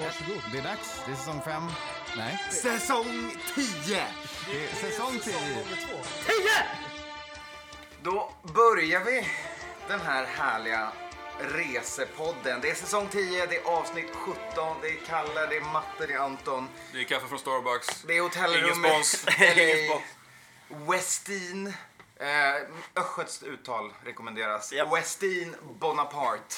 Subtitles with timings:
[0.00, 0.42] Varsågod.
[0.52, 1.00] Det är dags.
[1.06, 1.62] Det är säsong fem.
[2.16, 4.06] Nej, Säsong 10!
[4.50, 5.40] det är säsong tio.
[5.40, 5.96] Nummer två.
[8.02, 9.26] Då börjar vi
[9.88, 10.92] den här härliga
[11.40, 12.60] resepodden.
[12.60, 16.12] Det är säsong 10, det är avsnitt 17, det är Kalle, det är Matte, det
[16.14, 16.68] är Anton.
[16.92, 18.02] Det är kaffe från Starbucks.
[18.02, 18.90] Det är Ingen hotellrummet.
[19.06, 19.24] spons.
[19.40, 20.00] Eller
[20.68, 21.66] Westin.
[22.20, 24.72] Eh, Östgötskt uttal rekommenderas.
[24.72, 24.92] Japp.
[24.96, 26.54] Westin Bonaparte.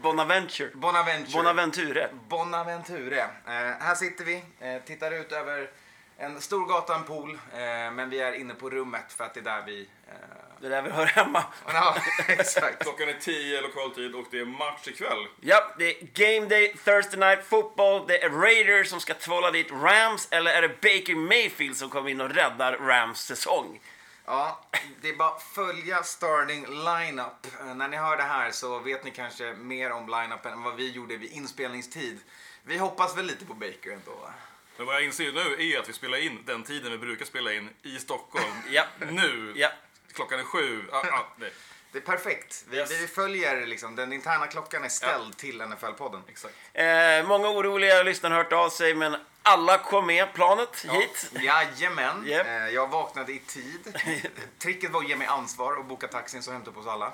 [0.00, 0.70] Bonaventure.
[0.74, 1.32] Bonaventure.
[1.42, 2.08] Bonaventure.
[2.28, 3.20] Bonaventure.
[3.20, 5.70] Eh, här sitter vi, eh, tittar ut över
[6.18, 7.30] en stor gata, en pool.
[7.52, 7.58] Eh,
[7.92, 9.80] men vi är inne på rummet för att det är där vi...
[10.08, 10.14] Eh,
[10.60, 11.44] Det är där vi hör hemma.
[11.66, 11.96] ja,
[12.28, 12.82] exakt.
[12.82, 15.26] Klockan är 10 lokaltid och det är match ikväll.
[15.40, 18.06] Ja, det är Game Day, Thursday Night Football.
[18.06, 20.28] Det är Raiders som ska tvåla dit Rams.
[20.30, 23.80] Eller är det Baker Mayfield som kommer in och räddar Rams säsong?
[24.26, 24.60] Ja,
[25.00, 27.46] det är bara att följa starting lineup.
[27.60, 30.74] Eh, när ni hör det här så vet ni kanske mer om lineupen än vad
[30.76, 32.20] vi gjorde vid inspelningstid.
[32.64, 34.10] Vi hoppas väl lite på Baker ändå.
[34.22, 34.32] va?
[34.76, 37.52] Men vad jag inser nu är att vi spelar in den tiden vi brukar spela
[37.52, 38.44] in i Stockholm.
[38.70, 38.84] Ja.
[39.10, 39.52] Nu.
[39.56, 39.68] Ja.
[40.12, 40.84] Klockan är sju.
[40.92, 41.52] Ah, ah, nej.
[41.92, 42.64] Det är perfekt.
[42.70, 42.90] Vi, Yes.
[43.02, 46.22] vi följer liksom, den interna klockan är ställd till NFL-podden.
[46.28, 46.54] Exakt.
[46.72, 51.30] Eh, många oroliga lyssnare har hört av sig, men alla kom med planet hit.
[51.42, 52.24] Jajamän.
[52.26, 52.46] Japp.
[52.46, 53.98] Eh, jag vaknade i tid.
[54.58, 57.12] Tricket var att ge mig ansvar och boka taxin så hämta upp oss alla.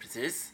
[0.00, 0.50] Precis.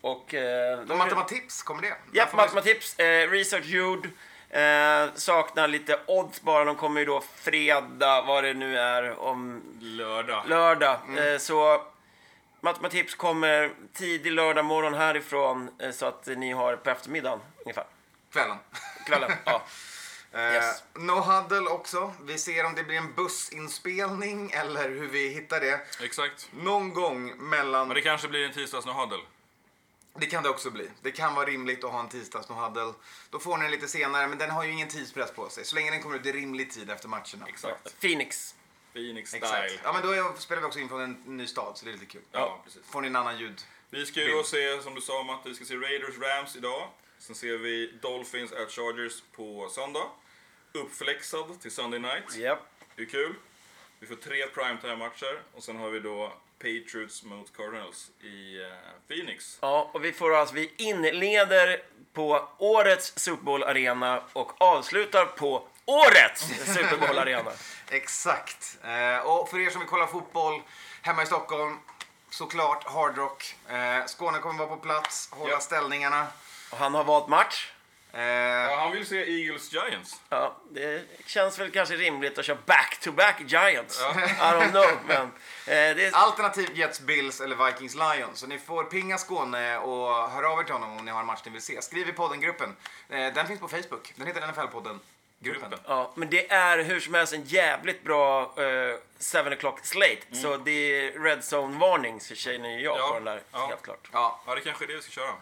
[0.00, 0.34] Och...
[0.34, 1.96] Eh, De matematips, kommer det?
[2.12, 2.98] Ja, matematips.
[2.98, 4.08] Eh, research gjord.
[4.50, 6.64] Eh, saknar lite odds bara.
[6.64, 10.42] De kommer ju då fredag, vad det nu är, om Lördag.
[10.46, 11.00] lördag.
[11.08, 11.32] Mm.
[11.34, 11.82] Eh, så
[12.60, 17.84] matematips kommer tidig lördag morgon härifrån eh, så att ni har på eftermiddagen ungefär.
[18.32, 18.56] Kvällen.
[19.08, 19.32] Kvällen.
[19.44, 19.62] ja.
[20.32, 20.82] Eh, Yes.
[20.94, 22.14] No huddle också.
[22.24, 25.80] Vi ser om det blir en bussinspelning eller hur vi hittar det.
[26.02, 26.48] Exakt.
[26.52, 27.88] Någon gång mellan...
[27.88, 29.18] Men det kanske blir en tisdags no huddle.
[30.14, 30.90] Det kan det också bli.
[31.02, 32.92] Det kan vara rimligt att ha en tisdags no huddle.
[33.30, 35.64] Då får ni den lite senare, men den har ju ingen tidspress på sig.
[35.64, 37.46] Så länge den kommer ut i rimlig tid efter matcherna.
[37.48, 38.00] Exakt.
[38.00, 38.54] Phoenix.
[38.92, 39.44] Phoenix style.
[39.64, 39.80] Exakt.
[39.84, 42.06] Ja, men då spelar vi också in från en ny stad, så det är lite
[42.06, 42.22] kul.
[42.32, 42.82] Ja, precis.
[42.90, 43.60] Får ni en annan ljud.
[43.90, 46.88] Vi ska ju då se, som du sa Matte, vi ska se Raiders Rams idag.
[47.18, 50.06] Sen ser vi Dolphins at Chargers på söndag.
[50.72, 52.36] Uppflexad till Sunday night.
[52.36, 52.58] Japp.
[52.96, 53.34] Det är kul.
[54.00, 58.68] Vi får tre primetime-matcher och sen har vi då Patriots mot Cardinals i eh,
[59.08, 59.58] Phoenix.
[59.60, 66.42] Ja, och vi får alltså, vi inleder på årets Super Bowl-arena och avslutar på årets
[66.74, 67.52] Super Bowl-arena.
[67.90, 68.78] Exakt.
[68.84, 70.62] Eh, och för er som vill kolla fotboll
[71.02, 71.78] hemma i Stockholm,
[72.30, 73.54] såklart Hard Rock.
[73.68, 75.60] Eh, Skåne kommer vara på plats, hålla Ja.
[75.60, 76.26] ställningarna.
[76.70, 77.72] Och han har valt match.
[78.12, 80.20] Eh, Ja, han vill se Eagles Giants.
[80.28, 84.00] Ja, det känns väl kanske rimligt att köra back-to-back Giants.
[84.00, 84.02] I
[84.40, 85.22] don't know, men...
[85.22, 88.38] Eh, det är, Alternativ Jets, Bills eller Vikings Lions.
[88.38, 91.26] Så ni får pinga Skåne och höra av er till honom om ni har en
[91.26, 91.82] match ni vill se.
[91.82, 92.76] Skriv i poddengruppen.
[93.08, 94.12] Eh, den finns på Facebook.
[94.16, 94.98] Den heter NFL-podden.
[95.40, 95.70] Gruppen.
[95.70, 95.78] Gruppen.
[95.86, 98.98] ja, men det är hur som helst en jävligt bra eh, 7
[99.38, 100.22] o'clock slate.
[100.42, 103.66] Så det är red zone-varning, så känner ju jag Ja, på den där, ja.
[103.66, 104.08] helt klart.
[104.12, 105.32] Ja, Ja, det kanske är det vi ska köra.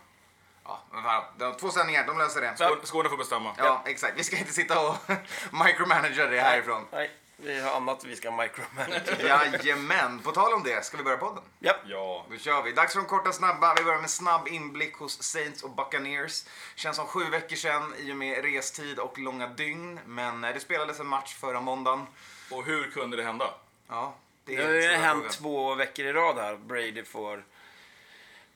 [0.68, 2.54] Ja men fan, de två sändningar, de löser det.
[2.56, 3.52] Skåne, Skåne får bestämma.
[3.58, 4.12] Ja, exakt.
[4.18, 4.96] Vi ska inte sitta och
[5.66, 6.86] micromanager det härifrån.
[6.92, 9.20] Nej, vi har annat vi ska micromanage.
[9.20, 10.18] Jajamän.
[10.20, 11.42] På tal om det, ska vi börja podden?
[11.58, 11.74] ja.
[11.86, 12.24] Ja.
[12.30, 12.72] Då kör vi.
[12.72, 13.74] Dags för de korta snabba.
[13.74, 16.44] Vi börjar med snabb inblick hos Saints och Buccaneers.
[16.74, 20.00] Känns som sju veckor sedan i och med restid och långa dygn.
[20.06, 22.06] Men eh, det spelades en match förra måndagen.
[22.50, 23.54] Och hur kunde det hända?
[23.88, 25.32] Ja, det Det är har ju den stora hänt frågan.
[25.32, 26.56] två veckor i rad här.
[26.56, 27.44] Brady får...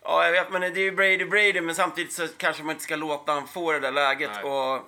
[0.05, 2.84] Ja, jag vet, men det är ju Brady Brady, men samtidigt så kanske man inte
[2.84, 4.31] ska låta han få det där läget.
[4.34, 4.44] Nej.
[4.44, 4.83] Och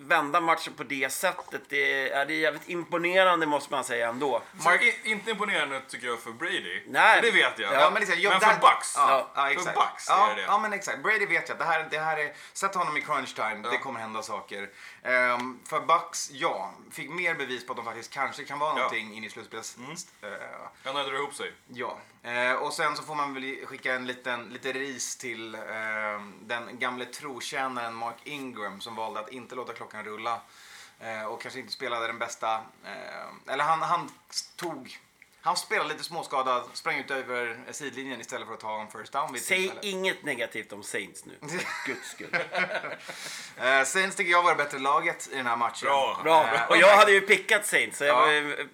[0.00, 4.42] vända matchen på det sättet, det är, det är jävligt imponerande måste man säga ändå.
[4.64, 4.82] Mark...
[4.82, 6.82] I, inte imponerande tycker jag för Brady.
[6.86, 7.16] Nej.
[7.20, 7.74] För det vet jag.
[7.74, 8.94] Ja, men, liksom, jag- men där- för Bucks.
[8.96, 9.76] Ja, ja, För exakt.
[9.76, 10.42] Bucks ja, är det.
[10.42, 11.02] Ja, men exakt.
[11.02, 12.32] Brady vet jag det här, det här är...
[12.52, 14.68] Sätt honom i crunch time, det kommer hända saker.
[15.02, 16.74] Ehm, för Bucks, ja.
[16.92, 18.76] Fick mer bevis på att de faktiskt kanske kan vara Ja.
[18.76, 19.76] någonting in i slutspels...
[20.22, 20.28] Eh,
[20.84, 21.52] Han nödde ihop sig.
[21.68, 25.60] Ja, eh, och sen så får man väl skicka en liten lite ris till eh,
[26.40, 30.40] den gamle trotjänaren Mark Ingram som valde att inte låta klockan rulla
[31.00, 32.54] eh, och kanske inte spelade den bästa,
[32.84, 34.10] eh, eller han, han
[34.56, 34.98] tog
[35.42, 39.32] Han spelade lite småskadad, sprang ut över sidlinjen istället för att ta en first down
[39.32, 39.80] vid ett Säg tillfälle.
[39.82, 41.38] inget negativt om Saints nu.
[41.40, 42.36] För Guds skull.
[43.56, 45.86] Eh, Saints tycker jag var det bättre laget i den här matchen.
[45.86, 46.20] Bra.
[46.22, 46.54] Bra.
[46.54, 47.98] Eh, Och jag hade ju pickat Saints.
[47.98, 48.20] Så jag Ja.
[48.20, 48.68] var, ju-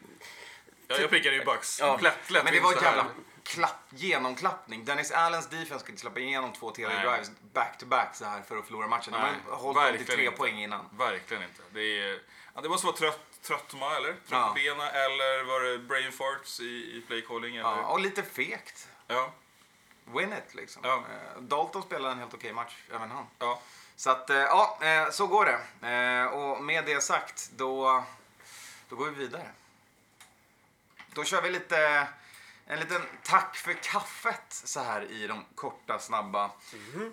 [0.89, 1.81] Ja, jag pickade ju Bucks.
[1.81, 1.99] Ja.
[2.03, 2.83] Lätt, lätt Men det var här.
[2.83, 3.07] jävla
[3.47, 4.85] klapp, genomklappning.
[4.85, 7.07] Dennis Allens defense kunde inte släppa igenom två TD Nej.
[7.07, 9.13] drives back to back så här för att förlora matchen.
[9.13, 9.19] De
[9.51, 10.37] har hållit verkligen tre inte.
[10.37, 10.89] poäng innan.
[10.93, 11.63] Verkligen inte.
[11.73, 12.21] Det, är,
[12.55, 14.13] ja, det måste vara trött, tröttma eller?
[14.13, 14.53] Trött Ja.
[14.55, 17.57] benen eller var det brain farts i, i playcalling?
[17.57, 17.69] Eller?
[17.69, 18.89] Ja, och lite fegt.
[19.07, 19.33] Ja.
[20.05, 20.83] Win it liksom.
[20.85, 20.95] Ja.
[20.97, 23.27] Eh, Dalton spelade en helt okej match, även han.
[23.39, 23.61] ja.
[23.99, 26.27] Så att, eh, ja, eh, så går det.
[26.29, 28.05] Och med det sagt, då,
[28.89, 29.47] då går vi vidare.
[31.15, 32.09] Då kör vi lite,
[32.67, 36.45] en liten tack för kaffet så här i de korta, snabba.
[36.45, 36.51] Eh,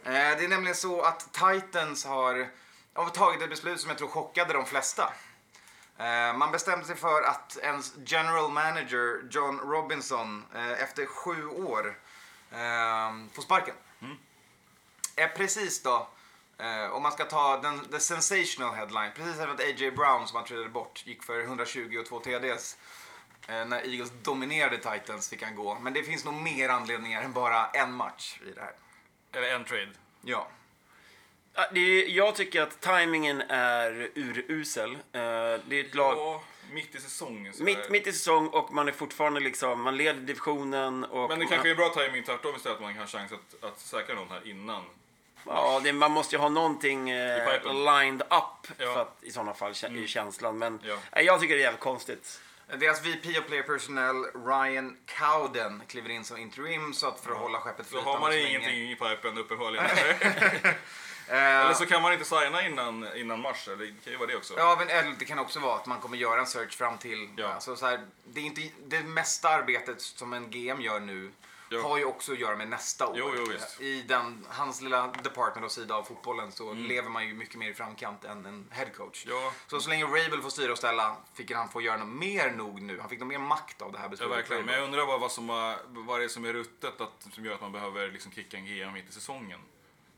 [0.04, 2.50] Det är nämligen så att Titans har,
[2.94, 5.14] har tagit ett beslut som jag tror chockade de flesta.
[5.98, 11.98] Eh, Man bestämde sig för att ens general manager John Robinson eh, efter sju år
[12.52, 13.76] eh, får sparken.
[15.16, 16.08] Är precis då,
[16.58, 19.92] eh, om man ska ta den the sensational headline, precis efter att A.J.
[19.92, 22.78] Brown som han tradade bort gick för 120 och 2 TDs.
[23.48, 25.78] Eh, när Eagles dominerade Titans fick han gå.
[25.82, 28.72] Men det finns nog mer anledningar än bara en match i det här.
[29.32, 29.90] Eller en trade.
[30.22, 30.48] Ja.
[31.72, 34.92] Det är, jag tycker att timingen är urusel.
[34.92, 37.54] Eh, Det är ett lag Ja, mitt i säsongen.
[37.60, 41.30] mitt, mitt i säsong och man är fortfarande liksom, man leder divisionen och...
[41.30, 43.80] Men det kanske är bra timing tvärtom istället, att man kan ha chans att, att
[43.80, 44.84] säkra någon här innan.
[45.46, 47.48] Ja, det, man måste ju ha någonting eh,
[48.02, 48.84] lined up Ja.
[48.84, 48.94] Mm.
[48.94, 50.58] för att, i sådana fall, kä- i känslan.
[50.58, 50.98] Men Ja.
[51.16, 52.42] nej, jag tycker det är jävligt konstigt.
[52.80, 57.38] Deras VP of Player Personnel, Ryan Cowden, kliver in som interim så att för att
[57.38, 59.86] hålla skeppet flytande har man ingenting i pipen uppenbarligen.
[61.28, 63.68] Eh, Eller så kan man inte signa innan, innan mars.
[63.68, 64.54] eller Det kan ju vara det också.
[64.58, 67.30] Ja, men eller det kan också vara att man kommer göra en search fram till...
[67.38, 67.54] Ja.
[67.54, 71.32] Alltså, så här, det, är inte, det mesta arbetet som en GM gör nu
[71.74, 71.88] Ja.
[71.88, 73.16] har ju också att göra med nästa år.
[73.18, 73.84] Jo, jo.
[73.86, 77.70] I den, hans lilla department och sida av fotbollen så lever man ju mycket mer
[77.70, 79.26] i framkant än en headcoach.
[79.26, 79.38] Mm.
[79.38, 79.54] Ja.
[79.68, 82.82] Så så länge Rabel får styra och ställa fick han få göra något mer nog
[82.82, 83.00] nu.
[83.00, 84.38] Han fick nog mer makt av det här Ja, beslutet.
[84.38, 84.66] verkligen.
[84.66, 85.48] Men jag undrar bara vad, som
[85.88, 88.66] vad det är som är ruttet att, som gör att man behöver liksom kicka en
[88.66, 89.60] GM mitt i säsongen.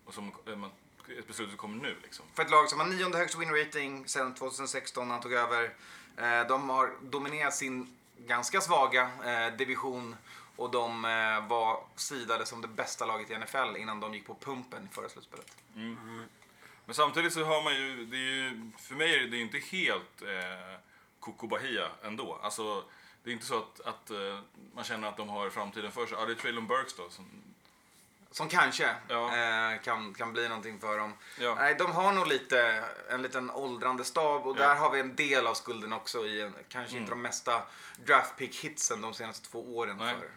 [0.06, 0.72] Och som eh, man,
[1.20, 2.26] ett beslut som kommer nu liksom.
[2.34, 5.64] För ett lag som har nionde högst win rating sedan 2016 när han tog över.
[6.18, 10.16] Eh, de har dominerat sin ganska svaga eh, division
[10.56, 14.36] och de eh, var sidade som det bästa laget i NFL innan de gick på
[14.36, 15.58] pumpen i förra slutspelet.
[16.86, 19.58] Men samtidigt så har man ju, det är ju för mig är det ju inte
[19.58, 20.80] helt eh,
[21.20, 22.40] Coco Bahia ändå.
[22.44, 22.84] Alltså,
[23.24, 24.40] det är inte så att, att eh,
[24.76, 26.18] man känner att de har framtiden för sig.
[26.20, 27.10] Ja, det är Traylon Burks då.
[27.10, 27.26] Som,
[28.32, 29.36] Som kanske Ja.
[29.38, 31.14] eh, kan, kan bli någonting för dem.
[31.40, 31.56] Ja.
[31.56, 34.68] Nej, de har nog lite en liten åldrande stab och Ja.
[34.68, 37.62] där har vi en del av skulden också i en, kanske inte de mesta
[38.06, 39.98] draft pick hitsen de senaste två åren.
[39.98, 40.16] Nej.
[40.20, 40.30] För.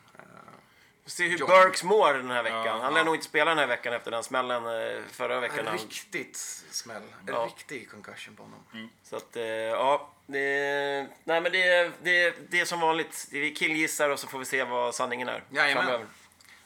[1.08, 1.46] Vi ser hur Ja.
[1.46, 2.64] Burks mår den här veckan.
[2.66, 3.04] Ja, han lär ja.
[3.04, 5.66] nog inte spela den här veckan efter den smällen eh, förra veckan.
[5.66, 6.36] en riktigt
[6.70, 7.02] smäll.
[7.26, 7.44] En Ja.
[7.56, 8.90] riktig concussion på honom.
[9.02, 10.10] så att, eh, ja.
[10.26, 13.28] Det, nej men det, det, det är som vanligt.
[13.30, 15.42] Vi killgissar och så får vi se vad sanningen är.
[15.50, 15.84] Jajamän.
[15.84, 16.06] framöver.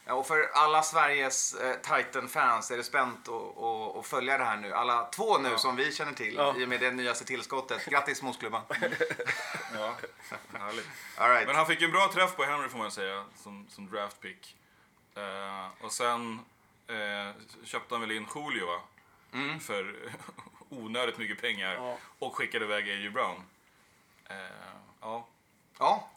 [0.05, 4.73] Ja, och för alla Sveriges eh, Titan-fans är det spänt att- följa det här nu.
[4.73, 6.55] Alla två nu som vi känner till Ja.
[6.57, 7.85] i och med det nyaste tillskottet.
[7.85, 8.61] Grattis Mosklubban!
[9.73, 9.95] ja,
[10.53, 10.87] härligt.
[11.17, 11.47] All right.
[11.47, 14.55] Men han fick en bra träff på Henry får man säga, som, som draft pick.
[15.15, 16.39] Eh, och sen
[16.87, 17.35] eh,
[17.65, 18.81] köpte han väl in Julio va?
[19.61, 19.95] För
[20.69, 21.73] onödigt mycket pengar.
[21.73, 21.97] Ja.
[22.19, 23.09] Och skickade iväg A.J.
[23.09, 23.43] Brown.
[24.29, 24.35] Eh,
[25.01, 25.27] ja.
[25.79, 26.09] Ja.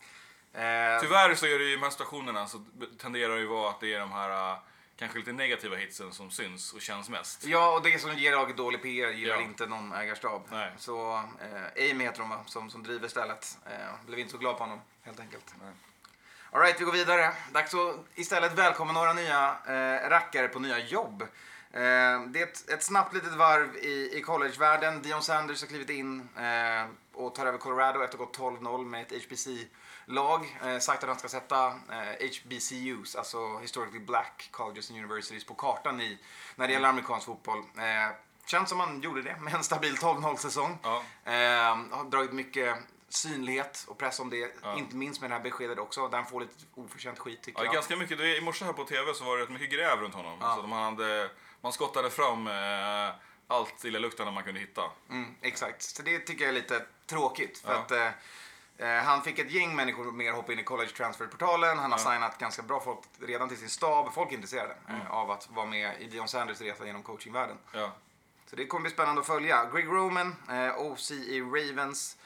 [0.57, 2.65] Eh, Tyvärr så är det ju stationerna så
[2.99, 4.59] tenderar det ju vara att det är de här eh,
[4.99, 7.45] kanske lite negativa hitsen som syns och känns mest.
[7.45, 9.41] ja, och det som ger laget dålig PR gillar Ja.
[9.41, 10.43] inte någon ägarstab.
[10.51, 10.73] Nej.
[10.79, 13.59] Så eh, Amy heter hon va, som, som driver stället.
[13.67, 15.55] Eh, blev inte så glad på honom helt enkelt.
[15.63, 15.73] Nej.
[16.51, 17.33] All right, vi går vidare.
[17.53, 21.23] Dags att istället välkomna några nya eh, rackare på nya jobb.
[21.23, 25.03] Eh, det är ett, ett snabbt litet varv i, i collegevärlden.
[25.03, 28.85] Dion Sanders har klivit in eh, och tar över Colorado efter att ha gått 12-0
[28.85, 29.13] med ett
[30.07, 30.59] HBC-lag.
[30.65, 35.55] Eh, sagt att han ska sätta eh, HBCUs, alltså Historically Black Colleges and Universities, på
[35.55, 36.19] kartan i,
[36.57, 37.59] när det gäller amerikansk fotboll.
[37.59, 38.15] Eh,
[38.47, 40.79] känns som han gjorde det med en stabil 12-0-säsong.
[40.83, 41.03] Ja.
[41.25, 42.77] Eh, har dragit mycket
[43.09, 44.55] synlighet och press om det.
[44.63, 44.79] Ja.
[44.79, 47.65] Inte minst med det här beskedet också, där han får lite oförtjänt skit tycker Ja,
[47.65, 47.75] jag.
[47.75, 48.21] ganska mycket.
[48.21, 50.39] I morse här på TV så var det rätt mycket gräv runt honom.
[50.41, 50.55] Ja.
[50.55, 53.15] Så att man, hade, man skottade fram eh,
[53.49, 54.83] allt illaluktande man kunde hitta.
[55.11, 57.59] Mm, exakt, så det tycker jag är lite tråkigt.
[57.59, 58.09] För att eh,
[59.05, 61.79] han fick ett gäng människor mer hoppa in i college transfer-portalen.
[61.79, 62.11] Han har Ja.
[62.13, 64.13] signat ganska bra folk redan till sin stab.
[64.15, 65.01] Folk är intresserade Mm.
[65.01, 67.59] eh, av att vara med i Dion Sanders resa genom coachingvärlden.
[67.73, 67.93] Ja.
[68.51, 69.65] Så det kommer bli spännande att följa.
[69.73, 72.17] Greg Roman, eh, OC i Ravens.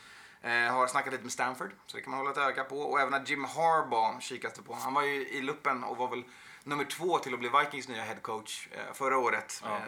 [0.43, 2.81] Eh, har snackat lite med Stanford, så det kan man hålla ett öga på.
[2.81, 4.75] Och även att Jim Harbaugh kikas det på.
[4.75, 6.25] Han var ju i luppen och var väl
[6.65, 9.63] nummer två till att bli Vikings nya head coach eh, förra året.
[9.65, 9.77] Ja.
[9.77, 9.83] Eh,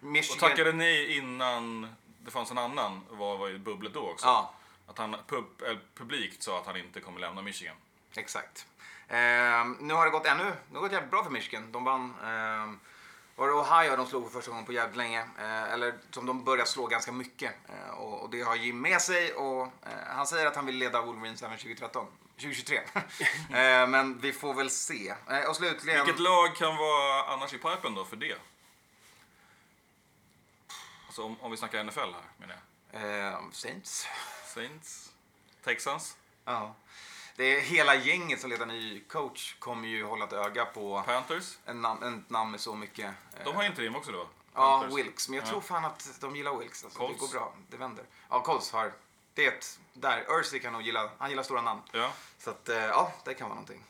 [0.00, 0.34] Michigan...
[0.36, 4.26] Och tackade nej innan det fanns en annan, var, var i bubblet då också.
[4.26, 4.54] Ja,
[4.90, 7.76] Att han pub, eller publikt sa att han inte kommer lämna Michigan.
[8.14, 8.66] exakt.
[9.08, 11.72] Eh, nu har det gått ännu, det har gått jävligt bra för Michigan.
[11.72, 12.72] De vann, eh,
[13.36, 15.20] var det Ohio de slog för första gången på jävligt länge.
[15.38, 17.54] Eh, eller som de börjat slå ganska mycket.
[17.68, 20.76] Eh, och, och det har Jim med sig och eh, han säger att han vill
[20.76, 22.06] leda Wolverines även 2013.
[22.36, 22.76] 2023.
[23.50, 25.14] eh, men vi får väl se.
[25.30, 26.04] Eh, och slutligen...
[26.04, 28.36] Vilket lag kan vara annars i pipen då för det?
[31.06, 32.69] Alltså om, om vi snackar NFL här menar jag.
[32.92, 34.06] Eh, Saints.
[34.54, 35.12] Saints?
[35.64, 36.16] Texans?
[36.44, 36.74] Ja.
[37.36, 41.58] Det är hela gänget som letar ny coach kommer ju hålla ett öga på Panthers?
[41.66, 43.04] en nam- en namn med så mycket.
[43.38, 44.28] eh, De har interim också då?
[44.54, 44.98] Ja, Panthers.
[44.98, 45.28] Wilkes.
[45.28, 45.50] Men jag Ja.
[45.50, 46.84] tror fan att de gillar Wilkes.
[46.84, 47.20] Alltså, det Colts.
[47.20, 47.52] går bra.
[47.70, 48.04] Det vänder.
[48.30, 48.92] Ja, Colts har...
[49.34, 49.78] Det är ett...
[49.92, 50.24] Där.
[50.28, 51.10] Ursay kan nog gilla...
[51.18, 51.80] Han gillar stora namn.
[51.92, 52.12] Ja.
[52.38, 53.84] Så att, eh, ja, det kan vara någonting.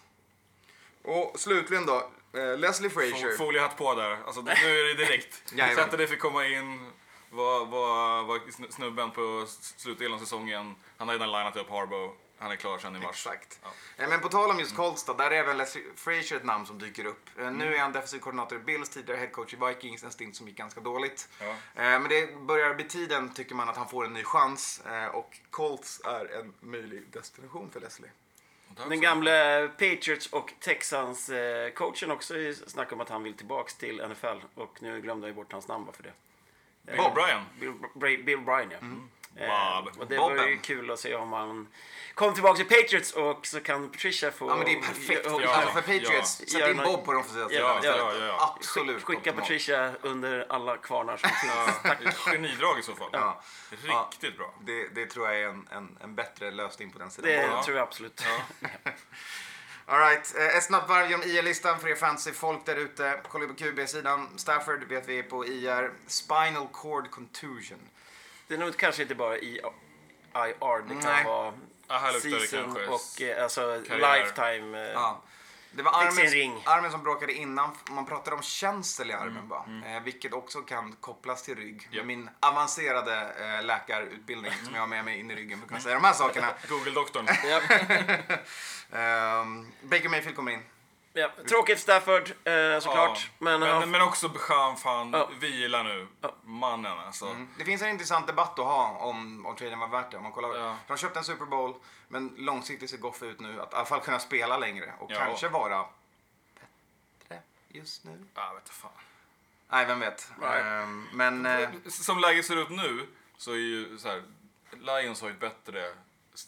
[1.02, 2.11] Och slutligen då.
[2.33, 3.33] Eh, Leslie Frazier.
[3.33, 4.19] Fo- Foliehatt på där.
[4.26, 5.42] Alltså, nu är det direkt.
[5.52, 5.76] Jajamän.
[5.85, 6.92] Sättet det fick komma in.
[7.30, 9.46] Var, var, var sn- snubben på
[9.76, 10.75] slutdelen av säsongen.
[10.96, 12.12] Han har redan linat upp Harbo.
[12.38, 13.10] Han är klar sen i mars.
[13.26, 13.60] Exakt.
[13.62, 13.68] Ja.
[14.04, 16.66] Eh, Men på tal om just Colts då, där är även Leslie Frazier ett namn
[16.66, 17.28] som dyker upp.
[17.38, 17.58] Eh, Mm.
[17.58, 20.56] Nu är han defensiv koordinator i Bills, tidigare headcoach i Vikings, en stint som gick
[20.56, 21.28] ganska dåligt.
[21.40, 21.46] Ja.
[21.49, 24.82] Eh, Men det börjar bli tiden, tycker man, att han får en ny chans.
[25.12, 28.10] Och Colts är en möjlig destination för Leslie.
[28.88, 32.34] Den gamla Patriots och Texans eh, coachen också
[32.66, 34.38] snackar om att han vill tillbaks till NFL.
[34.54, 36.12] Och nu glömde jag bort hans namn bara för det.
[36.96, 37.16] Bob.
[37.16, 37.40] O'Brien.
[37.94, 38.78] Bill, Bill Bryan, ja.
[39.37, 39.96] Eh, Bob.
[39.99, 40.37] och det Bobben.
[40.38, 41.68] var ju kul att se om han
[42.14, 44.49] kom tillbaka till Patriots och så kan Patricia få...
[44.49, 45.20] Ja, men det är perfekt.
[45.25, 45.60] Ja, Ja.
[45.75, 46.58] För Patriots, Ja.
[46.66, 48.54] sätt in Bob på de offensiva Ja, ja, ja, ja.
[48.56, 49.02] Absolut.
[49.02, 49.40] Skicka optimalt.
[49.40, 52.16] Patricia under alla kvarnar som finns.
[52.26, 53.08] Genidrag i så fall.
[53.12, 53.42] Ja.
[53.70, 54.54] Riktigt bra.
[54.60, 57.30] Det, det tror jag är en, en, en bättre lösning på den sidan.
[57.30, 57.62] Det Ja.
[57.62, 58.22] tror jag absolut.
[59.90, 60.35] All right.
[60.38, 63.20] eh, Ett snabbt varv genom IR-listan för er fantasy-folk där ute.
[63.28, 64.28] Kolla på QB-sidan.
[64.38, 65.90] Stafford vet vi är på IR.
[66.06, 67.78] Spinal cord contusion.
[68.47, 69.61] Det är nog kanske inte bara i
[70.35, 71.25] IR, det kan Nej.
[71.25, 71.52] vara
[71.88, 74.18] Ja, här luktar det season kanske och eh, alltså karriär.
[74.25, 74.78] lifetime.
[74.87, 75.23] eh, Ja.
[75.72, 77.70] Det var armen, armen som bråkade innan.
[77.90, 79.64] Man pratade om känsel i armen va?
[79.86, 81.88] Eh, vilket också kan kopplas till rygg.
[81.90, 82.06] Japp.
[82.06, 85.80] min avancerade eh, läkarutbildning som jag har med mig in i ryggen för att kunna
[85.80, 86.46] säga de här sakerna.
[86.68, 87.28] Google-doktorn.
[88.92, 90.62] Ehm, Baker Mayfield kommer in.
[91.12, 93.19] Ja, tråkigt Stafford eh, såklart.
[93.25, 93.31] Ja.
[93.38, 95.31] Men, men, han- men också Beckham, fan, Ja.
[95.40, 96.09] vila nu.
[96.21, 96.35] Ja.
[96.43, 97.26] Mannen alltså.
[97.26, 97.49] Mm.
[97.59, 100.17] Det finns en intressant debatt att ha om, om traden var värt det.
[100.17, 100.76] Om man kollar, Ja.
[100.87, 101.75] De köpte en Super Bowl,
[102.09, 105.19] men långsiktigt ser Goff ut nu att i alla fall kunna spela längre och Ja.
[105.19, 105.85] kanske vara
[107.29, 108.25] bättre just nu.
[108.35, 108.90] Ja, vet du fan.
[109.69, 110.33] Nej, vem vet.
[110.43, 114.23] Ehm, men eh, Som läget ser ut nu så är ju så här,
[114.73, 115.93] Lions har ju ett bättre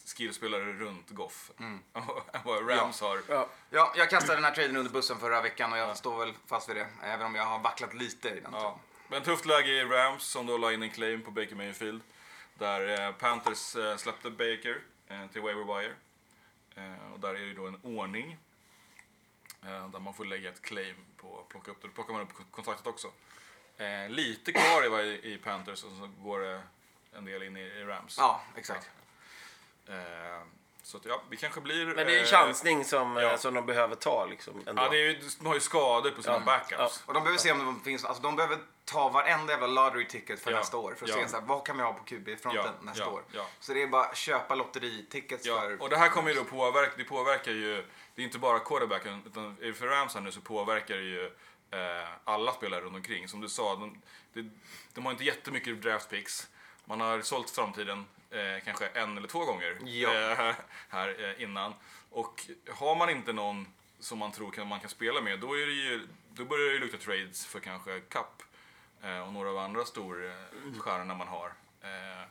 [0.05, 1.79] skillspelare runt Goff Mm.
[2.45, 3.21] vad Rams har.
[3.29, 3.49] ja.
[3.69, 6.69] ja, jag kastade den här traden under bussen förra veckan och jag står väl fast
[6.69, 6.87] vid det.
[7.03, 8.51] Även om jag har vacklat lite i den.
[8.53, 8.79] Ja.
[9.07, 12.01] Men tufft läge i Rams som då la in en claim på Baker Mayfield.
[12.57, 15.93] Där eh, Panthers eh, släppte Baker eh, till waiver wire.
[17.13, 18.37] Och där är det då en ordning.
[19.61, 21.87] Där man får lägga ett claim på att plocka upp det.
[21.87, 23.11] Då plockar man upp kontraktet också.
[24.09, 26.61] Lite kvar i, Panthers och så går det
[27.13, 28.17] en del in i Rams.
[28.17, 28.89] Ja, exakt.
[29.87, 29.95] Eh,
[30.83, 31.85] så att, ja, det kanske blir...
[31.85, 33.37] Men det är en eh, chansning som, eh, ja.
[33.37, 34.25] som de behöver ta.
[34.25, 34.81] Liksom, ändå.
[34.83, 36.39] Ja, det är ju, de har ju skador på sina Ja.
[36.45, 37.03] backups.
[37.05, 40.39] Och de behöver se om det finns, alltså de behöver ta varenda jävla lottery ticket
[40.39, 40.57] för Ja.
[40.57, 40.95] nästa år.
[40.97, 41.15] För att Ja.
[41.15, 43.23] se så här, vad kan vi ha på QB-fronten Ja, nästa ja, år.
[43.31, 43.45] ja.
[43.59, 45.81] Så det är bara att köpa lotteritickets Ja, för...
[45.81, 47.85] och det här kommer ju då påverka, det påverkar ju,
[48.15, 51.25] det är inte bara quarterbacken, utan för Rams här nu så påverkar det ju
[51.71, 53.27] eh, alla spelare runt omkring.
[53.27, 54.01] Som du sa, de,
[54.33, 54.51] de,
[54.93, 56.47] de har inte jättemycket draft picks.
[56.85, 60.31] Man har sålt framtiden eh, kanske en eller två gånger Ja.
[60.31, 60.55] eh,
[60.89, 61.73] här eh, innan.
[62.09, 63.67] Och har man inte någon
[63.99, 66.73] som man tror kan, man kan spela med, då, är det ju, då börjar det
[66.73, 68.43] ju lukta trades för kanske Cup
[69.03, 71.53] eh, och några av andra storstjärnorna man har.
[71.81, 72.27] Eh,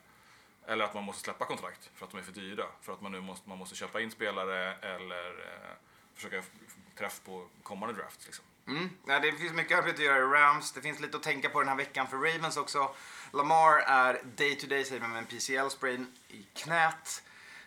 [0.66, 2.64] eller att man måste släppa kontrakt för att de är för dyra.
[2.82, 5.70] För att man nu måste, man måste köpa in spelare eller eh,
[6.14, 6.42] försöka
[6.98, 8.26] träff på kommande drafts.
[8.26, 8.44] Liksom.
[8.66, 8.90] Mm.
[9.06, 10.72] Ja, det finns mycket arbete att göra i Rams.
[10.72, 12.94] Det finns lite att tänka på den här veckan för Ravens också.
[13.32, 17.22] Lamar är day to day, säger man, med en PCL-sprain i knät.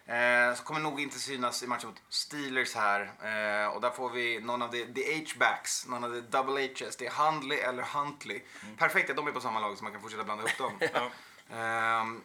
[0.06, 3.02] Eh, så kommer nog inte synas i matchen mot Steelers här.
[3.02, 6.96] Eh, och där får vi någon av de, the H-backs, någon av de double H's.
[7.00, 8.42] Det är Hundley eller Huntley.
[8.78, 10.80] Perfekt att de är på samma lag så man kan fortsätta blanda ihop dem.
[10.94, 11.10] Ja.
[11.58, 12.22] Ehm,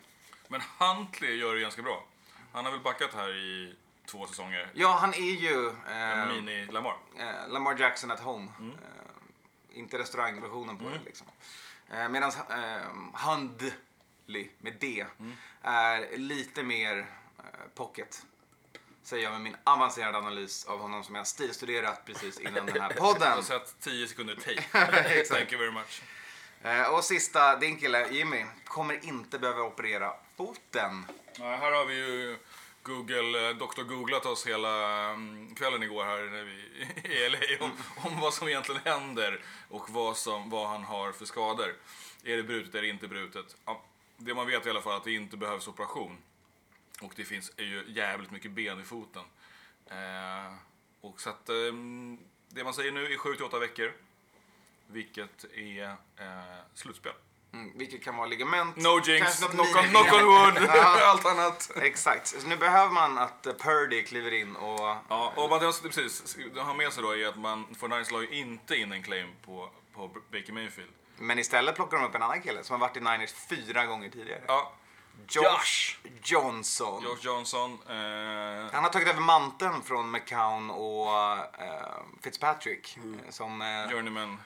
[0.48, 2.04] Men Huntley gör det ganska bra.
[2.52, 3.74] Han har väl backat här i
[4.06, 4.70] två säsonger.
[4.74, 6.96] ja, han är ju En eh, mini-Lamar.
[7.18, 8.48] eh, Lamar Jackson at home.
[8.60, 11.26] Eh, inte restaurangversionen på det liksom.
[11.90, 15.06] Eh, Medan eh, Hundley med D
[15.62, 17.06] är lite mer
[17.74, 18.22] pocket.
[19.02, 22.90] Säger jag med min avancerade analys av honom som jag stilstuderat precis innan den här
[22.90, 23.32] podden.
[23.32, 24.52] har sett 10 sekunder tape.
[25.08, 25.38] Exakt.
[25.38, 26.02] Thank you very much.
[26.62, 31.06] Eh, och sista, din kille Jimmy kommer inte behöva operera foten.
[31.38, 32.38] Ja, här har vi ju
[32.82, 33.82] Google, eh, Dr.
[33.82, 36.60] Googlat oss hela mm, kvällen igår här när vi
[37.14, 41.24] i LA om, om vad som egentligen händer och vad, som, vad han har för
[41.24, 41.74] skador.
[42.24, 43.56] Är det brutet eller inte brutet?
[43.64, 43.84] Ja,
[44.16, 46.18] det man vet i alla fall är att det inte behövs operation.
[47.00, 49.22] Och det finns ju jävligt mycket ben i foten.
[49.86, 50.54] Eh,
[51.00, 51.54] och så att, eh,
[52.48, 53.92] det man säger nu är 7 till 8 veckor.
[54.86, 55.84] Vilket är
[56.16, 57.12] eh, slutspel.
[57.52, 58.76] Mm, vilket kan vara ligament.
[58.76, 60.68] No jinx, knock on, knock on wood,
[61.02, 61.70] allt annat.
[61.76, 62.26] Exakt.
[62.26, 64.96] Så nu behöver man att eh, Purdy kliver in och...
[65.08, 68.20] Ja, och vad det precis det har med sig då är att man Niners la
[68.20, 70.90] ju inte in en claim på, på Baker Mayfield.
[71.18, 74.08] Men istället plockar de upp en annan kille som har varit i Niners fyra gånger
[74.10, 74.40] tidigare.
[74.46, 74.72] Ja,
[75.28, 77.02] Josh Johnson.
[77.04, 77.78] Josh Johnson.
[77.88, 81.10] Eh, Han har tagit över manteln från McCown och
[81.62, 81.78] eh,
[82.22, 84.38] Fitzpatrick eh, som eh, journeyman.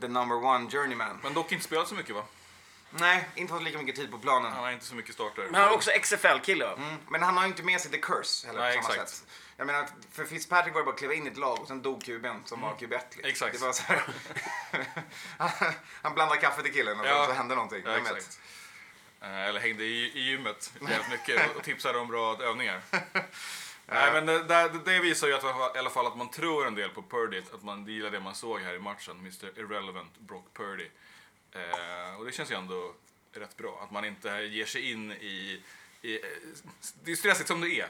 [0.00, 1.20] the number one journeyman.
[1.22, 2.22] Men dock inte spelat så mycket va?
[2.98, 4.52] Nej, inte fått lika mycket tid på planen.
[4.52, 5.42] Han har inte så mycket starter.
[5.50, 6.72] Men han är också XFL-kille va?
[6.76, 9.10] Mm, men han har ju inte med sig the curse heller Nej, på samma exakt.
[9.10, 9.26] sätt.
[9.56, 11.82] Jag menar, för Fitzpatrick var det bara att kliva in i ett lag och sen
[11.82, 12.90] dog kuben som var QB1.
[12.90, 13.24] Liksom.
[13.24, 13.52] Exakt.
[13.52, 14.02] Det var så här.
[16.02, 17.26] han blandade kaffe till killen och Ja.
[17.26, 17.82] så hände någonting.
[17.84, 18.40] Ja, exakt.
[19.20, 22.80] Eh, eller hängde i, i gymmet jävligt mycket och tipsade om bra övningar.
[23.86, 26.74] Nej, men det, det, det visar ju att, i alla fall att man tror en
[26.74, 30.46] del på Purdy, att man gillar det man såg här i matchen, Mr Irrelevant Brock
[30.54, 30.88] Purdy.
[31.52, 32.92] Eh, och det känns ju ändå
[33.34, 35.62] rätt bra, att man inte ger sig in i...
[36.02, 36.20] i
[37.04, 37.88] det är stressigt som det är.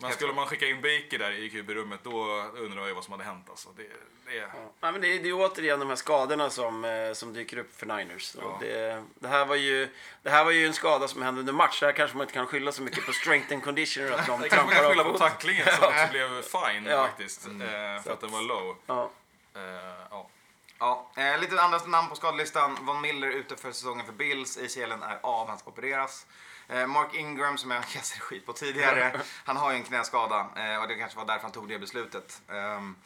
[0.00, 3.24] Men skulle man skicka in Baker där i QB-rummet, då undrar jag vad som hade
[3.24, 3.46] hänt.
[3.50, 3.68] Alltså.
[3.76, 3.82] Det,
[4.26, 4.34] det,
[4.80, 7.76] Ja, men det, är- det är återigen de här skadorna som, eh, som dyker upp
[7.76, 8.36] för Niners.
[8.40, 8.58] Ja.
[8.60, 9.88] Det, det, här var ju,
[10.22, 11.80] det här var ju en skada som hände under match.
[11.80, 14.10] Där kanske man inte kan skylla så mycket på strength and conditioner.
[14.12, 17.06] Att de det kanske man kan skylla på tacklingen som också blev fine Ja.
[17.06, 17.46] faktiskt.
[17.46, 18.76] Eh, för att den var low.
[18.86, 19.10] Ja.
[19.54, 19.62] Eh,
[20.10, 20.30] ja.
[20.78, 22.78] Ja, eh, lite andra namn på skadelistan.
[22.80, 24.58] Von Miller ute för säsongen för Bills.
[24.58, 26.26] ACLen är av, han ska opereras.
[26.68, 29.20] Eh, Mark Ingram som jag kastade skit på tidigare.
[29.44, 32.42] han har ju en knäskada eh, och det kanske var därför han tog det beslutet.
[32.48, 32.96] Um,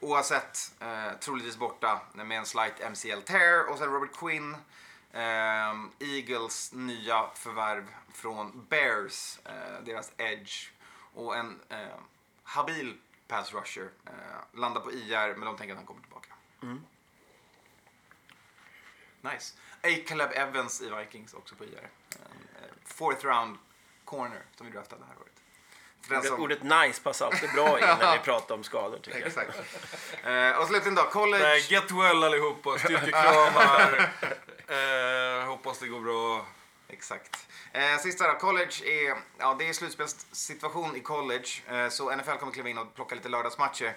[0.00, 3.70] oavsett, eh, troligtvis borta med en slight MCL tear.
[3.70, 4.56] Och sen Robert Quinn.
[5.12, 10.70] ehm, Eagles nya förvärv från Bears, eh, deras edge.
[11.14, 11.78] Och en eh,
[12.42, 12.96] habil
[13.28, 13.90] pass rusher.
[14.06, 16.34] Eh, landar på IR men de tänker att han kommer tillbaka.
[19.20, 19.54] Nice.
[19.82, 20.04] A.
[20.06, 21.88] Caleb Evans i Vikings också på IR.
[22.10, 22.18] Eh,
[22.84, 23.58] Fourth round
[24.04, 25.30] corner som vi draftade det här året.
[26.10, 26.42] Ordet, som...
[26.42, 29.26] ordet nice passar alltid bra in när vi pratar om skador tycker jag.
[29.26, 29.58] Exakt.
[30.24, 31.44] Eh, och slutligen då, college.
[31.44, 34.12] Nej, get well allihopa, styrkekramar.
[35.40, 36.46] eh, hoppas det går bra.
[36.88, 37.46] Exakt.
[37.72, 41.48] Eh, sista då, college är, ja det är slutspelssituation i college.
[41.68, 43.96] Eh, så NFL kommer kliva in och plocka lite lördagsmatcher.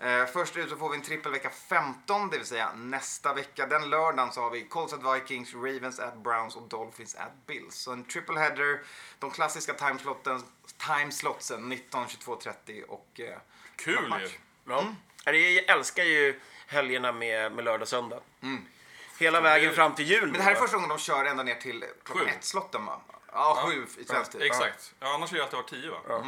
[0.00, 3.66] Eh, först ut så får vi en trippel vecka 15, det vill säga nästa vecka.
[3.66, 7.74] Den lördagen så har vi Colts at Vikings, Ravens at Browns och Dolphins at Bills.
[7.74, 8.80] Så en triple header,
[9.18, 10.42] de klassiska timeslotten,
[10.86, 13.38] timeslotsen 19, 22, 30 och eh,
[13.76, 14.22] Kul match.
[14.22, 14.72] ju.
[14.72, 14.84] Ja.
[15.24, 18.20] Jag älskar ju helgerna med, med lördag och söndag.
[19.18, 20.22] Hela Så vägen det- fram till jul.
[20.26, 23.00] Men det här är första gången de kör ända ner till klockan ett-slotten va?
[23.32, 24.42] Ja, sju i svensk tid.
[24.42, 24.94] Exakt.
[25.00, 25.96] Ja, annars har det alltid varit tio va?
[26.08, 26.24] Och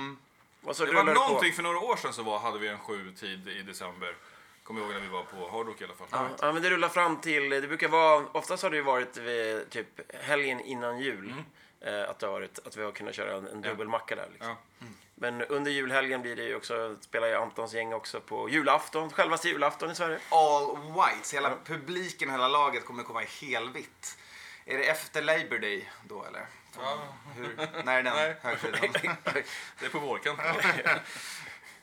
[0.72, 1.20] så Det var det på.
[1.20, 4.16] någonting för några år sedan så var, hade vi en sju tid i december.
[4.64, 6.08] Kommer ihåg när vi var på Hard Rock i alla fall.
[6.10, 9.16] Ja, ja, men det rullar fram till, det brukar vara, oftast har det ju varit
[9.16, 11.34] vid, typ helgen innan jul.
[11.80, 14.28] Eh, att, det har varit, att vi har kunnat köra en, en dubbelmacka där.
[14.32, 14.48] Liksom.
[14.78, 14.86] Ja.
[15.14, 19.48] Men under julhelgen blir det ju också, spelar ju Antons gäng också på julafton, självaste
[19.48, 20.18] julafton i Sverige.
[20.30, 21.22] all white.
[21.28, 24.18] Så hela publiken och hela laget kommer komma i helvitt.
[24.64, 26.46] Är det efter Labor Day då eller?
[26.76, 28.36] Ja, Hur, när är den Nej.
[28.42, 29.16] högtiden?
[29.80, 30.44] det är på vårkanten.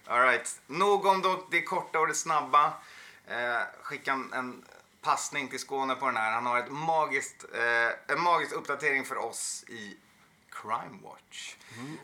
[0.07, 0.61] All right.
[0.67, 2.73] Nog om det korta och det snabba.
[3.27, 4.65] Eh, skicka en,
[5.01, 6.31] passning till Skåne på den här.
[6.31, 9.97] Han har ett magiskt, eh, en magisk uppdatering för oss i
[10.51, 11.55] Crime Watch.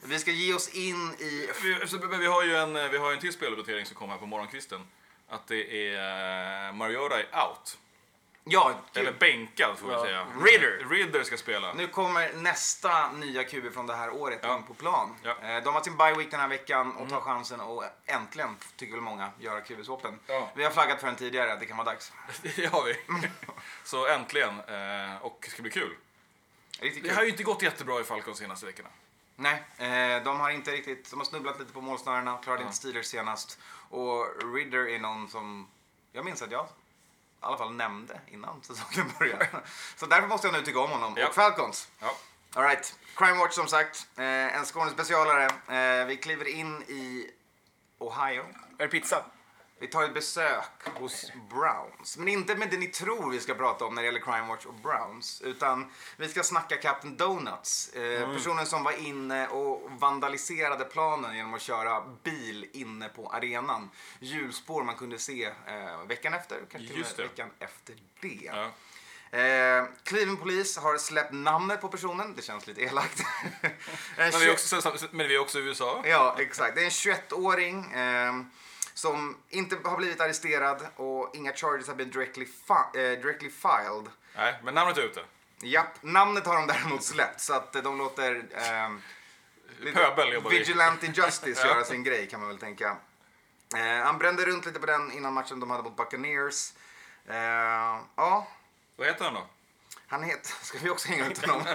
[0.03, 1.49] Vi ska ge oss in i...
[1.63, 4.25] vi, vi har ju en, vi har ju en till speluppdatering som kom här på
[4.25, 4.87] morgonkvisten.
[5.27, 7.77] Att det är uh, Mariota är out.
[8.47, 10.03] Ja, Eller bänkad får vi Ja.
[10.03, 10.27] säga.
[10.41, 10.89] Ridder.
[10.89, 11.73] Ridder ska spela.
[11.73, 14.55] Nu kommer nästa nya QB från det här året Ja.
[14.57, 15.15] in på plan.
[15.23, 15.31] Ja.
[15.41, 18.93] Eh, De har sin bye week den här veckan och tar chansen och äntligen, tycker
[18.93, 20.19] väl många, göra QB-swappen.
[20.27, 20.49] Ja.
[20.55, 22.13] Vi har flaggat för den tidigare att det kan vara dags.
[22.55, 22.97] Det har vi.
[23.83, 24.59] Så äntligen.
[24.59, 25.95] eh, Och det ska bli kul.
[26.79, 27.17] Riktigt Det kul.
[27.17, 28.89] har ju inte gått jättebra i Falcons senaste veckorna.
[29.35, 33.05] Nej, eh, de har inte riktigt, de har snubblat lite på målsnörena, klarade inte Steelers
[33.05, 33.59] senast.
[33.89, 35.67] Och Ridder är någon som,
[36.11, 36.67] jag minns att jag
[37.45, 39.47] i alla fall nämnde innan säsongen började.
[39.95, 41.13] Så därför måste jag nu tycka om honom.
[41.17, 41.27] Ja.
[41.27, 42.15] Och Falcons, Ja.
[42.53, 42.95] All right.
[43.15, 44.07] Crime Watch som sagt.
[44.17, 44.23] Eh,
[44.57, 45.45] en Skånespecialare.
[45.45, 47.29] Eh, vi kliver in i
[47.99, 48.41] Ohio.
[48.77, 49.25] Är det pizza?
[49.85, 50.63] Vi tar ett besök
[50.95, 52.17] hos Browns.
[52.17, 54.65] Men inte med det ni tror vi ska prata om när det gäller Crime Watch
[54.65, 55.41] och Browns.
[55.41, 57.89] Utan vi ska snacka Captain Donuts.
[57.93, 63.89] Eh, Personen som var inne och vandaliserade planen genom att köra bil inne på arenan.
[64.19, 68.51] Hjulspår man kunde se eh, veckan efter, kanske till och med veckan efter det.
[68.53, 68.71] Ja.
[69.39, 72.35] Eh, Cleveland Police har släppt namnet på personen.
[72.35, 73.19] Det känns lite elakt.
[73.61, 73.71] En
[74.31, 76.03] Men, vi är 21 också, men vi är också i USA.
[76.05, 76.75] Ja, exakt.
[76.75, 78.33] Det är en 21-åring eh,
[78.95, 84.09] som inte har blivit arresterad och inga charges har blivit directly, fi- eh, directly filed.
[84.35, 85.21] Nej, men namnet är ute.
[85.61, 88.89] Japp, namnet har de däremot släppt så att eh, de låter eh,
[89.93, 90.57] Pöbel jobbar vi.
[90.59, 92.97] Vigilante Justice göra sin grej kan man väl tänka.
[93.75, 96.73] Eh, han brände runt lite på den innan matchen de hade mot Buccaneers.
[97.27, 97.35] Eh,
[98.15, 98.47] ja,
[98.95, 99.47] Vad heter han då?
[100.07, 101.67] han heter, ska vi också hänga ut honom?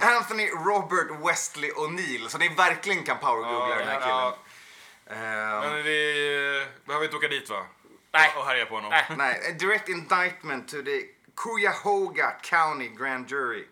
[0.00, 2.28] Anthony Robert Wesley O'Neill.
[2.28, 4.08] Så ni verkligen kan powergoogla den här killen.
[4.16, 4.38] Ja,
[5.06, 7.66] men vi behöver inte åka dit va?
[8.12, 8.32] Nej.
[8.36, 8.90] Och härja på honom.
[8.90, 9.04] Nej.
[9.16, 11.02] Nej, a direct indictment to the
[11.36, 13.66] Cuyahoga County Grand Jury.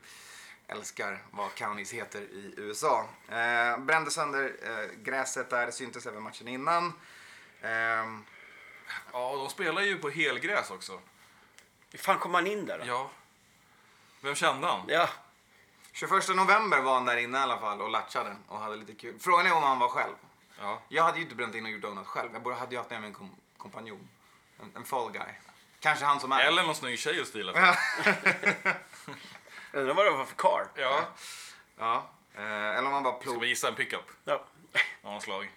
[0.68, 3.08] Älskar vad counties heter i USA.
[3.28, 6.92] Eh, brände sönder eh, gräset där, det syntes även matchen innan.
[7.62, 8.24] Ehm,
[9.12, 11.00] Ja, de spelar ju på helgräs också.
[11.92, 12.84] Hur fan kom han in där då?
[12.86, 13.10] Ja.
[14.20, 14.80] Vem kände han?
[14.88, 15.08] Ja.
[15.92, 19.18] 21 november var han där inne i alla fall och latchade och hade lite kul.
[19.20, 20.14] Frågan är om han var själv.
[20.60, 20.82] Ja.
[20.88, 22.28] Jag hade ju inte bränt in och gjort donut själv.
[22.32, 24.08] Jag borde, hade ju haft med mig en kom, kompanjon.
[24.60, 25.22] En, en fall guy.
[25.80, 26.40] Kanske han som är.
[26.40, 27.60] Eller någon snygg tjej att stila för.
[27.60, 27.76] Ja.
[29.72, 30.66] Undrar vad det var för car.
[30.74, 31.00] Ja.
[31.78, 32.10] Ja.
[32.36, 33.40] Eh, eller om han bara Ska plog.
[33.40, 34.44] vi gissa en pickup Ja.
[35.02, 35.50] av slag?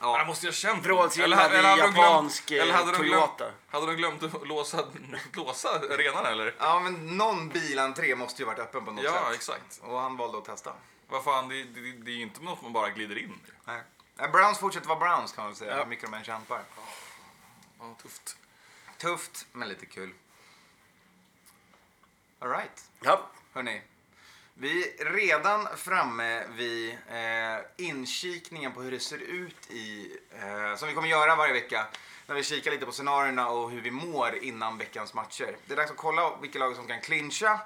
[0.00, 0.16] Ja.
[0.18, 3.36] Han måste ju ha känt Vrålsgillad Eller- eller glömt- japansk, eh, eller hade de Toyota.
[3.44, 4.84] Glömt, hade de glömt att låsa,
[5.32, 6.54] låsa arenan eller?
[6.58, 9.34] Ja, men någon bilentré måste ju varit öppen på något Ja, sätt.
[9.34, 9.80] exakt.
[9.82, 10.72] Och han valde att testa.
[11.08, 13.50] Vad fan, det, det, det är ju inte något man bara glider in i.
[13.64, 13.82] Nej.
[14.14, 15.76] Nej, Browns fortsätter vara Browns kan man väl säga.
[15.78, 15.84] Ja.
[15.86, 16.62] Mycket de än kämpar.
[17.78, 18.36] Ja, tufft.
[18.98, 20.12] Tufft, men lite kul.
[22.38, 23.26] Alright, Ja.
[23.52, 23.82] hörni.
[24.54, 30.88] Vi är redan framme vid eh, inkikningen på hur det ser ut i, eh, som
[30.88, 31.86] vi kommer göra varje vecka.
[32.26, 35.56] När vi kikar lite på scenarierna och hur vi mår innan veckans matcher.
[35.66, 37.60] Det är dags att kolla vilka lag som kan clincha,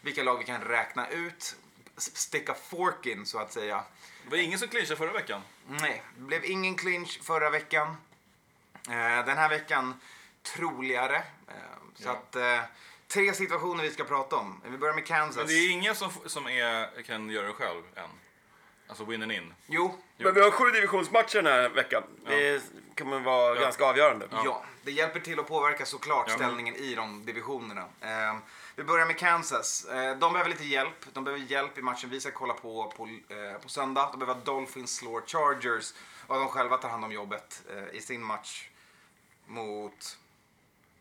[0.00, 1.56] vilka lag vi kan räkna ut,
[1.98, 3.84] sticka fork in så att säga.
[4.24, 5.40] Det var ingen som clinchade förra veckan.
[5.68, 7.96] Nej, det blev ingen clinch förra veckan.
[8.88, 10.00] Eh, den här veckan
[10.42, 11.16] troligare.
[11.48, 11.54] Eh,
[11.94, 12.12] så Ja.
[12.12, 12.60] att eh,
[13.08, 14.60] tre situationer vi ska prata om.
[14.64, 15.36] Vi börjar med Kansas.
[15.36, 18.08] Men det är ingen som, som är, kan göra det själv än.
[18.88, 19.54] Alltså win and in.
[19.66, 22.02] Jo, Men vi har sju divisionsmatcher den här veckan.
[22.26, 22.62] Det
[22.98, 23.60] kommer vara Ja.
[23.60, 24.28] ganska avgörande.
[24.30, 24.64] ja.
[24.82, 26.34] det hjälper till att påverka såklart Ja.
[26.34, 27.84] ställningen i de divisionerna.
[28.78, 29.84] Vi börjar med Kansas.
[29.84, 31.06] Eh, de behöver lite hjälp.
[31.12, 34.08] De behöver hjälp i matchen vi ska kolla på på, eh, på söndag.
[34.12, 35.94] De behöver att Dolphins slår Chargers
[36.26, 38.68] och att de själva tar hand om jobbet eh, i sin match
[39.46, 40.18] mot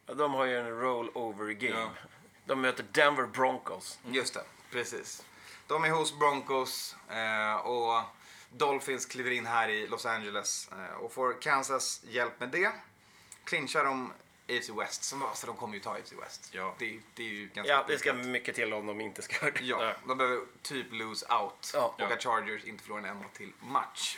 [0.06, 1.80] Ja, De har ju en roll-over game.
[1.80, 1.90] Ja.
[2.46, 4.00] De möter Denver Broncos.
[4.06, 5.26] Just det, precis.
[5.68, 6.96] De är hos Broncos
[7.64, 8.02] och
[8.50, 12.72] Dolphins kliver in här i Los Angeles och får Kansas hjälp med det.
[13.44, 14.14] Clinchar de
[14.50, 16.50] AFC West, som alltså de kommer ju ta AFC West.
[16.52, 16.76] Ja.
[16.78, 18.26] Det, det är ju ganska Ja, det ska givet.
[18.28, 19.64] mycket till om de inte ska göra det.
[19.64, 21.96] Ja, de behöver typ lose out Ja.
[21.98, 24.18] och att Chargers inte förlorar en enda till match.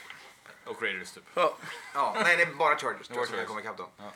[0.66, 1.24] Och Raiders typ.
[1.34, 1.58] Ja.
[1.94, 3.90] Ja, nej, det är bara Chargers tror jag som kan komma ikapp dem.
[3.98, 4.12] Ja.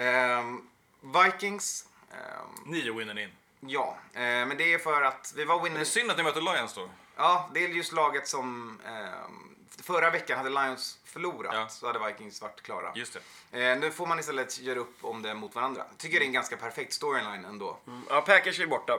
[0.00, 0.68] Ehm,
[1.00, 3.32] Vikings, ehm, Nio win and in.
[3.60, 6.22] ja, eh, men det är för att vi var Det är winners synd att ni
[6.22, 6.90] möter Lions då.
[7.16, 9.47] Ja, det är just laget som ehm,
[9.92, 11.68] förra veckan hade Lions förlorat Ja.
[11.68, 12.92] så hade Vikings varit klara.
[12.94, 13.18] Just
[13.52, 13.70] det.
[13.70, 15.84] Eh, nu får man istället göra upp om det mot varandra.
[15.96, 17.78] Tycker det är en ganska perfekt storyline ändå.
[18.08, 18.98] ja, Packers är borta.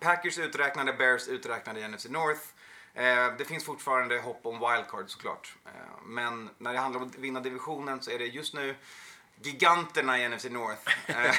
[0.00, 2.40] Packers uträknade, Bears uträknade i NFC North.
[2.94, 5.54] Eh, det finns fortfarande hopp om wildcard såklart.
[5.66, 5.70] Eh,
[6.04, 8.74] men när det handlar om att vinna divisionen så är det just nu
[9.42, 11.34] giganterna i NFC North, eh,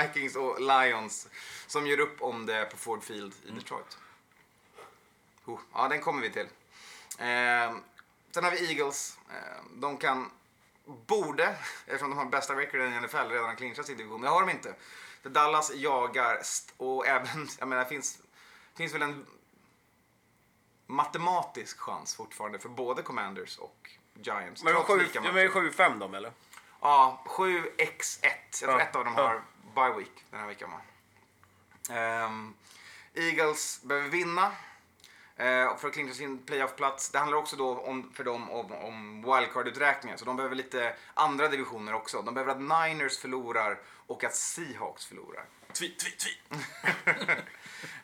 [0.00, 1.28] Vikings och Lions,
[1.66, 3.98] som gör upp om det på Ford Field i Detroit.
[5.44, 6.46] Oh, ja, den kommer vi till.
[7.18, 7.76] Eh,
[8.30, 9.18] sen har vi Eagles.
[9.30, 10.30] Eh, de kan,
[11.06, 14.20] borde, eftersom de har bästa recorden i NFL, redan ha clinchat sin division.
[14.20, 14.74] Men det har de inte.
[15.22, 16.38] För Dallas jagar
[16.76, 18.18] och även, jag menar, finns,
[18.76, 19.26] finns väl en
[20.86, 24.64] matematisk chans fortfarande för både Commanders och Giants.
[24.64, 25.86] Men de trots är lika sju- de matcher.
[25.88, 26.32] är 7-5 de eller?
[26.80, 28.22] Ja, 7x1.
[28.22, 28.80] Jag tror Ja.
[28.80, 29.22] ett av dem Ja.
[29.22, 29.42] har
[29.88, 30.70] bye week den här veckan.
[31.90, 32.54] Ehm,
[33.14, 34.52] Eagles behöver vinna
[35.36, 37.10] eh, för att clincha sin playoff-plats.
[37.10, 40.16] Det handlar också då om, för dem om, om wildcard-uträkningar.
[40.16, 42.22] Så de behöver lite andra divisioner också.
[42.22, 45.44] De behöver att Niners förlorar och att Seahawks förlorar.
[45.72, 46.64] Tweet, tweet, tweet.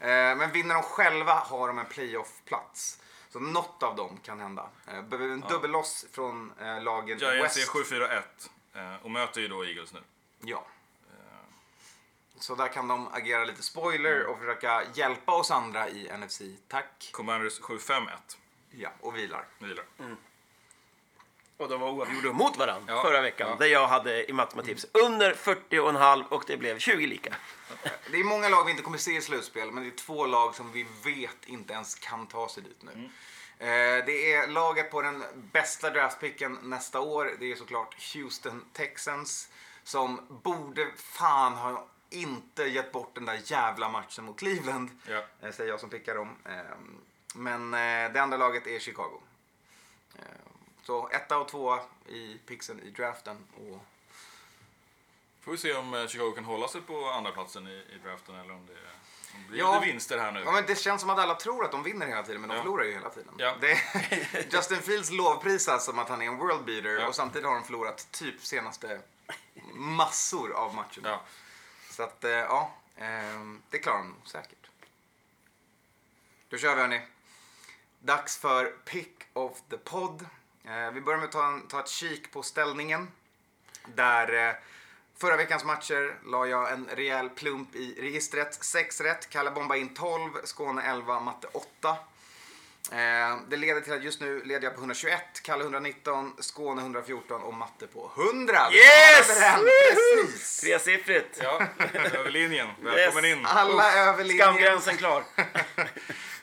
[0.00, 2.98] Eh, men vinner de själva har de en playoff-plats.
[3.32, 4.70] Så något av dem kan hända.
[4.86, 7.74] Eh, behöver en dubbelloss från eh, lagen Giants West.
[7.74, 8.22] är 7-4-1
[8.74, 10.00] eh, och möter ju då Eagles nu.
[10.40, 10.64] Ja.
[12.40, 16.40] Så där kan de agera lite spoiler och försöka hjälpa oss andra i NFC.
[16.68, 17.08] Tack.
[17.12, 18.08] Commanders 7-5-1.
[18.70, 19.44] Ja, och vilar.
[19.58, 19.84] Vilar.
[21.56, 23.48] Och de var oavgjorda mot varandra Ja, förra veckan.
[23.50, 23.56] ja.
[23.56, 27.34] Där jag hade i matematips under 40,5 och det blev 20 lika.
[28.10, 30.54] Det är många lag vi inte kommer se i slutspel, men det är två lag
[30.54, 33.10] som vi vet inte ens kan ta sig dit nu.
[33.58, 37.32] Eh, Det är laget på den bästa draftpicken nästa år.
[37.38, 39.48] Det är såklart Houston Texans
[39.84, 44.90] som borde fan ha inte gett bort den där jävla matchen mot Cleveland.
[45.06, 45.24] Ja.
[45.42, 46.36] eh, Säger jag som pickar dem.
[46.44, 46.52] Eh,
[47.34, 49.20] Men eh, det andra laget är Chicago.
[50.18, 50.22] Eh,
[50.82, 53.36] Så etta och tvåa i pixen i draften.
[53.56, 53.80] Och
[55.40, 58.34] Får vi se om eh, Chicago kan hålla sig på andra platsen i, i draften
[58.34, 58.72] eller om det,
[59.34, 59.74] om det blir Ja.
[59.74, 60.42] lite vinster här nu.
[60.44, 62.56] Ja, men det känns som att alla tror att de vinner hela tiden, men de
[62.56, 62.62] Ja.
[62.62, 63.34] förlorar ju hela tiden.
[63.38, 63.54] Ja.
[64.52, 67.08] Justin Fields lovprisas som att han är en world beater Ja.
[67.08, 69.00] och samtidigt har de förlorat typ senaste
[69.74, 71.20] massor av matcherna.
[71.90, 74.70] Så att, eh, ja, ehm, det klarar de säkert.
[76.48, 77.00] Då kör vi hörni.
[77.98, 80.26] Dags för Pick of the Pod.
[80.64, 83.08] Eh, vi börjar med att ta, en, ta ett kik på ställningen.
[83.86, 84.54] Där eh,
[85.16, 88.64] förra veckans matcher la jag en rejäl plump i registret.
[88.64, 91.96] 6 rätt, Kalle bombade in 12, Skåne 11, Matte 8.
[92.92, 97.42] Eh, det leder till att just nu leder jag på 121, Kalle 119, Skåne 114
[97.42, 98.68] och Matte på 100.
[98.70, 99.26] Vi Yes!
[100.24, 100.60] Precis!
[100.60, 101.38] Tresiffrigt.
[101.42, 101.62] Ja,
[101.94, 102.68] över linjen.
[102.82, 103.38] Välkommen Yes.
[103.38, 103.46] in.
[103.46, 104.46] Alla över linjen.
[104.46, 105.24] Skamgränsen klar.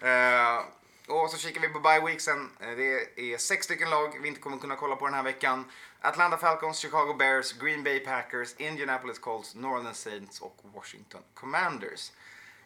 [0.02, 0.64] Eh,
[1.08, 2.50] och så kikar vi på bye weeksen.
[2.60, 5.72] Eh, det är sex stycken lag vi inte kommer kunna kolla på den här veckan.
[6.02, 12.12] Atlanta Falcons, Chicago Bears, Green Bay Packers, Indianapolis Colts, New Orleans Saints och Washington Commanders.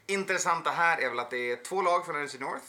[0.08, 2.66] Intressanta här är väl att det är två lag från NFC North,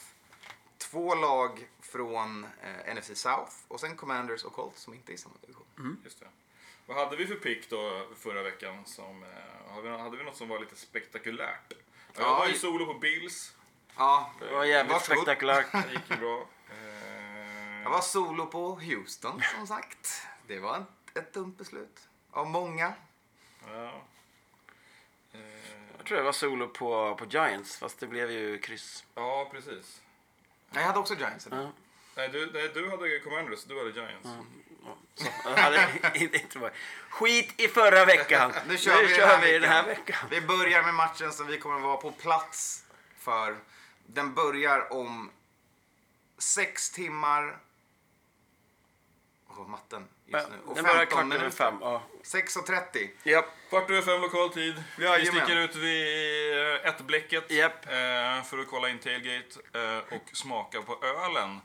[0.90, 5.18] två lag från eh, NFC South och sen Commanders och Colts som inte är i
[5.18, 6.00] samma division.
[6.04, 6.26] Just det.
[6.86, 8.84] Vad hade vi för pick då förra veckan?
[8.86, 11.60] Som, eh, hade, vi, hade vi något som var lite spektakulärt?
[11.68, 11.76] Ja,
[12.16, 13.54] jag Ja, var ju solo på Bills.
[13.96, 15.22] Ja, Det var jävligt varsågod.
[15.22, 15.72] spektakulärt.
[15.72, 16.46] Det gick ju bra.
[16.70, 20.26] Eh, Jag var solo på Houston som sagt.
[20.46, 22.08] Det var ett, ett dumt beslut.
[22.30, 22.92] Av många.
[23.66, 24.02] ja.
[25.32, 25.40] Eh,
[25.96, 29.04] Jag tror jag var solo på, på Giants, fast det blev ju kryss.
[29.14, 30.01] ja, precis.
[30.72, 31.48] Jag hade också Giants.
[31.50, 31.72] Ja.
[32.14, 34.28] Nej, du, nej, du hade Commanders, du hade Giants.
[35.14, 36.70] Så, jag hade inte-
[37.08, 38.52] Skit i förra veckan.
[38.68, 40.16] Nu kör vi, den, här vi den här veckan.
[40.30, 42.84] Vi börjar med matchen som vi kommer att vara på plats
[43.18, 43.56] för.
[44.06, 45.30] Den börjar om
[46.38, 47.58] sex timmar...
[49.48, 50.56] Åh, matten just nu.
[50.66, 51.50] Och Den börjar 15 kvart minuter.
[51.50, 51.78] fem.
[51.80, 52.02] Ja.
[52.24, 53.08] 6.30.
[53.22, 53.46] Japp.
[53.68, 54.84] Kvart över fem lokal tid.
[54.98, 55.26] Vi Jajamän.
[55.42, 57.86] sticker ut vid eh, ett bläcket Japp.
[57.86, 61.60] eh, för att kolla in tailgate eh, och smaka på ölen.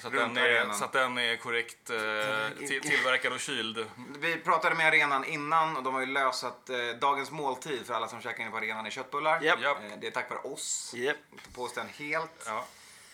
[0.00, 3.86] Så att, den är, så att den är korrekt eh, till, tillverkad och kyld.
[4.18, 8.08] Vi pratade med arenan innan och de har ju lösat eh, dagens måltid för alla
[8.08, 9.40] som käkar inne på arenan i köttbullar.
[9.42, 9.58] Japp.
[9.64, 10.92] Eh, det är tack vare oss.
[10.96, 11.16] Japp.
[11.32, 12.44] Inte påstå en helt.
[12.46, 12.64] Ja.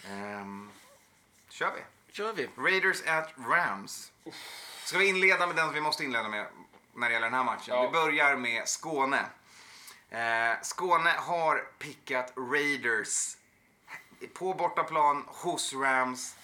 [0.09, 0.71] Ehm,
[1.51, 1.81] kör vi.
[2.19, 2.49] Kör vi.
[2.57, 4.13] Raiders at Rams.
[4.85, 6.47] Ska vi inleda med den som vi måste inleda med
[6.95, 7.75] när det gäller den här matchen?
[7.75, 7.83] Ja.
[7.83, 9.27] Vi börjar med Skåne.
[10.11, 13.37] Eh, Skåne har pickat Raiders
[14.35, 16.37] på bortaplan hos Rams.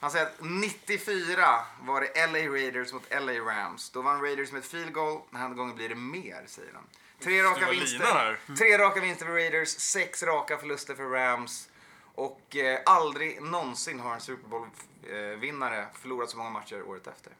[0.00, 1.46] Han säger att 94
[1.80, 3.90] var det LA Raiders mot LA Rams.
[3.90, 5.20] Då vann Raiders med ett field goal.
[5.30, 6.84] Den här gången blir det mer, säger han.
[7.20, 11.68] Tre raka, vinster, tre raka vinster för Raiders, sex raka förluster för Rams.
[12.14, 17.32] Och eh, aldrig någonsin har en Super Bowl-vinnare förlorat så många matcher året efter.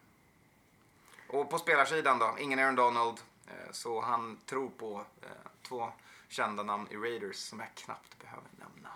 [1.26, 3.20] Och på spelarsidan då, ingen Aaron Donald.
[3.46, 5.28] Eh, så han tror på eh,
[5.68, 5.92] två
[6.28, 8.88] kända namn i Raiders som jag knappt behöver nämna.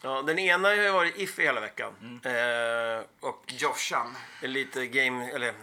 [0.00, 2.20] Ja, den ena har ju varit iffy hela veckan.
[2.24, 4.16] Eh, och Joshan.
[4.42, 5.54] är lite game, eller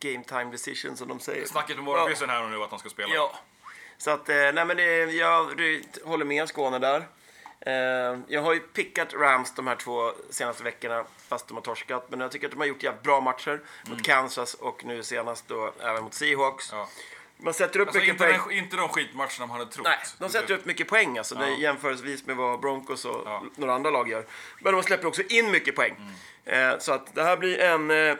[0.00, 1.46] game time decision som de säger.
[1.46, 3.14] Snacket med morgonkvisten här och nu att han ska spela.
[3.14, 3.38] Ja.
[3.98, 5.44] Så att, eh, nej men det, jag
[6.04, 7.06] håller med Skåne där.
[7.66, 12.06] Eh, jag har ju pickat Rams de här två senaste veckorna fast de har torskat.
[12.10, 15.48] Men jag tycker att de har gjort jävligt bra matcher mot Kansas och nu senast
[15.48, 16.68] då även mot Seahawks.
[16.72, 16.88] Ja.
[17.42, 18.40] Man sätter upp Alltså mycket inte, poäng.
[18.48, 19.84] den, inte de skitmatcherna man hade trott.
[19.86, 21.48] Nej, de sätter upp mycket poäng alltså, Ja.
[21.48, 23.42] jämförelsevis med vad Broncos och Ja.
[23.56, 24.24] några andra lag gör.
[24.60, 25.96] Men de släpper också in mycket poäng.
[26.44, 28.16] Eh, så att det här blir en eh,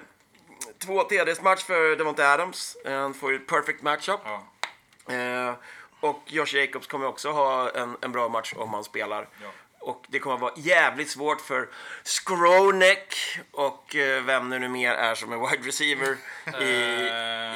[0.78, 2.76] två TDs-match för Devonte Adams.
[2.84, 4.20] Han får ju ett perfect matchup.
[4.24, 4.42] Ja.
[5.14, 5.54] Eh,
[6.00, 9.28] och Josh Jacobs kommer också ha en, en bra match om han spelar.
[9.42, 9.48] Ja.
[9.80, 11.68] Och det kommer vara jävligt svårt för
[12.02, 13.14] Skronek
[13.50, 16.16] och eh, vem det nu mer är som är wide receiver
[16.60, 16.96] i,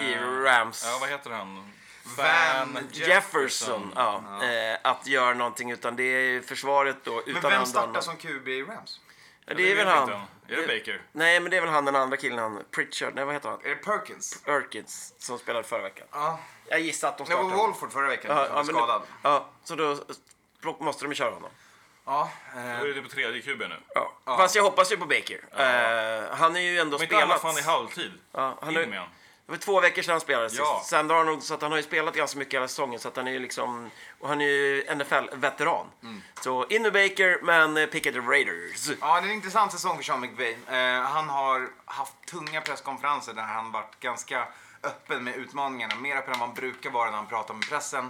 [0.05, 0.85] Eh, i Rams.
[0.87, 1.71] Ja, vad heter han?
[2.17, 5.71] Van Jefferson ja, eh, att göra någonting.
[5.71, 7.13] Utan det är försvaret då.
[7.27, 9.01] Men Utan vem han- startar som QB i Rams?
[9.47, 10.11] Ja, det är väl han.
[10.11, 11.03] Är det Baker?
[11.13, 12.39] Nej, men det är väl han den andra killen.
[12.39, 13.15] Han, Pritchard.
[13.15, 13.61] Nej, vad heter han?
[13.65, 14.43] Är det Perkins?
[14.47, 16.07] Erkins som spelade förra veckan.
[16.13, 16.39] Ja.
[16.69, 17.57] Jag gissar att de Det var startar.
[17.57, 19.03] Wolford förra veckan Ja, som ja, skadad.
[19.23, 21.51] Ja, så då måste de ju köra honom.
[22.07, 23.77] Ja, Då eh, är det på tredje QB nu.
[23.95, 24.13] Ja.
[24.25, 25.41] Fast jag hoppas ju på Baker.
[25.57, 27.41] Eh, han är ju ändå Men inte alla spelat.
[27.43, 28.13] fan i halvtid.
[28.33, 29.09] Ja, han är, med han.
[29.47, 30.61] det var två veckor sedan han spelade sist.
[30.61, 30.83] Ja.
[30.85, 33.01] Sam Darnold, så att han har ju spelat ganska mycket hela säsongen.
[33.01, 35.87] Så att han är ju liksom, och han är ju NFL-veteran.
[36.03, 36.23] Mm.
[36.41, 38.89] Så in med Baker, men eh, pickade Raiders.
[39.01, 40.57] ja, det är en intressant säsong för Sean McVay.
[40.69, 44.49] Eh, han har haft tunga presskonferenser där han varit ganska
[44.85, 45.95] öppen med utmaningarna.
[45.95, 48.05] Mer öppen än han brukar vara när han pratar med pressen.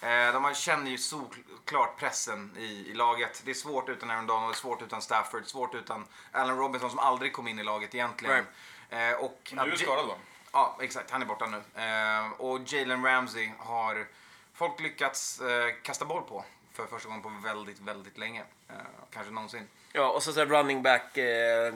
[0.00, 3.42] Eh, de har- känner ju såklart pressen i, i laget.
[3.44, 7.32] Det är svårt utan Aaron Donald, svårt utan Stafford, svårt utan Allen Robinson som aldrig
[7.32, 8.46] kom in i laget egentligen.
[8.90, 10.14] Eh, och Men du är skadad va?
[10.52, 11.10] Ja, exakt.
[11.10, 11.56] Han är borta nu.
[11.82, 14.06] Eh, och Jalen Ramsey har
[14.54, 18.42] folk lyckats eh, kasta boll på för första gången på väldigt, väldigt länge.
[18.68, 18.74] Eh,
[19.12, 19.68] kanske någonsin.
[19.92, 21.74] Ja, och så, så running back eh,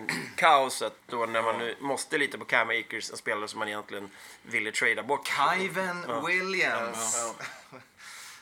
[1.07, 4.11] då när man nu måste lita på Cam Akers, en spelare som man egentligen
[4.43, 5.31] ville trada bort.
[5.59, 7.33] Kyven Williams.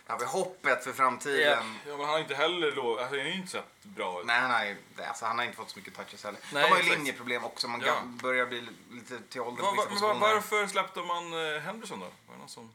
[0.06, 1.58] Ja, vi hoppet för framtiden.
[1.86, 2.98] Ja, men han har inte heller lov...
[2.98, 4.26] Alltså, han har ju inte sett bra ut.
[4.26, 4.76] Nej, han har, ju-
[5.08, 6.40] alltså, han har inte fått så mycket touches heller.
[6.52, 6.98] Nej, De har ju exakt.
[6.98, 7.68] linjeproblem också.
[7.68, 7.94] Man Ja.
[8.04, 12.06] börjar bli lite till åldern Va, va, va, varför släppte man eh, Henderson då?
[12.06, 12.70] Var det någon som...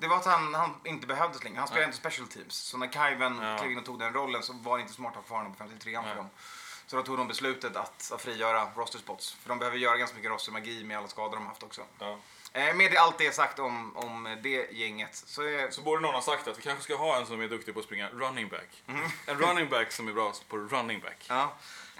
[0.00, 1.58] Det var att han, han inte behövdes längre.
[1.58, 2.54] Han spelade inte special teams.
[2.54, 3.58] Så när Kyven Ja.
[3.58, 5.52] klev in och tog den rollen så var det inte smart att ha kvar honom
[5.52, 6.28] på 53 för dem.
[6.86, 9.32] Så då tog de beslutet att, att frigöra roster spots.
[9.42, 11.82] För de behöver göra ganska mycket rostermagi med alla skador de haft också.
[11.98, 12.18] Ja.
[12.52, 15.70] Eh, med allt det sagt om, om det gänget så är...
[15.70, 17.80] Så borde någon ha sagt att vi kanske ska ha en som är duktig på
[17.80, 18.82] att springa running back.
[18.86, 19.10] Mm.
[19.26, 21.26] En running back som är bra på running back.
[21.28, 21.52] Ja,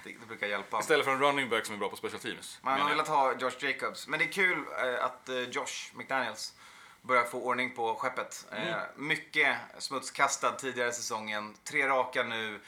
[0.04, 0.80] det, det brukar hjälpa.
[0.80, 2.58] Istället för en running back som är bra på special teams.
[2.62, 4.08] Man har velat ha Josh Jacobs.
[4.08, 6.54] Men det är kul eh, att eh, Josh McDaniels
[7.02, 8.46] börjar få ordning på skeppet.
[8.52, 11.54] Eh, mycket smutskastad tidigare säsongen.
[11.64, 12.60] Tre raka nu.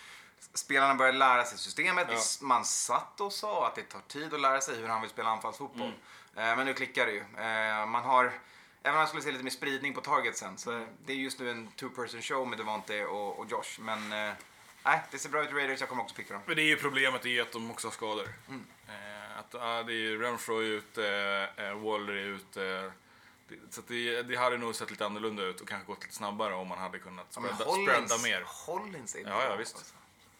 [0.55, 2.07] Spelarna börjar lära sig systemet.
[2.11, 2.18] Ja.
[2.40, 5.31] Man satt och sa att det tar tid att lära sig hur han vill spela
[5.31, 5.92] anfallsfotboll.
[6.37, 7.21] Eh, men nu klickar det ju.
[7.21, 8.25] Eh, man har,
[8.83, 11.51] även om man skulle se lite mer spridning på targetsen, så det är just nu
[11.51, 13.81] en two person show med Devante och, och Josh.
[13.81, 14.35] Men eh,
[14.85, 15.81] nej, det ser bra ut i Raiders.
[15.81, 16.42] Jag kommer också picka dem.
[16.47, 18.29] Men det är ju problemet är att de också har skador.
[18.49, 18.66] Mm.
[18.88, 21.07] Eh, att, ah, det är Renfro är ute,
[21.57, 22.92] eh, Waller är ute.
[23.70, 26.54] Så att det, det hade nog sett lite annorlunda ut och kanske gått lite snabbare
[26.54, 28.44] om man hade kunnat Ja, spreada, spreada mer.
[28.46, 29.76] Hollins är inte Ja, ja, visst.
[29.76, 29.94] alltså.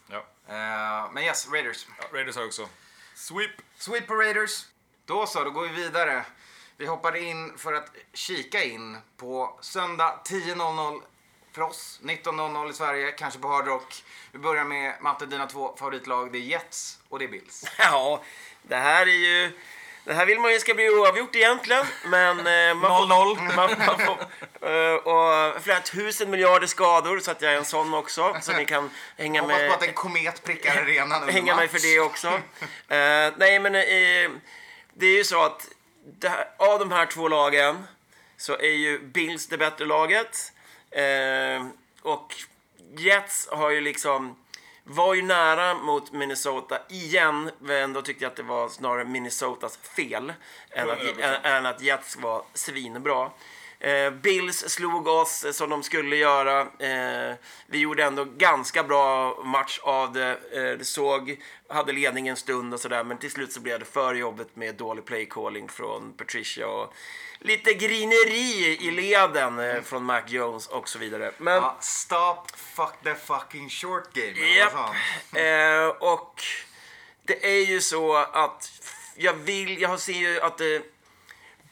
[0.09, 0.18] Ja.
[0.46, 1.87] Eh, men yes, Raiders.
[1.98, 2.68] Ja, Raiders har också.
[3.14, 3.51] Sweep!
[3.77, 4.66] Sweet på Raiders.
[5.05, 6.25] Då så, då går vi vidare.
[6.77, 11.01] Vi hoppar in för att kika in på söndag 10.00
[11.53, 14.05] för oss, 19.00 i Sverige, kanske på Hard Rock.
[14.33, 16.33] Vi börjar med Matte, dina två favoritlag.
[16.33, 17.64] Det är Jets och det är Bills.
[17.79, 18.22] Ja,
[18.62, 19.59] det här är ju...
[20.05, 22.38] Det här vill man ju ska bli oavgjort egentligen, men...
[22.38, 23.57] eh, man får- 0-0.
[23.57, 24.19] Man, man får,
[24.71, 28.37] eh, och flera tusen miljarder skador, så att jag är en sån också.
[28.43, 31.69] Så ni kan hänga Jag hoppas på med, att en komet prickar arenan hänga mig
[31.69, 32.29] för det också.
[32.88, 34.31] Eh, nej, men eh,
[34.95, 35.69] det är ju så att
[36.05, 37.87] det här, av de här två lagen
[38.37, 40.53] så är ju Bills det bättre laget.
[40.91, 41.67] Eh,
[42.03, 42.35] och
[42.97, 44.37] Jets har ju liksom
[44.85, 49.77] var ju nära mot Minnesota igen, men då tyckte jag att det var snarare Minnesotas
[49.77, 50.33] fel
[50.71, 51.23] än att, 100%.
[51.23, 53.31] än, än att Jets var svinbra.
[53.83, 56.61] Eh, Bills slog oss som de skulle göra.
[56.61, 60.31] Eh, vi gjorde ändå ganska bra match av det.
[60.31, 63.85] Eh, det såg, hade ledning en stund och sådär, men till slut så blev det
[63.85, 66.95] för jobbigt med dålig playcalling från Patricia och
[67.38, 71.33] lite grineri i leden eh, från Mac Jones och så vidare.
[71.38, 74.33] Men Ja, stop fuck the fucking short game.
[75.33, 76.42] Eh, och
[77.23, 78.71] det är ju så att
[79.16, 80.66] jag vill, jag ser ju att eh,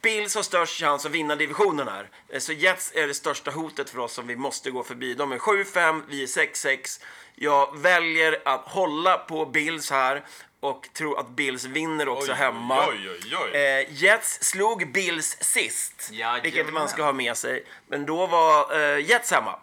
[0.02, 2.08] Bills har störst chans att vinna divisionen här.
[2.28, 5.14] Eh, Så Jets är det största hotet för oss som vi måste gå förbi.
[5.14, 7.00] De är 7-5, vi är 6-6.
[7.34, 10.24] Jag väljer att hålla på Bills här
[10.60, 12.86] och tror att Bills vinner också Oj, hemma.
[12.88, 13.56] oj, oj, oj.
[13.60, 16.42] Eh, Jets slog Bills sist, Jajamän.
[16.42, 17.64] vilket man ska ha med sig.
[17.88, 19.58] Men då var eh, Jets hemma.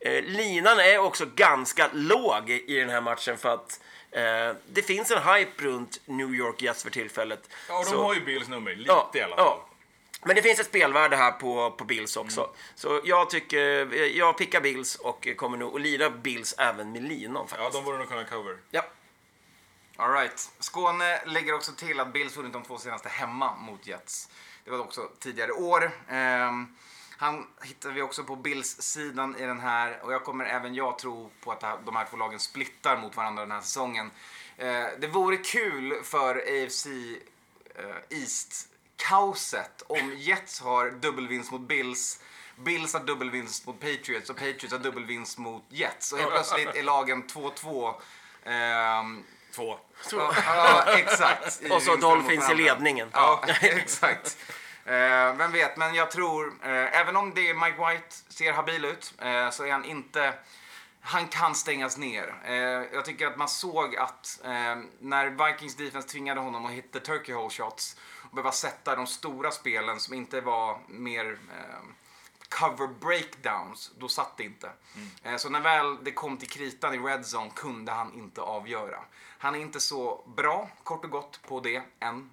[0.00, 5.10] Eh, linan är också ganska låg i den här matchen för att eh, det finns
[5.10, 7.50] en hype runt New York Jets för tillfället.
[7.68, 9.44] Ja, de Så- har ju Bills nummer, lite ja, i alla fall.
[9.46, 9.64] ja.
[10.24, 12.40] Men det finns ett spelvärde här på, på Bills också.
[12.40, 12.54] Mm.
[12.74, 17.42] Så jag tycker, jag pickar Bills och kommer nog att lira Bills även med linan
[17.50, 17.72] Ja, faktiskt.
[17.72, 18.56] de borde nog kunna cover.
[18.70, 18.82] Ja.
[19.96, 20.50] All right.
[20.58, 24.28] Skåne lägger också till att Bills vunnit de två senaste hemma mot Jets.
[24.64, 25.90] Det var också tidigare år.
[26.08, 26.76] Ehm,
[27.18, 31.30] han hittar vi också på Bills-sidan i den här och jag kommer även jag tro
[31.44, 34.10] på att de här två lagen splittar mot varandra den här säsongen.
[34.56, 42.20] Eh, det vore kul för AFC eh, East-kaoset om Jets har dubbelvinst mot Bills
[42.56, 46.12] Bills har dubbelvinst mot Patriots och Patriots har dubbelvinst mot Jets.
[46.12, 47.94] Och helt plötsligt är lagen 2-2.
[48.44, 49.78] Ehm, Två.
[50.12, 51.62] ja, ja, exakt.
[51.62, 53.08] I Och så Dolphins i ledningen.
[53.12, 54.36] Ja, exakt.
[54.88, 59.14] Eh, vem vet, men jag tror, eh, även om det Mike White ser habil ut,
[59.18, 60.34] eh, så är han inte...
[61.00, 62.34] Han kan stängas ner.
[62.44, 62.54] Eh,
[62.94, 67.34] jag tycker att man såg att eh, när Vikings defense tvingade honom att hitta turkey
[67.34, 71.78] hole shots och behöva sätta de stora spelen som inte var mer eh,
[72.48, 74.70] cover breakdowns, då satt det inte.
[75.22, 78.98] Eh, Så när väl det kom till kritan i red zone kunde han inte avgöra.
[79.38, 82.30] Han är inte så bra, kort och gott, på det än.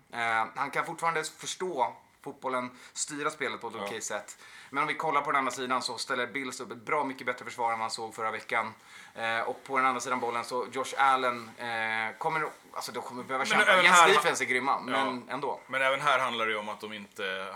[0.55, 1.95] Han kan fortfarande förstå
[2.25, 4.37] fotbollen, styra spelet på ett okej sätt.
[4.69, 7.25] Men om vi kollar på den andra sidan så ställer Bills upp ett bra mycket
[7.25, 8.73] bättre försvar än man såg förra veckan.
[9.15, 13.23] Eh, och på den andra sidan bollen så Josh Allen eh, kommer, alltså de kommer
[13.23, 13.81] behöva kämpa.
[13.83, 15.59] Yes här- defense är grymma, men ändå.
[15.67, 17.55] Men även här handlar det ju om att de inte...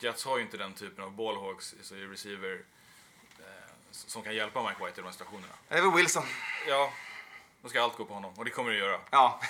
[0.00, 2.60] Jets har ju inte den typen av ballhawks, alltså i receiver,
[3.38, 3.44] eh,
[3.90, 5.52] som kan hjälpa Mike White i de här situationerna.
[5.68, 6.22] Det är väl Wilson.
[6.68, 6.92] Ja,
[7.62, 9.00] då ska allt gå på honom och det kommer det göra.
[9.10, 9.40] Ja.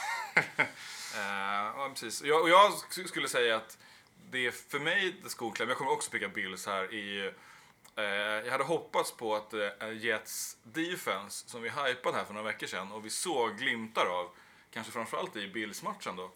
[1.14, 2.22] Eh, ja, precis.
[2.22, 3.78] Jag, och jag sk- skulle säga att
[4.30, 5.68] det är för mig det skokläm.
[5.68, 7.32] Jag kommer också picka Bills här i...
[7.96, 12.46] Eh, jag hade hoppats på att eh, Jets defense, som vi hypade här för några
[12.46, 14.30] veckor sedan och vi såg glimtar av,
[14.70, 16.30] kanske framförallt i Bills-matchen då,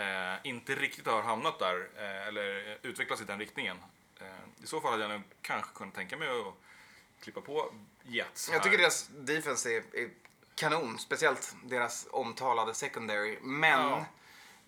[0.00, 3.76] eh, inte riktigt har hamnat där eh, eller utvecklats i den riktningen.
[4.20, 4.26] Eh,
[4.64, 6.54] I så fall hade jag nog kanske kunnat tänka mig att
[7.20, 8.82] klippa på Jets Jag tycker här.
[8.82, 10.10] deras defense är, är
[10.54, 13.38] kanon, speciellt deras omtalade secondary.
[13.42, 14.04] Men Ja.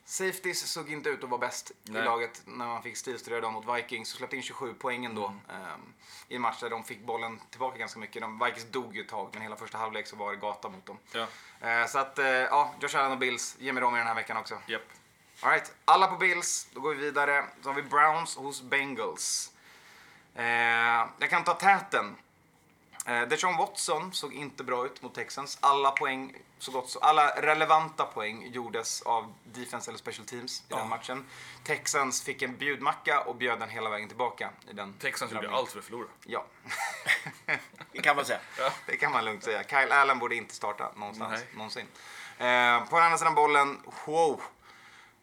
[0.09, 2.03] Safeties såg inte ut att vara bäst Nej.
[2.03, 4.13] i laget när man fick stilstyra dem mot Vikings.
[4.13, 5.41] Och släppte in 27 poäng ändå Mm.
[5.63, 5.81] ehm,
[6.29, 8.23] i en match där de fick bollen tillbaka ganska mycket.
[8.23, 10.87] De, Vikings dog ju ett tag, men hela första halvlek så var det gata mot
[10.87, 10.99] dem.
[11.13, 11.27] Ja,
[11.61, 14.15] Eh, så att, eh, ja, Josh Allen och Bills, ge mig dem i den här
[14.15, 14.59] veckan också.
[14.67, 14.83] japp.
[15.41, 16.69] All right, alla på Bills.
[16.73, 17.45] Då går vi vidare.
[17.63, 19.53] Så har vi Browns hos Bengals.
[20.35, 20.45] Eh,
[21.19, 22.17] jag kan ta täten.
[23.07, 25.59] Eh, Deshaun Watson såg inte bra ut mot Texans.
[25.61, 30.75] Alla poäng, så gott så, alla relevanta poäng gjordes av defense eller special teams i
[30.75, 31.25] den matchen.
[31.65, 34.93] Texans fick en bjudmacka och bjöd den hela vägen tillbaka i den.
[34.93, 35.59] Texans gjorde drabbningen.
[35.59, 36.07] allt för att förlora.
[36.25, 36.45] Ja,
[37.93, 38.41] Det kan man säga.
[38.87, 39.65] det kan man lugnt säga.
[39.65, 41.47] Kyle Allen borde inte starta någonstans, Nej.
[41.55, 41.87] någonsin.
[42.39, 44.43] Eh, på den andra sidan bollen, wow.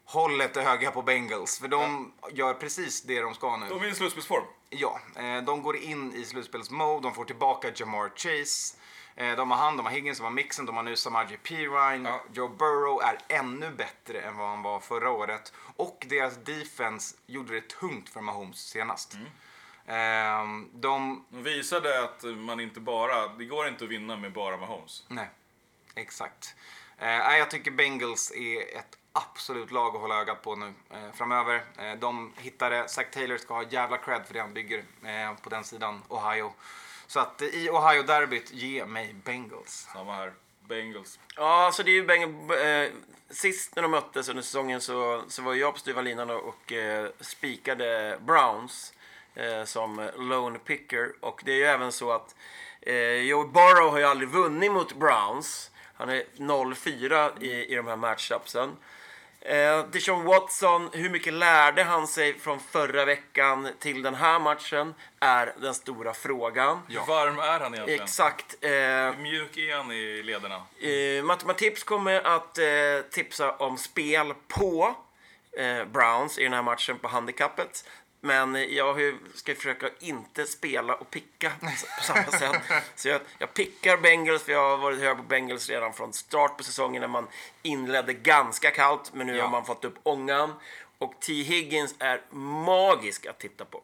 [0.05, 3.69] Hållet är höga på Bengals, för de gör precis det de ska nu.
[3.69, 4.43] De är i slutspelsform.
[4.75, 8.77] Ja, eh, de går in i slutspelsmode, de får tillbaka Jamar Chase.
[9.15, 12.09] Eh, de har han, de har Higgins, de har Mixon, de har nu Samaji Pirine.
[12.09, 12.23] Ja.
[12.33, 15.53] Joe Burrow är ännu bättre än vad han var förra året.
[15.75, 19.13] Och deras defense gjorde det tungt för Mahomes senast.
[19.85, 19.93] Eh,
[20.73, 25.03] de De visade att man inte bara, det går inte att vinna med bara Mahomes.
[25.07, 25.29] Nej,
[25.95, 26.55] exakt.
[26.97, 31.63] Eh, jag tycker Bengals är ett absolut lag att hålla ögat på nu eh, framöver.
[31.77, 35.49] Eh, de hittade, Zach Taylor ska ha jävla cred för det han bygger eh, på
[35.49, 36.53] den sidan, Ohio.
[37.07, 39.87] Så att eh, i Ohio-derbyt, ge mig Bengals.
[39.93, 40.33] Samma här.
[40.67, 41.19] Bengals.
[41.35, 42.91] Ja, så det är ju Beng eh,
[43.29, 47.09] Sist när de möttes under säsongen så, så var jag på styva linan och eh,
[47.19, 48.93] spikade Browns
[49.35, 51.13] eh, som lone picker.
[51.19, 52.35] Och det är ju även så att
[52.81, 55.71] eh, Joe Burrow har ju aldrig vunnit mot Browns.
[55.93, 58.77] Han är 0-4 i, i de här matchupsen.
[59.45, 64.93] Eh, Deshaun Watson, hur mycket lärde han sig från förra veckan till den här matchen?
[65.19, 66.79] Är den stora frågan.
[66.87, 68.03] Hur varm är han egentligen?
[68.03, 68.55] Exakt.
[68.61, 70.55] Eh, Hur mjuk är han i lederna?
[70.81, 72.65] Eh, Matematips kommer att eh,
[73.11, 74.95] tipsa om spel på
[75.57, 77.89] eh, Browns i den här matchen på handikappet.
[78.25, 81.51] Men eh, jag ska försöka inte spela och picka
[81.97, 82.61] på samma sätt.
[82.95, 86.57] Så jag, jag pickar Bengals för jag har varit hög på Bengals redan från start
[86.57, 87.27] på säsongen när man
[87.61, 89.13] inledde ganska kallt.
[89.13, 89.43] Men nu Ja.
[89.43, 90.53] har man fått upp ångan.
[90.97, 91.33] Och T.
[91.33, 92.21] Higgins är
[92.65, 93.81] magisk att titta på.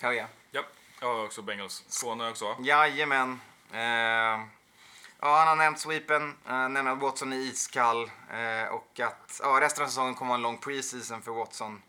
[0.00, 0.28] Hell yeah.
[0.50, 0.62] Ja,
[1.00, 1.84] jag har också Bengals.
[1.88, 2.56] Skåne också.
[2.60, 3.40] Jajamän.
[3.72, 9.40] Eh, ja, han har nämnt sweepen, uh, nämnt att Watson är iskall eh, och att
[9.42, 11.82] ja, resten av säsongen kommer vara en lång preseason för Watson.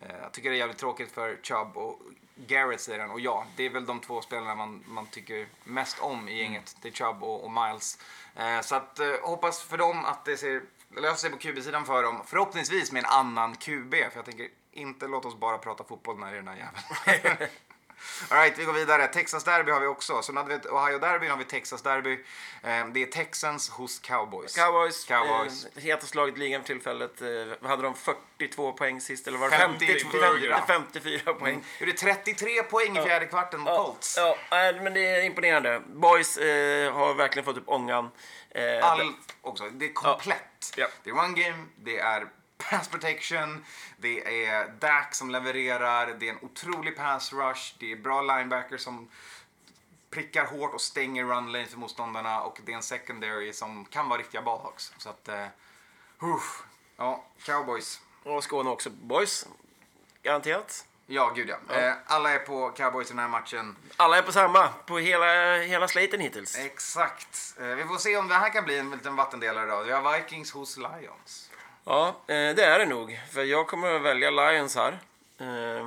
[0.00, 2.00] Eh, jag tycker det är jävligt tråkigt för Chubb och
[2.46, 3.10] Garrett säger han.
[3.10, 6.76] Och ja, det är väl de två spelarna man, man tycker mest om i gänget.
[6.82, 7.98] Det är Chubb och, och Miles.
[8.36, 10.62] Eh, så att eh, hoppas för dem att det ser,
[10.96, 12.22] löser sig på QB-sidan för dem.
[12.26, 13.94] Förhoppningsvis med en annan QB.
[13.94, 17.50] För jag tänker inte låt oss bara prata fotboll när det är den här jäveln.
[18.28, 19.06] Alright, vi går vidare.
[19.06, 20.22] Texas Derby har vi också.
[20.22, 22.12] Så nu hade vi ett Ohio Derby, nu har vi Texas Derby.
[22.62, 24.56] Eh, det är Texans hos Cowboys.
[24.56, 25.66] Cowboys, Cowboys.
[25.76, 27.22] Eh, hetast laget i ligan för tillfället.
[27.22, 29.26] Eh, hade de 42 poäng sist?
[29.26, 30.62] Eller var det 54.
[30.66, 31.64] 50, 54 poäng.
[31.80, 34.16] Gjorde 33 poäng i fjärde kvarten mot Colts.
[34.16, 34.36] Ja,
[34.82, 35.82] men det är imponerande.
[35.86, 38.10] Boys eh, har verkligen fått upp ångan.
[38.50, 39.64] Eh, Allt också.
[39.70, 40.72] Det är komplett.
[40.76, 40.88] Ja.
[41.02, 42.26] Det är run game, det är
[42.70, 43.64] pass protection,
[43.96, 48.80] det är Dak som levererar, det är en otrolig pass rush, det är bra linebackers
[48.80, 49.08] som
[50.10, 54.08] prickar hårt och stänger run lane för motståndarna och det är en secondary som kan
[54.08, 54.92] vara riktiga ballhawks.
[54.98, 55.28] Så att,
[56.18, 56.62] uff.
[56.96, 58.00] ja, cowboys.
[58.22, 58.90] Och Skåne också.
[58.90, 59.46] Boys,
[60.22, 60.84] garanterat.
[61.12, 61.76] Ja, gud ja.
[61.76, 63.76] Eh, alla är på cowboys i den här matchen.
[63.96, 66.58] Alla är på samma, på hela, hela slaten hittills.
[66.58, 67.54] Exakt.
[67.60, 69.82] Eh, vi får se om det här kan bli en liten vattendelare då.
[69.82, 71.49] Vi har Vikings hos Lions.
[71.90, 73.20] Ja, eh, det är det nog.
[73.30, 74.98] För jag kommer att välja Lions här.
[75.38, 75.86] Eh,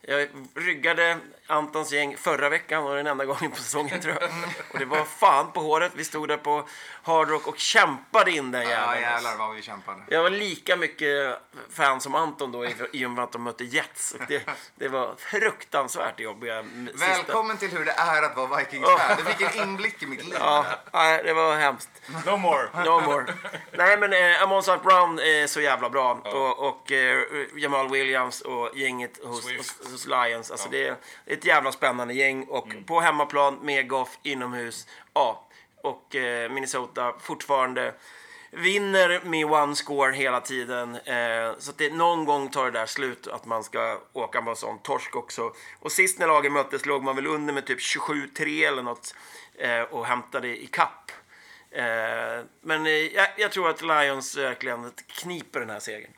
[0.00, 4.30] jag ryggade Antons gäng förra veckan och den enda gången på säsongen tror jag.
[4.72, 5.92] Och det var fan på håret.
[5.94, 6.68] Vi stod där på
[7.02, 9.00] Hard Rock och kämpade in den Ja, jäveln.
[9.02, 10.02] jävlar vad vi kämpade.
[10.08, 11.38] Jag var lika mycket
[11.70, 14.12] fan som Anton då i och med att de mötte Jets.
[14.12, 19.16] Och det, det var fruktansvärt jobbiga sista- Välkommen till hur det är att vara Vikings-fan.
[19.16, 20.36] Du fick en inblick i mitt liv.
[20.38, 21.90] Ja, nej, det var hemskt.
[22.26, 22.68] No more!
[22.84, 23.24] No more.
[23.72, 24.78] Nej men eh, Amon St.
[24.84, 26.12] Brown är så jävla bra.
[26.14, 27.22] Och, och eh,
[27.56, 30.50] Jamal Williams och gänget hos, hos, hos Lions.
[30.50, 32.44] Alltså det, är ett jävla spännande gäng.
[32.44, 34.86] Och på hemmaplan med Goff inomhus.
[35.14, 35.48] Ja.
[35.82, 37.94] Och eh, Minnesota fortfarande
[38.50, 40.94] vinner med one score hela tiden.
[40.94, 44.58] Eh, så att det, någon gång tar det där slut att man ska åka med
[44.58, 45.52] sån torsk också.
[45.80, 49.14] Och sist när lagen möttes låg man väl under med typ 27-3 eller något.
[49.58, 51.10] Eh, och hämtade i kapp.
[51.70, 56.10] Eh, men eh, jag, jag tror att Lions verkligen kniper den här segern.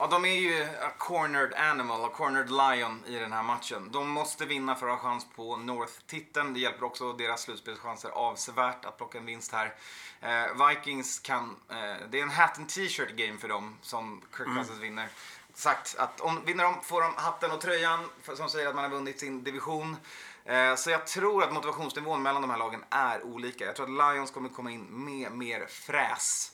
[0.00, 3.88] Ja, de är ju a cornered animal, a cornered lion i den här matchen.
[3.92, 6.54] De måste vinna för att ha chans på North-titeln.
[6.54, 9.74] Det hjälper också deras slutspelschanser avsevärt att plocka en vinst här.
[10.20, 14.46] Eh, Vikings kan, eh, det är en hat and t-shirt game för dem som Kirk
[14.46, 15.08] Cousins vinner.
[15.54, 18.90] Sagt att om vinner de får de hatten och tröjan som säger att man har
[18.90, 19.96] vunnit sin division.
[20.44, 23.64] Eh, så jag tror att motivationsnivån mellan de här lagen är olika.
[23.64, 26.52] Jag tror att Lions kommer komma in med mer fräs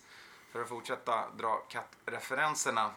[0.54, 2.90] för att fortsätta dra kattreferenserna.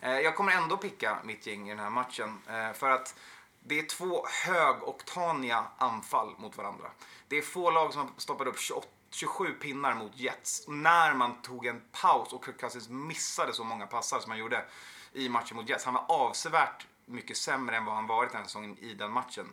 [0.00, 2.38] Eh, jag kommer ändå picka mitt gäng i den här matchen.
[2.48, 3.14] Eh, för att
[3.60, 6.90] det är två högoktaniga anfall mot varandra.
[7.28, 10.64] Det är få lag som har stoppat upp 28, 27 pinnar mot Jets.
[10.68, 14.64] När man tog en paus och Kirk Cousins missade så många passar som han gjorde
[15.12, 15.84] i matchen mot Jets.
[15.84, 19.52] Han var avsevärt mycket sämre än vad han varit den här säsongen i den matchen.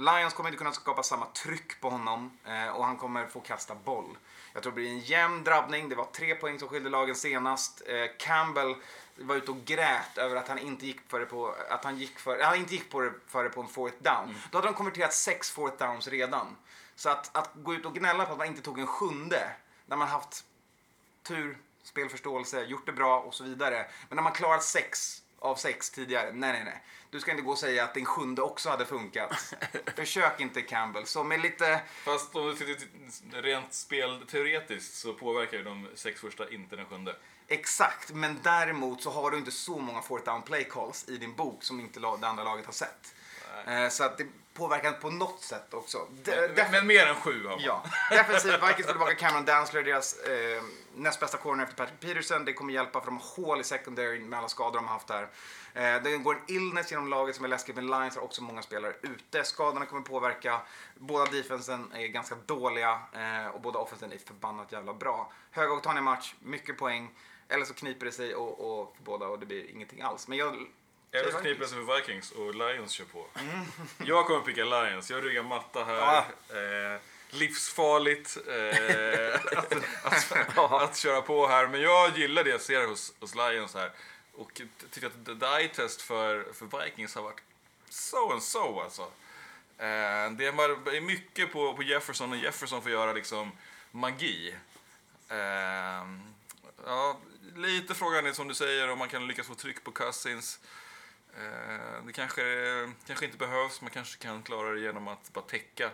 [0.00, 3.74] Lions kommer inte kunna skapa samma tryck på honom eh, och han kommer få kasta
[3.74, 4.18] boll.
[4.52, 5.88] Jag tror det blir en jämn drabbning.
[5.88, 7.82] Det var tre poäng som skilde lagen senast.
[7.86, 8.74] Eh, Campbell
[9.16, 12.18] var ute och grät över att han inte gick för det på, att han gick
[12.18, 14.36] för, han inte gick på det, för det på en fourth down.
[14.50, 16.56] Då hade de konverterat sex fourth downs redan.
[16.94, 19.50] Så att, att gå ut och gnälla på att man inte tog en sjunde
[19.86, 20.44] när man haft
[21.22, 23.86] tur, spelförståelse, gjort det bra och så vidare.
[24.08, 26.82] Men när man klarat sex av sex tidigare, nej nej nej.
[27.10, 29.54] Du ska inte gå och säga att din sjunde också hade funkat.
[29.96, 31.06] Försök inte Campbell.
[31.06, 36.50] Så med lite, Fast om du tittar rent spelteoretiskt så påverkar ju de sex första
[36.50, 37.16] inte den sjunde.
[37.48, 41.34] exakt, men däremot så har du inte så många fourth down play calls i din
[41.34, 43.14] bok som inte det andra laget har sett.
[43.66, 46.06] Eh, Så att det påverkar inte på något sätt också.
[46.24, 47.60] De- Men, men mer än sju har man.
[47.64, 48.54] Ja, defensivt.
[48.54, 50.62] Vikings får tillbaka Cameron Dansler, deras eh,
[50.94, 52.44] näst bästa corner efter Patrick Peterson.
[52.44, 55.06] Det kommer hjälpa för de har hål i secondary med alla skador de har haft
[55.06, 55.22] där.
[55.74, 58.62] Eh, det går en illness genom laget som är läskigt, men Lions har också många
[58.62, 59.44] spelare ute.
[59.44, 60.60] Skadorna kommer påverka.
[60.98, 65.32] Båda defensen är ganska dåliga eh, och båda offensen är förbannat jävla bra.
[65.50, 67.10] Högoktaniga match, mycket poäng.
[67.48, 70.28] Eller så kniper det sig och, och båda och det blir ingenting alls.
[70.28, 70.66] Men jag...
[71.12, 73.26] Eller kniper sig för Vikings och Lions kör på.
[74.04, 75.10] Jag kommer picka Lions.
[75.10, 76.24] Jag ryggar matta här.
[76.94, 77.00] Eh,
[77.30, 79.72] livsfarligt eh, att,
[80.04, 81.66] att, att köra på här.
[81.66, 83.92] Men jag gillar det jag ser hos, hos Lions här.
[84.34, 87.42] Och tycker att the eye test för, för Vikings har varit
[87.88, 89.02] so and so alltså.
[89.78, 93.52] Eh, det är är mycket på, på Jefferson och Jefferson får göra liksom
[93.90, 94.54] magi.
[95.28, 96.06] Eh,
[96.86, 97.18] ja,
[97.56, 100.58] lite frågan är som du säger om man kan lyckas få tryck på Cousins.
[101.36, 102.42] Eh, det kanske,
[103.06, 105.90] kanske inte behövs, man kanske kan klara det genom att bara täcka,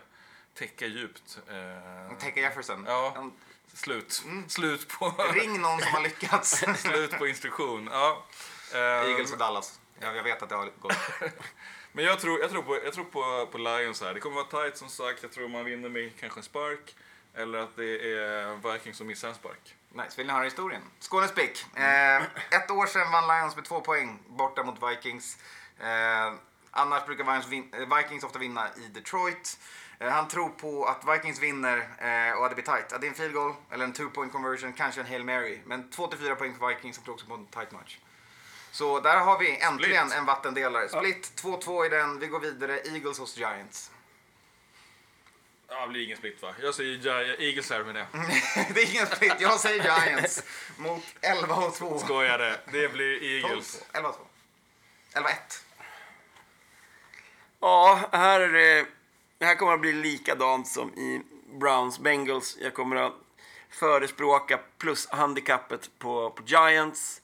[0.53, 1.39] täcka djupt.
[1.47, 2.85] Eh, Täcka Jefferson.
[2.87, 3.31] Ja.
[3.73, 4.23] Slut.
[4.47, 6.63] Slut på, Ring någon som har lyckats.
[6.77, 7.89] slut på instruktion.
[7.91, 8.25] Ja.
[8.73, 9.79] Eh, Eagles och Dallas.
[9.99, 10.97] Ja, jag vet att det har gått.
[11.91, 14.13] Men jag tror, jag tror, på, jag tror på, på Lions här.
[14.13, 15.23] Det kommer vara tight som sagt.
[15.23, 16.95] Jag tror man vinner med kanske en spark.
[17.33, 19.75] Eller att det är Vikings som missar en spark.
[19.91, 20.17] Nice.
[20.17, 20.81] Vill ni höra historien?
[20.99, 21.65] Skånes pick.
[21.75, 22.17] Eh,
[22.51, 25.37] ett år sedan vann Lions med två poäng borta mot Vikings.
[25.79, 26.33] Eh,
[26.71, 29.59] annars brukar eh, Vikings ofta vinna i Detroit.
[29.99, 32.93] Eh, han tror på att Vikings vinner eh, och att det blir tight.
[32.93, 35.59] Att det är en field goal eller en two point conversion, kanske en Hail Mary.
[35.65, 36.97] Men 2-4 poäng för Vikings.
[36.97, 37.97] Han tror också på en tight match.
[38.71, 40.19] Så där har vi äntligen Split.
[40.19, 40.89] en vattendelare.
[40.89, 42.19] Split 2-2 i den.
[42.19, 42.79] Vi går vidare.
[42.79, 43.91] Eagles hos Giants.
[45.69, 46.53] Ja, det blir ingen split va?
[46.61, 48.07] Jag säger Gi- Eagles här med det.
[48.73, 49.33] det är ingen split.
[49.39, 50.43] Jag säger Giants
[50.77, 51.99] mot 11 och 2.
[51.99, 52.59] Skojade.
[52.71, 53.83] Det blir Eagles.
[53.93, 54.21] 11 och 2.
[55.13, 55.63] 11 1.
[57.59, 58.85] Ja, här, är det,
[59.37, 61.21] det här kommer att bli likadant som i
[61.59, 62.57] Browns Bengals.
[62.61, 63.13] Jag kommer att
[63.69, 67.21] förespråka plus handikappet på, på Giants.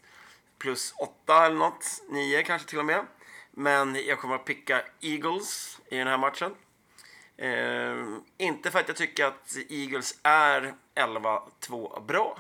[0.58, 3.06] Plus 8 eller något, 9 kanske till och med.
[3.52, 6.56] Men jag kommer att picka Eagles i den här matchen.
[7.38, 7.96] Eh,
[8.38, 12.38] inte för att jag tycker att Eagles är 11-2 bra.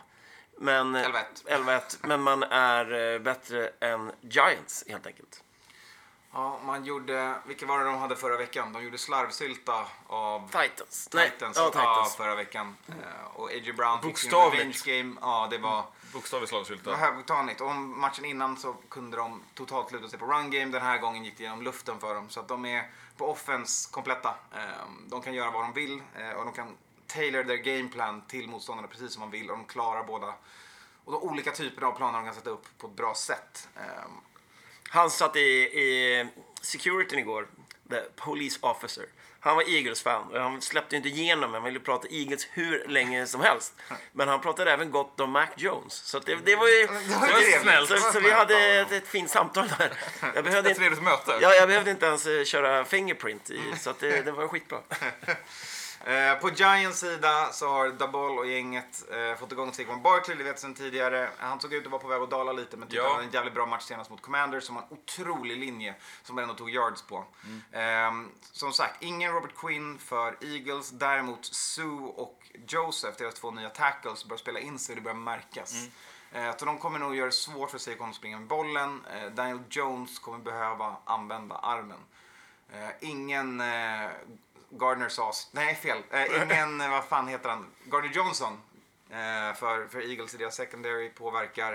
[0.58, 1.24] Men, 11-1.
[1.46, 1.98] 11-1.
[2.02, 5.44] Men man är eh, bättre än Giants helt enkelt.
[6.34, 7.36] Ja, man gjorde...
[7.46, 8.74] Vilka var det de hade förra veckan?
[8.74, 11.08] De gjorde slarvsylta av Titans.
[11.08, 12.16] Titans, ja, Titans.
[12.16, 12.76] förra veckan.
[12.88, 13.74] Eh, och A.J.
[13.74, 15.16] Brown fick sin revenge game.
[15.22, 15.84] Ja, det var...
[16.14, 17.62] Bokstavligt Det var högtanigt.
[17.62, 20.72] Och matchen innan så kunde de totalt luta sig på run game.
[20.72, 22.30] Den här gången gick det genom luften för dem.
[22.30, 24.36] Så att de är på offense kompletta.
[24.56, 28.22] Ehm, de kan göra vad de vill eh, och de kan tailor their game plan
[28.28, 29.52] till motståndarna precis som de vill.
[29.52, 30.34] Och de klarar båda.
[31.06, 33.70] Och de olika typer av planer de kan sätta upp på ett bra sätt.
[33.76, 34.12] Ehm,
[34.90, 36.28] han satt i, i
[36.62, 37.48] securityn igår,
[37.90, 39.06] the police officer.
[39.44, 41.54] Han var Eagles-fan och han släppte inte igenom.
[41.54, 43.74] Han ville prata Eagles hur länge som helst.
[44.12, 45.94] Men han pratade även gott om Mac Jones.
[45.94, 46.88] Så det, det var ju...
[46.88, 47.90] Det var det snällt.
[47.90, 49.94] Så, så vi hade ett, ett fint samtal där.
[50.36, 51.38] Jag behövde Ett inte, trevligt möte.
[51.42, 54.80] ja, jag behövde inte ens eh, köra fingerprint i, så det, det var skitbra.
[56.06, 60.44] Eh, på Giants sida så har Dabol och gänget eh, fått igång Saquon Barkley, det
[60.44, 61.30] vet sen tidigare.
[61.38, 63.04] Han såg ut att vara på väg att dala lite men tyckte Ja.
[63.04, 66.38] han hade en jävligt bra match senast mot Commanders som har en otrolig linje som
[66.38, 67.26] ändå tog yards på.
[67.46, 68.24] Mm.
[68.26, 70.90] Eh, som sagt, ingen Robert Quinn för Eagles.
[70.90, 75.18] Däremot Sue och Joseph, deras två nya tackles, börjar spela in sig och det börjar
[75.18, 75.74] märkas.
[76.34, 76.54] Mm.
[76.60, 79.06] Så de kommer nog göra det svårt för Saquon att springa med bollen.
[79.14, 82.00] Eh, Daniel Jones kommer behöva använda armen.
[82.74, 83.62] Eh, ingen
[84.78, 88.62] Gardner Sauce, nej fel, eh, ingen, eh, vad fan heter han, Gardner Johnson
[89.10, 91.74] eh, för, för Eagles i deras secondary påverkar.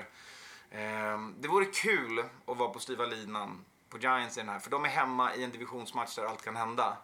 [0.70, 4.70] Eh, det vore kul att vara på styva linan på Giants i den här, för
[4.70, 6.96] de är hemma i en divisionsmatch där allt kan hända.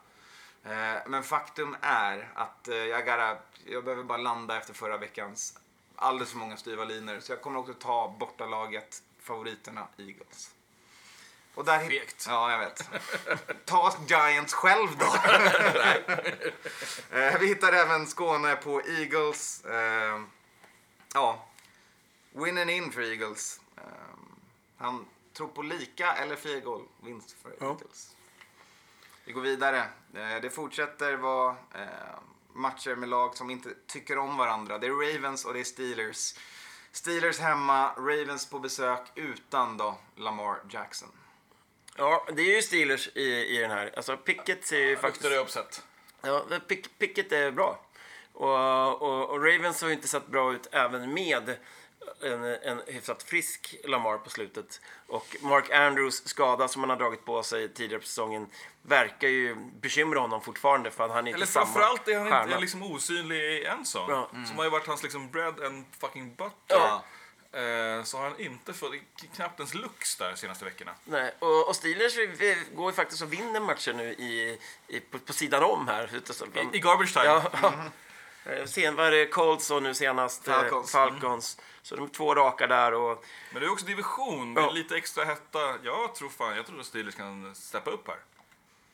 [0.65, 5.59] Eh, men faktum är att eh, jag, gotta, jag behöver bara landa efter förra veckans
[5.97, 7.21] alldeles för många styva linor.
[7.21, 10.54] Så jag kommer också ta bortalaget, favoriterna Eagles.
[11.55, 12.25] Och där Fegt.
[12.29, 12.89] Ja, jag vet.
[13.65, 15.07] Ta Giants själv då.
[17.19, 19.65] Eh, Vi hittar även Skåne på Eagles.
[19.65, 20.21] Eh,
[21.15, 21.47] Ja,
[22.33, 23.61] win and in för Eagles.
[23.77, 23.83] Eh,
[24.79, 27.67] Han tror på lika eller field goal vinst för Ja.
[27.67, 28.17] Eagles.
[29.25, 29.85] Vi går vidare.
[30.43, 31.57] Det fortsätter vara
[32.53, 34.79] matcher med lag som inte tycker om varandra.
[34.79, 36.35] Det är Ravens och det är Steelers.
[36.93, 41.09] Steelers hemma, Ravens på besök utan då Lamar Jackson.
[41.97, 43.93] Ja, det är ju Steelers i, i den här.
[43.97, 45.25] Alltså Pickett ser ju faktiskt...
[45.25, 46.29] Luktar det.
[46.29, 47.81] Ja, Pick, Pickett är bra.
[48.33, 51.57] Och, och, och Ravens har ju inte sett bra ut även med
[52.23, 54.81] en, en hyfsat frisk Lamar på slutet.
[55.07, 58.47] Och Mark Andrews skada som han har dragit på sig tidigare på säsongen
[58.83, 62.31] verkar ju bekymra honom fortfarande för att han är inte Eller samma framförallt är han
[62.31, 62.45] stjärna.
[62.45, 64.11] inte liksom osynlig i en sak.
[64.11, 64.29] Ja.
[64.47, 66.53] Som har ju varit hans liksom bread and fucking butter.
[66.69, 67.05] Ja.
[67.55, 68.93] Eh, så har han inte fått
[69.37, 70.93] knappt ens lux där senaste veckorna.
[71.05, 75.19] Nej, och, och Steelers vi- går ju faktiskt och vinner matcher nu i, i, på,
[75.19, 76.11] på sidan om här.
[76.73, 77.25] I, i garbage time.
[77.27, 77.73] Ja.
[78.47, 80.93] Eh, Sen var det Colts och nu senast eh, Falcons.
[80.93, 81.59] Falcons.
[81.83, 84.71] Så de är två raka där och Men det är också division med Ja.
[84.71, 85.59] lite extra hetta.
[85.83, 88.17] Jag tror fan, jag tror att Steelers kan steppa upp här.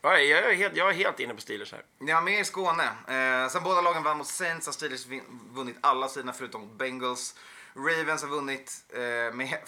[0.02, 1.82] ja, jag, är helt, jag är helt inne på Steelers här.
[1.98, 2.84] Ja, med i Skåne.
[3.08, 5.06] Eh, sen båda lagen vann mot Saints har Steelers
[5.52, 7.34] vunnit alla sina förutom mot Bengals.
[7.74, 9.00] Ravens har vunnit eh,
[9.34, 9.58] med,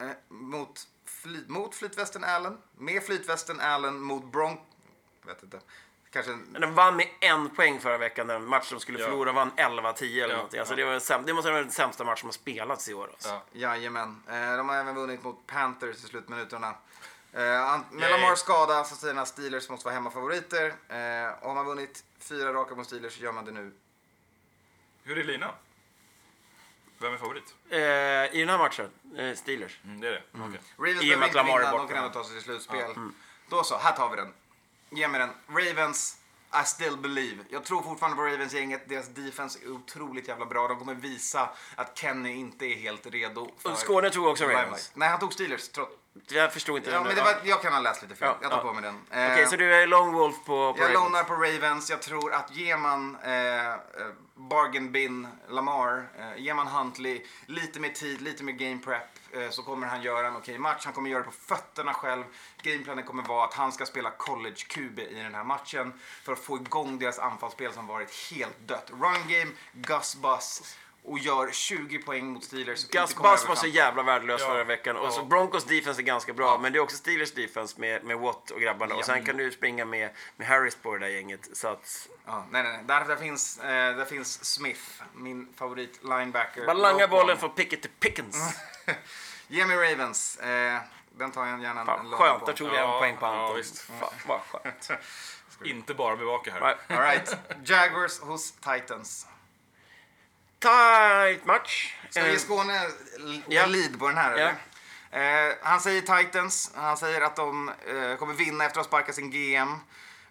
[0.00, 4.60] eh, mot, fly, mot flytvästen Allen, med flytvästen Allen mot Bronc...
[5.26, 5.60] Jag vet inte.
[6.10, 8.26] Kanske en, Men de vann med en poäng förra veckan.
[8.26, 9.04] Den match de skulle Ja.
[9.06, 10.60] förlora vann 11-10 eller Ja, någonting.
[10.60, 10.76] Alltså ja.
[10.76, 13.08] det, var säm- det måste vara den sämsta match som har spelats i år.
[13.12, 13.28] Alltså.
[13.28, 13.42] Ja.
[13.52, 14.22] jajamän.
[14.28, 16.68] Eh, de har även vunnit mot Panthers i slutminuterna.
[17.32, 17.40] Eh,
[17.90, 18.10] med Yay.
[18.20, 20.66] Lamars skada så att Steelers måste vara hemmafavoriter.
[20.88, 20.96] Eh,
[21.46, 23.72] har man vunnit fyra raka mot Steelers så gör man det nu.
[25.02, 25.50] Hur är linan?
[27.00, 27.54] Vem är favorit?
[27.70, 29.80] Eh, I den här matchen, eh, Steelers.
[29.84, 30.22] Mm, det är det?
[30.32, 30.60] Okej.
[30.78, 32.94] Ravens I och med att Lamar är de kan ändå ta sig till slutspel.
[33.48, 34.32] Då så, här tar vi den.
[34.90, 35.30] Ge mig den.
[35.48, 36.16] Ravens,
[36.62, 37.44] I still believe.
[37.48, 38.88] Jag tror fortfarande på Ravens-gänget.
[38.88, 40.68] Deras defense är otroligt jävla bra.
[40.68, 43.50] De kommer visa att Kenny inte är helt redo.
[43.58, 44.44] För Skåne tog också.
[44.44, 44.90] Ravens.
[44.94, 45.68] Nej, han tog Steelers.
[45.68, 45.92] Trots...
[46.28, 46.90] Jag förstod inte.
[46.90, 48.28] Ja, men det var, jag kan ha läst lite fel.
[48.28, 48.64] Ja, jag tar ja.
[48.64, 49.00] på mig den.
[49.10, 50.94] Okej, Eh, så du är Long Wolf på, på jag Ravens?
[50.94, 51.90] lånar på Ravens.
[51.90, 53.76] Jag tror att ger man eh, eh,
[54.34, 56.08] bargain bin Lamar.
[56.18, 59.02] Eh, ger man Huntley lite mer tid, lite mer game prep
[59.32, 60.84] eh, så kommer han göra en okej match.
[60.84, 62.24] Han kommer göra det på fötterna själv.
[62.62, 65.92] Gameplanen kommer vara att han ska spela college QB i den här matchen
[66.24, 68.90] för att få igång deras anfallsspel som varit helt dött.
[68.90, 72.84] Run game, Gus Bus och gör 20 poäng mot Steelers.
[72.84, 73.68] och Gus Bus var så 50.
[73.68, 74.46] jävla värdelös Ja.
[74.48, 74.96] förra veckan.
[74.96, 75.24] Och så Ja.
[75.24, 76.58] Broncos defense är ganska bra, Ja.
[76.58, 78.94] men det är också Steelers defense med, med Watt och grabbarna.
[78.94, 79.04] Och Ja.
[79.04, 81.48] sen kan du springa med, med Harris på det där gänget.
[81.52, 82.82] Så att, Ja, nej, nej, nej.
[82.86, 84.80] Där, där, finns, eh, där finns Smith,
[85.14, 86.66] min favorit linebacker.
[86.66, 88.36] bara langa bollen från Pickett till Pickens.
[89.48, 90.36] Ge mig Ravens.
[90.36, 90.78] Eh,
[91.18, 93.30] den tar jag gärna en, lång skönt, där tog jag Ja, en poäng på ja,
[93.42, 93.56] Anton.
[93.56, 93.78] visst.
[93.80, 94.90] Fan, vad skönt.
[95.64, 96.60] Inte bara bevaka här.
[96.88, 97.36] All right.
[97.64, 99.26] Jaguars hos Titans.
[100.60, 101.94] Tight match.
[102.10, 102.86] Ska vi Eh, ge Skåne
[103.16, 103.66] l- ja.
[103.66, 104.52] lead på den här Ja.
[105.18, 106.72] Eh, han säger Titans.
[106.74, 109.72] Han säger att de eh, kommer vinna efter att ha sparkat sin GM.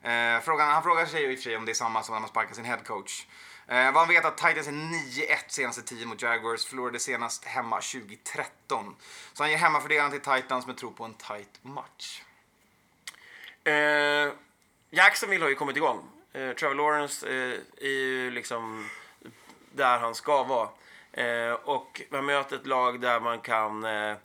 [0.02, 2.14] Eh, frågan, han frågar sig ju i och för sig om det är samma som
[2.16, 3.26] när man sparkar sin headcoach.
[3.68, 6.66] Eh, vad han vet att Titans är 9-1 senaste 10 mot Jaguars.
[6.66, 8.96] Förlorade senast hemma 2013.
[9.34, 12.22] Så han ger hemmafördelaren till Titans med tro på en tight match.
[13.64, 14.34] Eh,
[14.90, 16.10] Jacksonville har ju kommit igång.
[16.34, 18.90] Eh, Trevor Lawrence eh, är ju liksom
[19.80, 20.70] där han ska vara.
[21.12, 24.16] Eh, och man möter ett lag där man kan eh,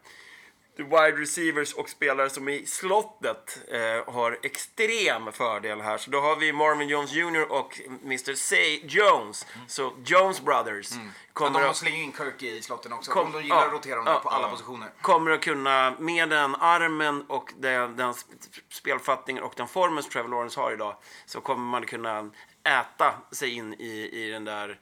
[0.76, 5.98] wide receivers och spelare som i slottet eh, har extrem fördel här.
[5.98, 8.34] Så då har vi Marvin Jones Jr och Mr.
[8.34, 9.46] Say Jones.
[9.68, 13.10] Så Jones Brothers Men kommer de att slänger in Kirky i slotten också.
[13.10, 14.50] Kom- de gillar ja, att rotera honom ja, på alla ja.
[14.50, 14.88] positioner.
[15.00, 20.12] kommer att kunna, med den armen och den, den sp- spelfattningen och den formen som
[20.12, 20.96] Trevor Lawrence har idag,
[21.26, 22.30] så kommer man kunna
[22.64, 24.78] äta sig in i, i den där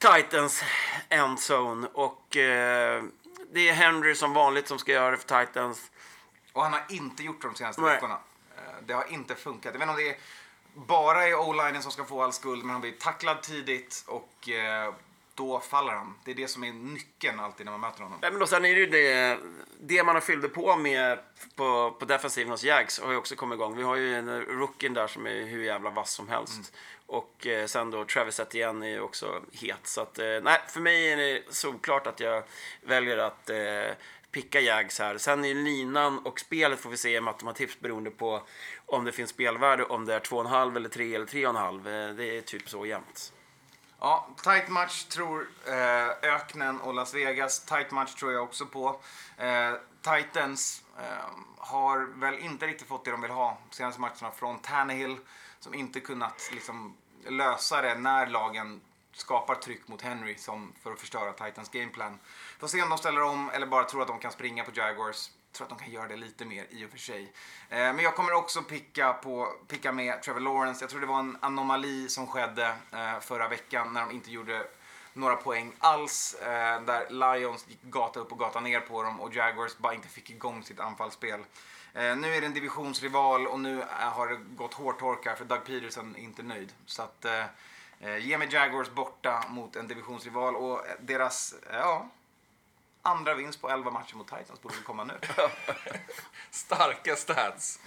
[0.00, 0.64] Titans
[1.08, 1.88] endzone.
[1.92, 3.02] Och eh,
[3.52, 5.90] det är Henry som vanligt som ska göra det för Titans.
[6.52, 7.94] Och han har inte gjort det de senaste Nej.
[7.94, 8.18] veckorna.
[8.56, 9.72] Eh, Det har inte funkat.
[9.74, 10.16] Jag vet inte om det är
[10.74, 14.94] bara är o-linen som ska få all skuld, men han blir tacklad tidigt och eh,
[15.40, 16.14] då faller han.
[16.24, 18.18] Det är det som är nyckeln alltid när man möter honom.
[18.22, 19.38] Nej, men då, sen är det ju det,
[19.80, 21.18] det man har fyllde på med
[21.54, 23.76] på, på defensiven hos Jags har ju också kommit igång.
[23.76, 26.72] Vi har ju en rookien där som är hur jävla vass som helst.
[27.06, 29.86] Och eh, sen då Travis Etienne är ju också het.
[29.86, 32.42] Så att, eh, nej, för mig är det solklart att jag
[32.82, 33.96] väljer att eh,
[34.32, 35.18] picka Jags här.
[35.18, 38.42] Sen är linan och spelet får vi se i matematips beroende på
[38.86, 42.08] om det finns spelvärde, om det är 2,5 eller 3 eller 3,5.
[42.08, 43.32] Eh, det är typ så jämnt.
[44.02, 47.64] Ja, tight match tror eh, Öknen och Las Vegas.
[47.64, 49.00] Tight match tror jag också på.
[49.36, 49.72] Eh,
[50.02, 55.16] Titans eh, har väl inte riktigt fått det de vill ha senaste matcherna från Tannehill
[55.58, 56.96] som inte kunnat liksom,
[57.26, 58.80] lösa det när lagen
[59.12, 62.18] skapar tryck mot Henry som för att förstöra Titans gameplan.
[62.58, 65.30] Får se om de ställer om eller bara tror att de kan springa på Jaguars.
[65.52, 67.22] Tror att de kan göra det lite mer i och för sig.
[67.68, 70.82] Eh, men jag kommer också picka, på, picka med Trevor Lawrence.
[70.82, 74.66] Jag tror det var en anomali som skedde eh, förra veckan när de inte gjorde
[75.12, 76.34] några poäng alls.
[76.34, 80.08] Eh, där Lions gick gata upp och gata ner på dem och Jaguars bara inte
[80.08, 81.40] fick igång sitt anfallsspel.
[81.94, 85.64] Eh, nu är det en divisionsrival och nu eh, har det gått hårtorka för Doug
[85.64, 86.72] Peterson är inte nöjd.
[86.86, 87.44] Så att eh,
[88.00, 92.08] eh ge mig Jaguars borta mot en divisionsrival och eh, deras, ja,
[93.02, 95.14] andra vinst på 11 matcher mot Titans borde komma nu.
[96.50, 97.80] Starka stats.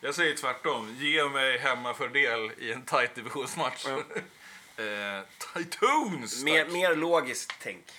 [0.00, 0.96] Jag säger tvärtom.
[0.98, 3.86] Ge mig hemmafördel i en tight divisionsmatch.
[4.76, 5.20] eh,
[5.54, 6.44] Titans!
[6.44, 7.84] Mer, mer logiskt tänk.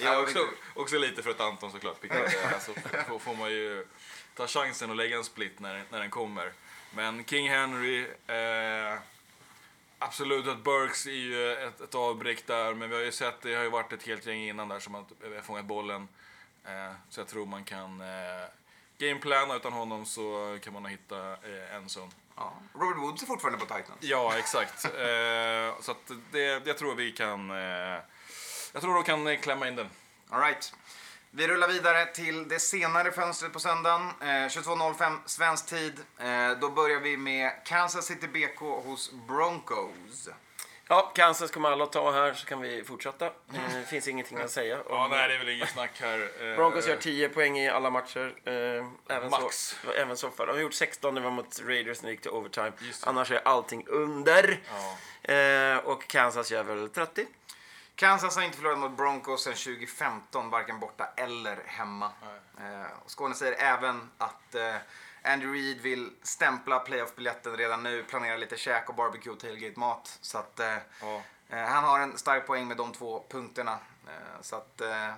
[0.00, 2.60] Ja, också, också lite för att Anton såklart pickar det.
[2.60, 2.74] Så
[3.08, 3.86] får, får man ju
[4.34, 6.52] ta chansen att lägga en split när, när den kommer.
[6.90, 8.98] Men King Henry, eh,
[10.04, 12.74] absolut att Burks är ju ett, ett avbräck där.
[12.74, 14.94] Men vi har ju sett, det har ju varit ett helt gäng innan där som
[14.94, 16.08] har fångat bollen.
[16.64, 18.46] Eh, så jag tror man kan eh,
[18.98, 22.10] gameplana utan honom så kan man nog hitta eh, en zon.
[22.36, 22.52] Ja.
[22.74, 23.98] Robert Woods är fortfarande på Titans.
[24.00, 24.84] Ja, exakt.
[24.94, 27.48] Eh, så att det, jag tror vi kan...
[28.72, 29.88] Jag tror de kan klämma in den.
[30.28, 30.74] All right.
[31.36, 34.02] Vi rullar vidare till det senare fönstret på söndagen.
[34.20, 36.00] Eh, 22.05 svensk tid.
[36.18, 40.28] Eh, då börjar vi med Kansas City BK hos Broncos.
[40.88, 43.26] Ja, Kansas kommer alla att ta här så kan vi fortsätta.
[43.26, 43.32] Eh,
[43.80, 44.76] Det finns ingenting att säga.
[44.76, 46.30] om- Ja, nej, det är väl inget snack här.
[46.50, 48.34] Eh, Broncos gör 10 poäng i alla matcher.
[48.44, 48.52] Eh,
[49.16, 49.76] även, Max.
[49.84, 50.46] Så, även så förra.
[50.46, 52.72] De har gjort 16 när det var mot Raiders när det gick till overtime.
[53.04, 54.60] Annars är allting under.
[55.24, 55.32] Ja.
[55.34, 57.26] Eh, och Kansas gör väl 30.
[57.96, 62.10] Kansas har inte förlorat mot Broncos sedan 2015, varken borta eller hemma.
[62.58, 64.74] Eh, Skåne säger även att eh,
[65.22, 70.18] Andrew Reid vill stämpla playoff-biljetten redan nu, planera lite käk och barbecue och tailgate-mat.
[70.20, 70.74] Så att eh,
[71.48, 73.78] eh, han har en stark poäng med de två punkterna.
[74.06, 75.10] Eh, så att, eh,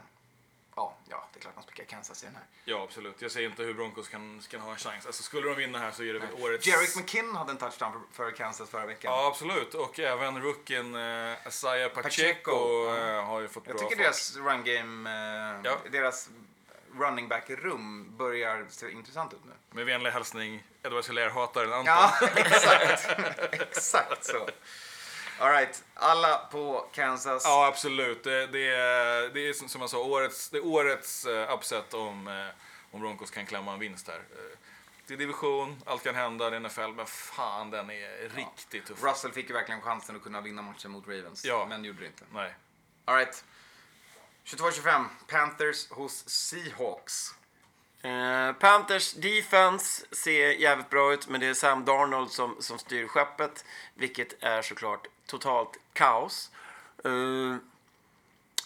[0.77, 2.45] ja, ja, det är klart man spikar Kansas i den här.
[2.65, 3.23] Ja, absolut.
[3.23, 5.07] Jag säger inte hur Broncos kan, kan ha en chans.
[5.07, 6.67] Alltså, skulle de vinna här så är det väl årets...
[6.67, 9.13] Jerick McKinn hade en touchdown för, för Kansas förra veckan.
[9.13, 9.75] Ja, absolut.
[9.75, 14.05] Och även rookien uh, Isaiah Pacheco, Pacheco, eh, har ju fått Jag bra tycker fart.
[14.05, 15.79] deras run game, eh, Ja.
[15.91, 16.29] deras
[16.99, 19.53] running back-rum börjar se intressant ut nu.
[19.71, 21.85] Med vänlig hälsning, Edward Hilaire-hataren Anton.
[21.87, 23.09] Ja, exakt.
[23.53, 24.49] exakt så.
[25.39, 27.43] All right, alla på Kansas.
[27.45, 28.25] Ja, absolut.
[28.25, 32.29] Det, det, är, det är som jag sa, årets, det är årets uh, upset om,
[32.29, 32.47] eh,
[32.91, 34.17] om Broncos kan klämma en vinst här.
[34.17, 34.59] Eh,
[35.07, 39.03] det är division, allt kan hända, det är NFL, men fan den är riktigt tuff.
[39.03, 41.67] Russell fick ju verkligen chansen att kunna vinna matchen mot Ravens, Ja.
[41.69, 42.25] men gjorde det inte.
[42.33, 42.55] Nej.
[43.05, 43.45] All right.
[44.45, 47.35] 22-25, Panthers hos Seahawks.
[48.03, 53.07] Eh, Panthers defense ser jävligt bra ut, men det är Sam Darnold som, som styr
[53.07, 53.65] skeppet,
[53.95, 56.51] vilket är såklart totalt kaos.
[57.05, 57.57] Eh,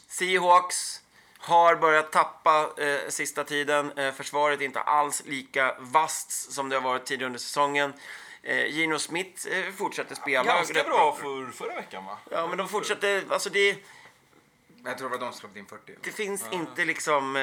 [0.08, 1.02] Seahawks
[1.38, 3.98] har börjat tappa eh, sista tiden.
[3.98, 7.92] Eh, försvaret är inte alls lika vasst som det har varit tidigare under säsongen.
[8.42, 10.44] Eh, Gino Smith eh, fortsätter spela.
[10.44, 12.18] Ganska bra för förra veckan va?
[12.30, 13.78] Ja, men de fortsätter, alltså det...
[14.84, 15.94] Jag tror det var de som släppte in 40.
[16.02, 17.40] Det finns inte liksom eh,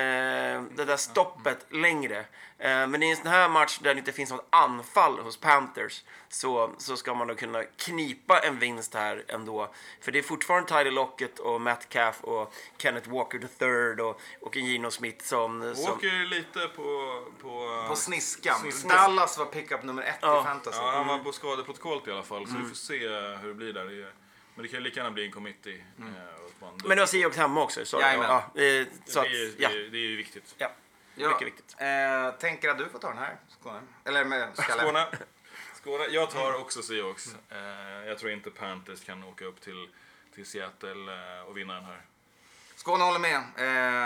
[0.75, 2.19] det där stoppet längre.
[2.57, 6.03] Eh, men i en sån här match där det inte finns något anfall hos Panthers
[6.29, 9.73] så, så ska man då kunna knipa en vinst här ändå.
[10.01, 14.57] För det är fortfarande Tyler Lockett och Matt Caff och Kenneth Walker III och, och
[14.57, 15.75] en Gino Smith som...
[15.75, 17.23] som Åker lite på...
[17.41, 18.59] På, På sniskan.
[18.59, 18.89] Sniskan.
[18.89, 20.41] Dallas var pickup nummer ett Ja.
[20.41, 20.77] i fantasy.
[20.81, 23.07] Ja, han var på skadeprotokollet i alla fall, så vi får se
[23.41, 24.26] hur det blir där.
[24.57, 25.83] Men det kan ju lika gärna bli en committee.
[25.99, 26.05] eh,
[26.41, 27.85] och att man- men du har Seahawks hemma också.
[27.85, 28.03] Sorry.
[28.03, 30.55] Ja, eh, så att, det, är, ja, det, är, det är ju viktigt.
[30.57, 30.71] ja,
[31.15, 31.75] Ja, mycket viktigt.
[31.79, 33.79] Eh, tänker att du får ta den här, Skåne.
[34.05, 34.81] Eller med Skalle.
[34.81, 35.07] Skåne.
[35.75, 36.05] Skåne.
[36.09, 37.35] Jag tar också Seahawks.
[37.49, 37.57] Eh,
[38.07, 39.89] jag tror inte Panthers kan åka upp till,
[40.35, 40.91] till Seattle
[41.37, 42.01] eh, och vinna den här.
[42.75, 43.35] Skåne håller med.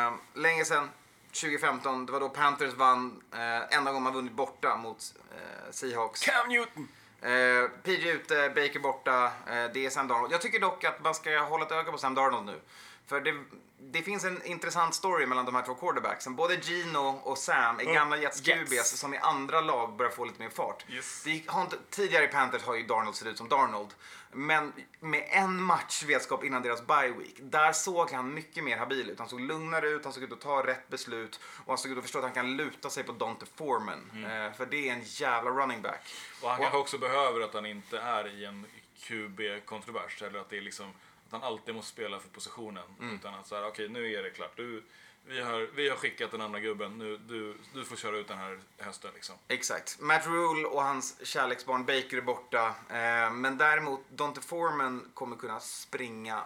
[0.08, 0.90] Eh, länge sedan,
[1.32, 3.24] 2015, det var då Panthers vann.
[3.34, 6.22] Eh, enda gången man vunnit borta mot eh, Seahawks.
[6.22, 6.88] Cam Newton!
[7.22, 9.26] Eh, PG ute, Baker borta.
[9.26, 10.34] Eh, det är Sam Darnold.
[10.34, 12.60] Jag tycker dock att man ska hålla ett öga på Sam Darnold nu.
[13.08, 13.34] För det,
[13.80, 16.36] det finns en intressant story mellan de här två quarterbacksen.
[16.36, 18.42] Både Gino och Sam är gamla Jets.
[18.42, 20.86] QBs som i andra lag börjar få lite mer fart.
[20.90, 21.26] Yes.
[21.48, 23.90] Har inte, tidigare i Panthers har ju Darnold sett ut som Darnold.
[24.34, 29.10] Men med en match vetskap innan deras bye week, där såg han mycket mer habil
[29.10, 29.20] ut.
[29.20, 31.98] Han såg lugnare ut, han såg ut att ta rätt beslut och han såg ut
[31.98, 34.12] att förstå att han kan luta sig på Dante Foreman.
[34.14, 36.14] Eh, för det är en jävla running back.
[36.42, 38.66] Och han kanske också behöver att han inte är i en
[39.00, 40.22] QB-kontrovers.
[40.22, 40.90] Eller att det är liksom
[41.26, 42.84] att han alltid måste spela för positionen.
[43.02, 44.52] Utan att så här, okej nu är det klart.
[44.56, 44.84] Du,
[45.28, 46.98] vi, har, vi har skickat den andra gubben.
[46.98, 49.36] Nu, du, du får köra ut den här hösten liksom.
[49.48, 50.00] Exakt.
[50.00, 52.66] Matt Rule och hans kärleksbarn Baker är borta.
[52.90, 56.44] Eh, men däremot, Dante Foreman kommer kunna springa.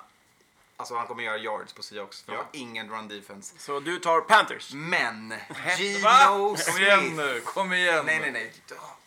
[0.78, 2.22] Alltså han kommer göra yards på Seahawks.
[2.24, 2.38] För Ja.
[2.38, 3.56] har ingen run defense.
[3.60, 4.74] Så du tar Panthers?
[4.74, 5.34] Men,
[5.78, 6.82] Gino Kom Smith.
[6.82, 8.06] igen nu, kom igen!
[8.06, 8.54] Nej, nej, nej.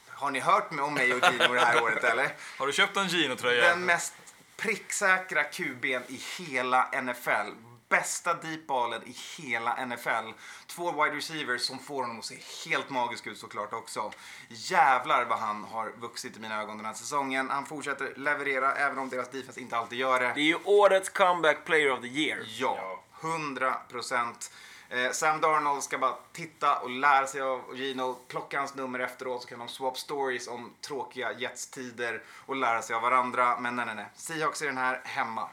[0.08, 2.34] Har ni hört om mig och Gino det här året eller?
[2.58, 3.68] Har du köpt en Gino-tröja?
[3.68, 4.14] Den mest
[4.56, 7.50] pricksäkra QB'n i hela NFL.
[7.88, 10.32] Bästa deepballen i hela NFL.
[10.66, 14.12] Två wide receivers som får honom att se helt magisk ut såklart också.
[14.48, 17.50] Jävlar vad han har vuxit i mina ögon den här säsongen.
[17.50, 20.32] Han fortsätter leverera även om deras defense inte alltid gör det.
[20.34, 22.38] Det är ju årets comeback player of the year.
[22.58, 24.50] Ja, 100 procent.
[24.90, 29.42] Eh, Sam Darnold ska bara titta och lära sig av Gino, plocka hans nummer efteråt
[29.42, 33.60] så kan de swap stories om tråkiga Jets-tider och lära sig av varandra.
[33.60, 34.06] Men nej, nej, nej.
[34.14, 35.48] Seahawks är den här hemma.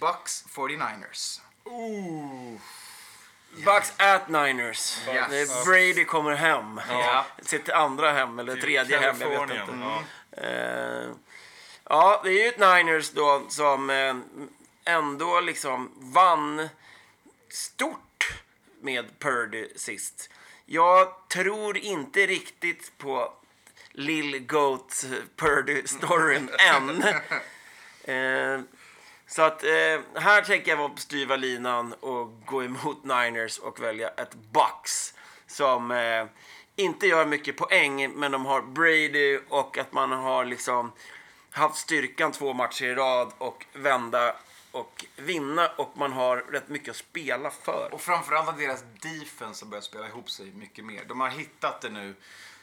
[0.00, 1.40] Bucks 49ers.
[3.64, 4.98] Bucks at Niners.
[5.08, 5.30] Yes.
[5.30, 6.80] Det är Brady kommer hem.
[6.88, 7.26] Ja.
[7.42, 9.78] Sitt andra hem, eller tredje hem, jag vet inte.
[9.80, 10.02] Ja.
[10.42, 11.08] Eh,
[11.84, 14.16] ja, det är ju ett Niners då som eh,
[14.84, 16.68] ändå liksom vann
[17.48, 18.32] stort
[18.80, 20.30] med Purdy sist.
[20.66, 23.32] Jag tror inte riktigt på
[23.92, 25.04] Lil Goat
[25.36, 27.02] Purdy-storyn än.
[28.04, 28.60] Eh,
[29.26, 33.80] så att eh, här tänker jag vara på styva linan och gå emot Niners och
[33.80, 35.14] välja ett Bucks
[35.46, 36.26] som eh,
[36.76, 40.92] inte gör mycket poäng, men de har Brady och att man har liksom
[41.50, 44.36] haft styrkan två matcher i rad och vända
[44.70, 47.88] och vinna och man har rätt mycket att spela för.
[47.92, 51.04] Och framförallt att deras defense har börjat spela ihop sig mycket mer.
[51.04, 52.14] De har hittat det nu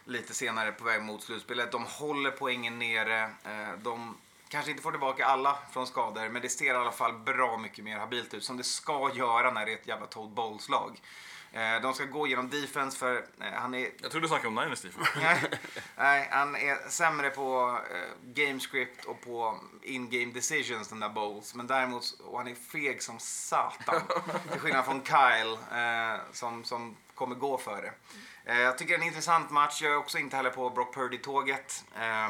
[0.05, 1.71] lite senare på väg mot slutspelet.
[1.71, 3.21] De håller poängen nere.
[3.23, 4.17] Eh, de
[4.53, 7.83] kanske inte får tillbaka alla från skador, men det ser i alla fall bra mycket
[7.83, 8.43] mer habilt ut.
[8.43, 11.01] Som det ska göra när det är ett jävla Todd Bowles-lag.
[11.51, 14.55] Eh, de ska gå genom defense för eh, han är Jag trodde du snackade om
[14.55, 15.11] Niners defense.
[15.97, 21.55] Nej, han är sämre på eh, game script och på in-game decisions, den där Bowles.
[21.55, 24.01] Men däremot, och han är feg som satan.
[24.51, 25.57] Till skillnad från Kyle,
[26.31, 27.93] som, som kommer gå för det.
[28.45, 29.81] Jag tycker det är en intressant match.
[29.81, 31.85] Jag är också inte heller på Brock Purdy-tåget.
[31.95, 32.29] Eh,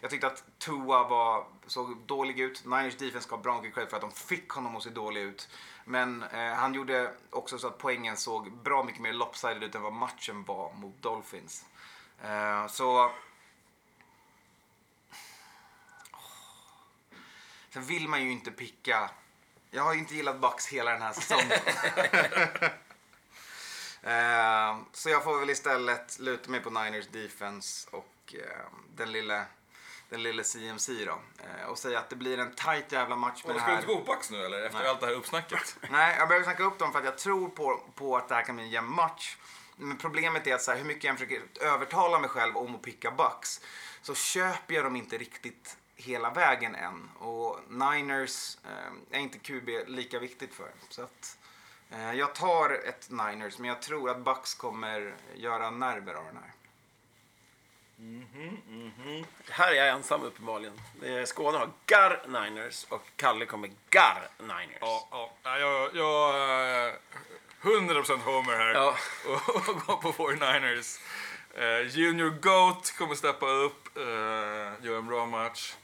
[0.00, 2.64] jag tyckte att Tua var, såg dålig ut.
[2.64, 5.48] Niners defense gav mycket cred för att de fick honom att se dålig ut.
[5.84, 9.82] Men eh, han gjorde också så att poängen såg bra mycket mer lopsided ut än
[9.82, 11.64] vad matchen var mot Dolphins.
[12.22, 13.10] Eh, så...
[17.70, 19.10] Sen vill man ju inte picka...
[19.70, 21.58] Jag har ju inte gillat Bucks hela den här säsongen.
[24.06, 29.44] Eh, så jag får väl istället luta mig på Niners defense och eh, den lille,
[30.14, 31.18] den lille CMC då.
[31.44, 33.76] Eh, och säga att det blir en tight jävla match med Och det ska du
[33.76, 33.82] här.
[33.82, 34.62] inte gå på nu eller?
[34.62, 34.88] Efter Nej.
[34.88, 35.76] allt det här uppsnacket?
[35.90, 38.42] Nej, jag behöver snacka upp dem för att jag tror på, på att det här
[38.42, 39.36] kan bli en jämn match.
[39.76, 42.82] Men problemet är att så här, hur mycket jag försöker övertala mig själv om att
[42.82, 43.60] picka Bucks
[44.02, 47.10] så köper jag dem inte riktigt hela vägen än.
[47.18, 50.70] Och Niners eh, är inte QB lika viktigt för.
[50.88, 51.38] Så att,
[51.90, 56.36] eh, jag tar ett Niners, men jag tror att Bucks kommer göra nerver av den
[56.36, 56.53] här.
[59.50, 60.80] Här är jag ensam uppenbarligen.
[61.26, 64.78] Skåne har Gar Niners och Kalle kommer Gar Niners.
[64.80, 65.08] Ja,
[65.42, 65.58] ja.
[65.58, 66.94] Jag, jag är
[67.62, 68.96] 100% homer här Ja.
[69.26, 71.00] och, och går på 49ers.
[71.54, 75.74] Eh, Junior Goat kommer steppa upp, uh, göra en bra match.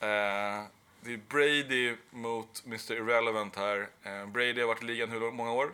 [0.00, 0.64] Eh,
[1.00, 3.88] det är Brady mot Mr Irrelevant här.
[4.02, 5.70] Eh, Brady har varit i ligan hur många år?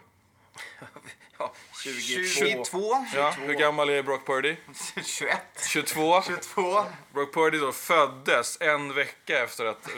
[1.39, 2.23] Ja, 22.
[2.25, 4.57] 22, Ja, hur gammal är Brock Purdy?
[5.05, 5.39] 21,
[5.69, 6.23] 22.
[6.23, 6.85] 22.
[7.13, 9.89] Brock Purdy då föddes en vecka efter att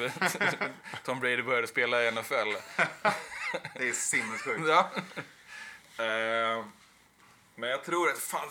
[1.04, 2.34] Tom Brady började spela i NFL.
[3.74, 4.68] Det är sinnessjukt.
[4.68, 4.90] Ja.
[6.04, 6.64] Eh,
[7.54, 8.48] men jag tror att fan,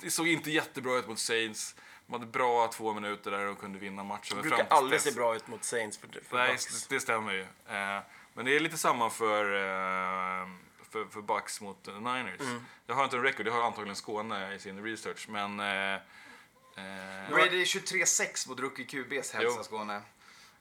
[0.00, 1.74] det såg inte jättebra ut mot Saints.
[2.06, 4.36] De hade bra två minuter där och kunde vinna matchen.
[4.36, 6.56] Det brukar aldrig se bra ut mot Saints för, för Nej,
[6.88, 7.40] det, det stämmer ju.
[7.40, 8.00] Eh,
[8.34, 10.48] men det är lite samma för, eh,
[10.94, 12.40] för, för Bucks mot eh, Niners.
[12.40, 12.64] Mm.
[12.86, 15.28] Jag har inte en record, jag har antagligen Skåne i sin research.
[15.28, 15.60] Men...
[15.60, 19.64] Eh, eh, Brady är 23-6 mot rookie QBs hälsa.
[19.64, 20.02] Skåne.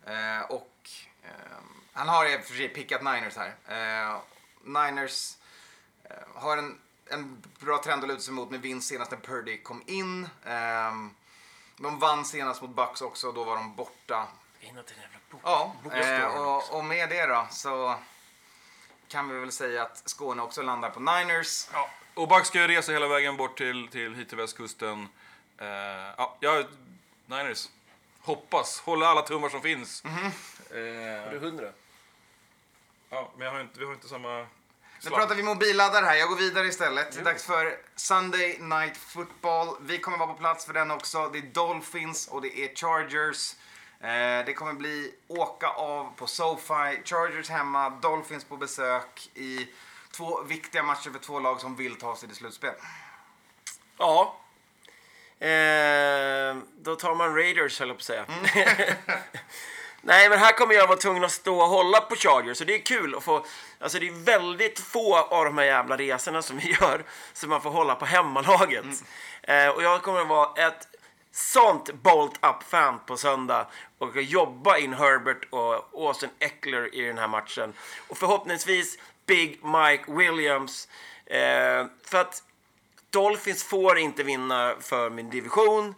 [0.05, 0.89] Eh, och
[1.23, 3.55] ehm, han har i och för sig pickat Niners här.
[3.67, 4.19] Eh,
[4.63, 5.37] Niners
[6.03, 6.79] eh, har en,
[7.09, 10.29] en bra trend att luta sig mot med vinst senast när Purdy kom in.
[10.45, 11.09] Ehm,
[11.77, 14.27] de vann senast mot Bucks också, då var de borta.
[14.59, 15.41] In till en jävla bok.
[15.43, 17.95] Ja, eh, och, och med det då så
[19.13, 21.67] kan vi väl säga att Skåne också landar på Niners.
[21.73, 21.89] ja.
[22.13, 25.07] Och Bucks ska ju resa hela vägen bort till, till hit till västkusten.
[25.57, 25.67] Eh,
[26.17, 26.65] ja, jag,
[27.25, 27.67] Niners.
[28.19, 28.79] Hoppas.
[28.79, 30.03] Hålla alla tummar som finns.
[30.03, 30.15] Mhm.
[30.69, 31.69] Har Eh, du 100?
[33.09, 34.45] ja, men jag har inte, vi har inte samma...
[35.03, 36.15] Nu pratar vi mobilladdare här.
[36.15, 37.11] Jag går vidare istället.
[37.11, 39.75] Det är dags för Sunday Night Football.
[39.81, 41.29] Vi kommer vara på plats för den också.
[41.29, 43.55] Det är Dolphins och det är Chargers.
[44.03, 47.01] Eh, det kommer bli åka av på SoFi.
[47.05, 49.67] Chargers hemma, Dolphins på besök i
[50.11, 52.73] två viktiga matcher för två lag som vill ta sig till slutspel.
[53.97, 54.35] Ja.
[55.39, 58.25] Eh, då tar man Raiders, höll jag på att säga.
[60.01, 62.57] Nej, men här kommer jag vara tvungen att stå och hålla på Chargers.
[62.57, 63.45] Så det är kul att få...
[63.79, 67.61] Alltså det är väldigt få av de här jävla resorna som vi gör som man
[67.61, 69.03] får hålla på hemmalaget.
[69.41, 70.87] Eh, och jag kommer att vara ett
[71.33, 73.67] sånt bolt up-fan på söndag
[73.97, 77.73] och jobba in Herbert och Austin Eckler i den här matchen.
[78.07, 80.87] Och förhoppningsvis Big Mike Williams.
[81.25, 82.43] Eh, för att
[83.09, 85.95] Dolphins får inte vinna för min division.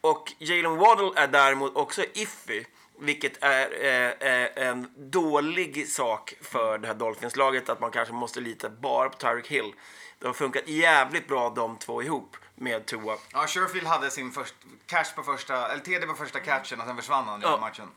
[0.00, 2.64] Och Jalen Waddle är däremot också iffy.
[2.98, 7.68] Vilket är eh, eh en dålig sak för det här Dolphins-laget.
[7.68, 9.72] Att man kanske måste lita bara på Tyreek Hill.
[10.18, 13.16] Det har funkat jävligt bra de två ihop med Tua.
[13.32, 14.54] Ja, Sherfield hade sin först,
[14.86, 17.56] catch på första, eller TD på första catchen och sen försvann han i Ja.
[17.60, 17.88] matchen.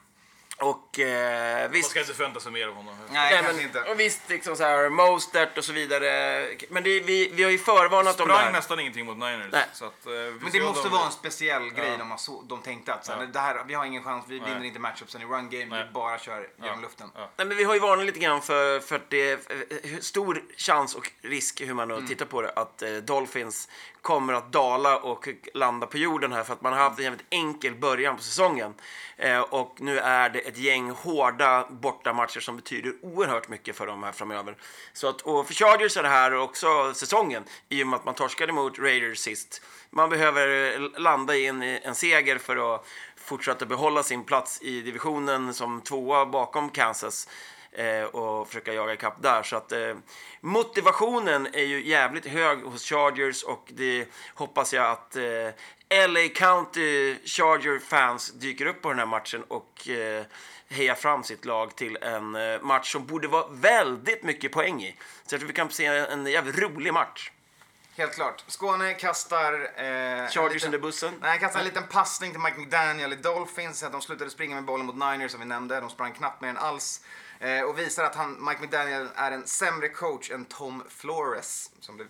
[0.60, 1.89] Och eh, Man visst...
[1.89, 2.95] ska inte förvänta sig mer av honom.
[2.99, 3.82] Nej, Nej, kanske men, inte.
[3.82, 6.47] och visst, liksom så här, Mostert och så vidare.
[6.70, 8.51] Men det, vi, vi har ju förvarnat om det här.
[8.51, 9.51] nästan ingenting mot Niners.
[9.51, 9.66] Nej.
[9.74, 11.97] Så att, eh, Men det måste de- vara en speciell grej Ja.
[11.97, 13.26] de, har så, de tänkte att så här, Ja.
[13.26, 14.49] det här, vi har ingen chans, vi Nej.
[14.53, 15.84] vinner inte matchupsen i run game, Nej.
[15.88, 16.82] vi bara kör genom Ja.
[16.82, 17.12] luften.
[17.16, 17.30] Ja.
[17.38, 19.39] Nej, men vi har ju varnat lite grann för, för att det är
[19.93, 23.70] eh, stor chans och risk, hur man nu tittar på det, att eh, Dolphins
[24.08, 27.26] kommer att dala och landa på jorden här för att man har haft en jävligt
[27.30, 28.74] enkel början på säsongen.
[29.18, 34.03] Eh, och nu är det ett gäng hårda bortamatcher som betyder oerhört mycket för dem
[34.03, 34.55] här framöver.
[34.93, 38.14] Så att, och för Chargers är det här också säsongen i och med att man
[38.14, 39.62] torskade mot Raiders sist.
[39.89, 44.82] Man behöver eh, landa i en, en seger för att fortsätta behålla sin plats i
[44.82, 47.28] divisionen som tvåa bakom Kansas
[47.72, 49.43] eh, och försöka jaga ikapp där.
[49.43, 49.95] Så att eh,
[50.41, 57.15] motivationen är ju jävligt hög hos Chargers och det hoppas jag att eh, LA County
[57.26, 60.26] Charger-fans dyker upp på den här matchen och eh,
[60.70, 64.95] hejar fram sitt lag till en eh, match som borde vara väldigt mycket poäng i.
[65.26, 67.32] Så jag tror vi kan se en jävligt rolig match.
[67.97, 68.43] Helt klart.
[68.47, 69.53] Skåne kastar...
[69.53, 71.13] Eh, Chargers liten- under bussen.
[71.22, 73.84] Nej, kastar en liten passning till Mike McDaniel i Dolphins.
[73.84, 75.80] Att de slutade springa med bollen mot Niners som vi nämnde.
[75.80, 77.01] De sprang knappt med den alls.
[77.39, 81.71] Eh, och visar att han, Mike McDaniel är en sämre coach än Tom Flores.
[81.79, 82.07] Som blev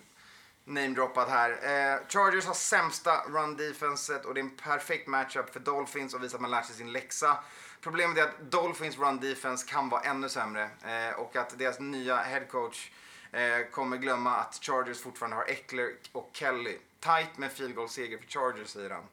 [0.64, 1.50] namedroppad här.
[1.50, 6.22] Eh, Chargers har sämsta run defenset och det är en perfekt matchup för Dolphins och
[6.22, 7.38] visar att man lärt sig sin läxa.
[7.80, 12.16] Problemet är att Dolphins run defense kan vara ännu sämre eh, och att deras nya
[12.16, 12.90] head coach
[13.32, 16.78] eh, kommer glömma att Chargers fortfarande har Eckler och Kelly.
[17.00, 19.04] Tight med field goal seger för Chargers säger han.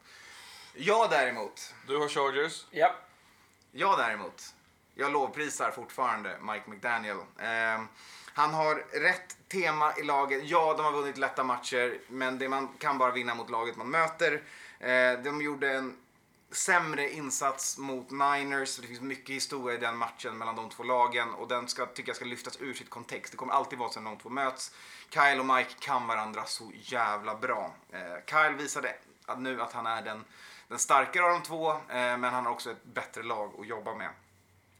[0.73, 2.65] Jag däremot, Du har Chargers.
[2.71, 2.95] Ja.
[3.71, 4.53] jag däremot,
[4.95, 7.17] jag lovprisar fortfarande Mike McDaniel.
[7.37, 7.83] Eh,
[8.33, 10.41] han har rätt tema i laget.
[10.45, 13.89] Ja, de har vunnit lätta matcher, men det man kan bara vinna mot laget man
[13.89, 14.41] möter.
[14.79, 15.97] Eh, de gjorde en
[16.51, 18.77] sämre insats mot Niners.
[18.77, 22.09] Det finns mycket historia i den matchen mellan de två lagen och den ska, tycker
[22.09, 23.31] jag ska lyftas ur sitt kontext.
[23.31, 24.71] Det kommer alltid vara så när de två möts.
[25.09, 27.73] Kyle och Mike kan varandra så jävla bra.
[27.91, 30.25] Eh, Kyle visade att nu att han är den,
[30.67, 33.95] den starkare av de två, eh, men han har också ett bättre lag att jobba
[33.95, 34.09] med.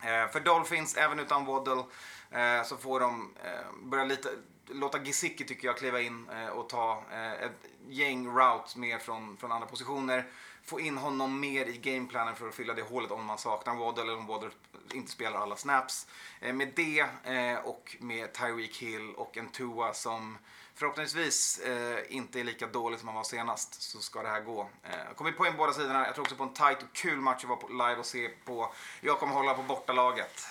[0.06, 1.84] Eh, för Dolphins, även utan Waddle,
[2.32, 4.30] eh, så får de eh, börja lite,
[4.68, 9.38] låta Gesicki tycker jag kliva in eh, och ta eh, ett gäng routes mer från,
[9.38, 10.26] från andra positioner.
[10.64, 14.04] Få in honom mer i gameplanen för att fylla det hålet om man saknar Waddle
[14.04, 14.50] eller om Waddle
[14.94, 16.08] inte spelar alla snaps.
[16.40, 20.38] Eh, med det eh, och med Tyreek Hill och en Tua som
[20.76, 24.70] förhoppningsvis eh, inte är lika dålig som han var senast så ska det här gå.
[24.84, 26.06] Eh, kommer poäng på båda sidorna.
[26.06, 28.30] Jag tror också på en tight och kul match att vara på live och se
[28.46, 28.74] på.
[29.02, 30.48] Jag kommer hålla på bortalaget.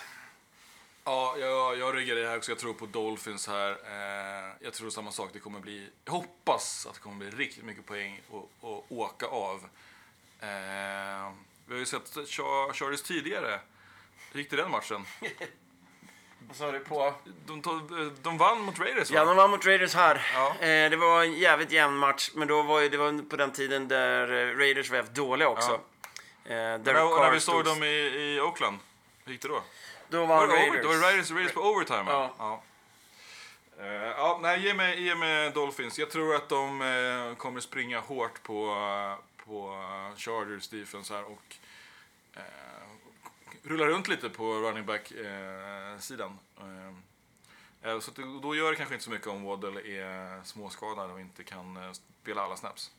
[1.04, 2.50] Ja, jag, jag ryggar det här också.
[2.50, 3.70] Jag tror på Dolphins här.
[3.70, 5.30] Eh, jag tror samma sak.
[5.32, 5.90] Det kommer bli...
[6.04, 9.56] Jag hoppas att det kommer bli riktigt mycket poäng och, och åka av.
[10.40, 11.32] Eh,
[11.66, 13.60] vi har ju sett Char- Chargers tidigare.
[14.32, 15.04] Hur gick det den matchen?
[16.58, 17.14] Vad sa du på?
[17.46, 17.90] De, tog,
[18.22, 19.16] de vann mot Raiders va?
[19.16, 20.26] Ja, de vann mot Raiders här.
[20.34, 20.48] Ja.
[20.66, 23.52] Eh, det var en jävligt jämn match, men då var ju, det var på den
[23.52, 25.72] tiden där eh, Raiders var jävligt dåliga också.
[26.44, 28.78] Eh, Derek när, när vi såg dem i, i Oakland,
[29.24, 29.62] hur gick det då?
[30.08, 30.82] Då Var vann over, Raiders.
[30.82, 32.04] det var Raiders, Raiders på overtime?
[32.06, 32.34] Ja.
[32.38, 32.62] Ja.
[33.80, 35.98] Eh, ja, nej, ge mig, ge mig Dolphins.
[35.98, 41.24] Jag tror att de eh, kommer springa hårt på, eh, på eh, Chargers defense här
[41.24, 41.56] och
[43.64, 46.38] eh, rulla runt lite på running back-sidan.
[47.82, 50.44] Eh, eh, så att det, då gör det kanske inte så mycket om Waddle är
[50.44, 51.92] småskadad och inte kan eh,
[52.22, 52.90] spela alla snaps.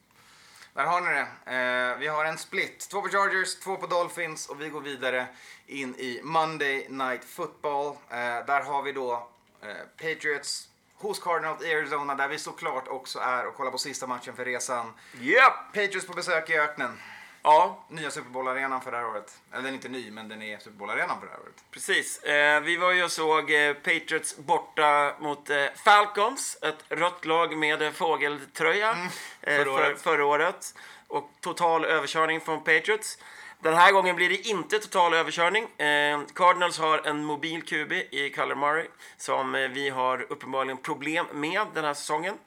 [0.73, 1.55] Där har ni det.
[1.55, 2.87] Eh, vi har en split.
[2.91, 5.27] Två på Chargers, två på Dolphins och vi går vidare
[5.67, 7.87] in i Monday Night Football.
[8.09, 9.29] Eh, där har vi då
[9.61, 14.07] eh, Patriots hos Cardinals i Arizona där vi såklart också är och kollar på sista
[14.07, 14.93] matchen för resan.
[15.19, 15.73] Japp!
[15.73, 16.99] Patriots på besök i öknen.
[17.47, 19.37] Ja, Nya Super Bowl-arenan för det här året.
[19.51, 21.63] Eller den är inte ny, men den är Super Bowl-arenan för det här året.
[21.71, 22.23] precis.
[22.23, 26.57] Eh, vi var ju och såg eh, Patriots borta mot eh, Falcons.
[26.61, 28.89] Ett rött lag med fågeltröja
[29.41, 30.01] eh, Förra för, året.
[30.01, 30.73] förra året.
[31.07, 33.17] Och total överkörning från Patriots.
[33.59, 35.63] Den här gången blir det inte total överkörning.
[35.63, 38.87] Eh, Cardinals har en mobil QB i Kyler Murray
[39.17, 42.37] som eh, vi har uppenbarligen problem med den här säsongen.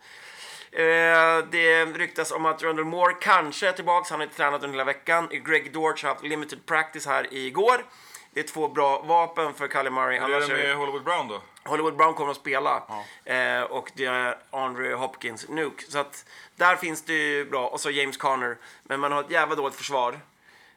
[0.72, 4.06] Eh, det ryktas om att Rondell Moore kanske är tillbaka.
[4.10, 5.28] Han har inte tränat under hela veckan.
[5.30, 7.84] Greg Dortch har haft limited practice här igår.
[8.32, 10.20] Det är två bra vapen för Kyler Murray.
[10.20, 11.40] Hur är det med Hollywood Brown då?
[11.64, 12.82] Hollywood Brown kommer att spela.
[13.24, 15.84] Eh, och det är Andre Hopkins Nuke.
[15.88, 16.24] Så att
[16.56, 17.68] där finns det ju bra.
[17.68, 18.56] Och så James Conner.
[18.82, 20.20] Men man har ett jävla dåligt försvar.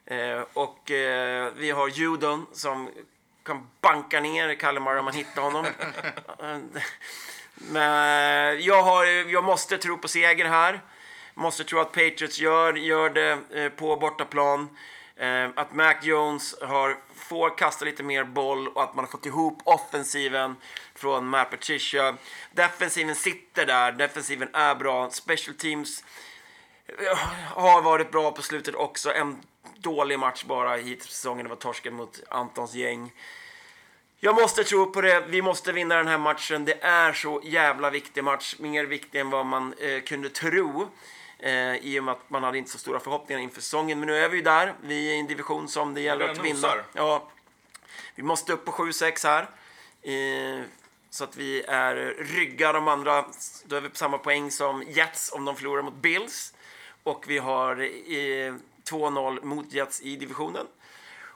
[0.06, 2.90] Eh, och eh, vi har Judon som
[3.42, 5.66] kan banka ner Kalle Murray om man hittar honom.
[7.70, 10.80] Men jag, har, jag måste tro på seger här.
[11.34, 14.68] Måste tro att Patriots gör, gör det eh, på bortaplan.
[15.16, 19.26] Eh, att Mac Jones har, får kasta lite mer boll och att man har fått
[19.26, 20.56] ihop offensiven
[20.94, 22.16] från Matt Patricia.
[22.52, 25.10] Defensiven sitter där, defensiven är bra.
[25.10, 26.04] Special teams
[27.54, 29.12] har varit bra på slutet också.
[29.12, 29.42] En
[29.78, 31.44] dålig match bara hittills i säsongen.
[31.44, 33.12] Det var torsken mot Antons gäng.
[34.24, 35.24] Jag måste tro på det.
[35.28, 36.64] Vi måste vinna den här matchen.
[36.64, 38.56] Det är så jävla viktig match.
[38.58, 40.88] Mer viktig än vad man eh, kunde tro.
[41.38, 43.98] Eh, I och med att man hade inte så stora förhoppningar inför säsongen.
[44.00, 44.74] Men nu är vi ju där.
[44.82, 46.68] Vi är i en division som det gäller att vinna.
[46.92, 47.28] Ja.
[48.14, 49.42] Vi måste upp på 7-6 här.
[50.02, 50.64] Eh,
[51.10, 53.24] så att vi är ryggar de andra.
[53.64, 56.54] Då är vi på samma poäng som Jets om de förlorar mot Bills.
[57.02, 58.54] Och vi har eh,
[58.90, 60.66] 2-0 mot Jets i divisionen.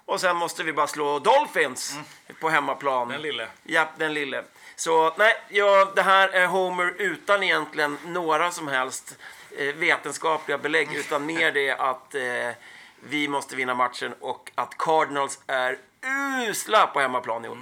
[0.06, 1.98] Och sen måste vi bara slå Dolphins
[2.40, 3.08] på hemmaplan.
[3.08, 3.48] Den lille.
[3.62, 4.44] Ja, den lille.
[4.76, 9.16] Så nej, ja, det här är Homer utan egentligen några som helst
[9.58, 10.94] eh, vetenskapliga belägg.
[10.94, 12.22] Utan mer det att eh,
[13.00, 15.78] vi måste vinna matchen och att Cardinals är
[16.48, 17.58] usla på hemmaplan i år.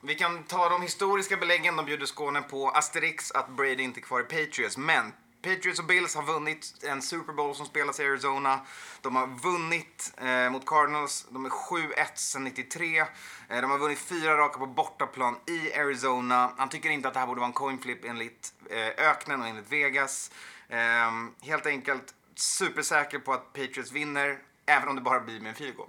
[0.00, 1.76] Vi kan ta de historiska beläggen.
[1.76, 4.76] De bjuder Skåne på Asterix att Brady inte är kvar i Patriots.
[4.76, 5.12] Men
[5.42, 8.60] Patriots och Bills har vunnit en Super Bowl som spelas i Arizona.
[9.00, 11.26] De har vunnit eh, mot Cardinals.
[11.30, 12.98] De är 7-1 sedan 93.
[12.98, 13.06] Eh,
[13.48, 16.52] de har vunnit fyra raka på bortaplan i Arizona.
[16.56, 19.48] Han tycker inte att det här borde vara en coin flip enligt eh, öknen och
[19.48, 20.30] enligt Vegas.
[20.68, 21.10] Eh,
[21.40, 25.76] helt enkelt supersäker på att Patriots vinner, även om det bara blir med en field
[25.76, 25.88] goal.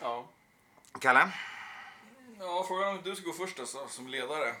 [0.00, 0.28] Ja.
[1.00, 1.30] Kalle?
[2.38, 4.54] ja, frågan om du ska gå först alltså, som ledare.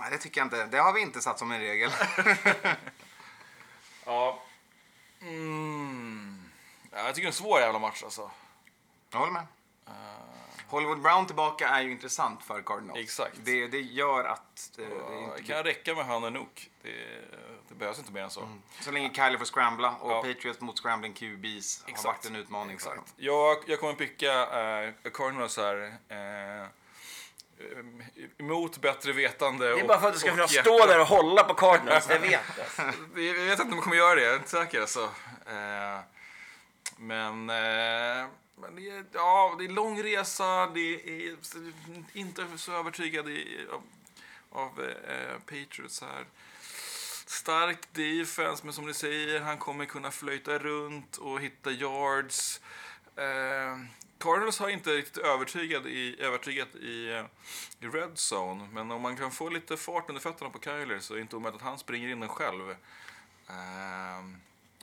[0.00, 0.66] Nej, det tycker jag inte.
[0.66, 1.90] Det har vi inte satt som en regel.
[4.06, 4.42] Ja.
[5.20, 6.42] Mm.
[6.90, 6.98] ja.
[6.98, 8.30] Jag tycker det är en svår jävla match alltså.
[9.10, 9.46] Jag håller med.
[10.68, 12.98] Hollywood Brown tillbaka är ju intressant för Cardinals.
[13.00, 13.36] Exakt.
[13.44, 16.70] Det, det gör att eh, det Det inte kan räcka med han och Nook.
[16.82, 16.90] Det,
[17.68, 18.48] det behövs inte mer än så.
[18.80, 20.22] Så länge Kylie får scrambla och Ja.
[20.22, 22.04] Patriots mot scrambling QBs har Exakt.
[22.04, 22.98] varit en utmaning för dem.
[22.98, 23.14] Exakt.
[23.16, 25.96] Jag, jag kommer picka eh, Cardinals här.
[26.08, 26.66] Eh,
[28.38, 30.60] emot bättre vetande Det är bara för att du ska kunna hjärta.
[30.62, 33.22] stå där och hålla på Cardinals, jag vet det.
[33.22, 34.80] Jag vet inte om de kommer göra det, jag är inte säker.
[34.80, 35.02] Alltså.
[35.46, 36.00] Eh,
[36.96, 38.26] men eh,
[38.56, 41.36] men det, är, ja, det är lång resa, det är
[42.12, 43.82] inte så övertygad i, av,
[44.62, 46.24] av eh, Patriots här.
[47.26, 52.60] Stark defense, men som du säger, han kommer kunna flöjta runt och hitta yards.
[53.16, 53.78] Eh,
[54.24, 57.24] Cardinals har inte riktigt övertygat i, övertygat i, eh,
[57.80, 61.12] i red zone, men om man kan få lite fart under fötterna på Kyler så
[61.12, 62.74] är det inte omöjligt att han springer in den själv.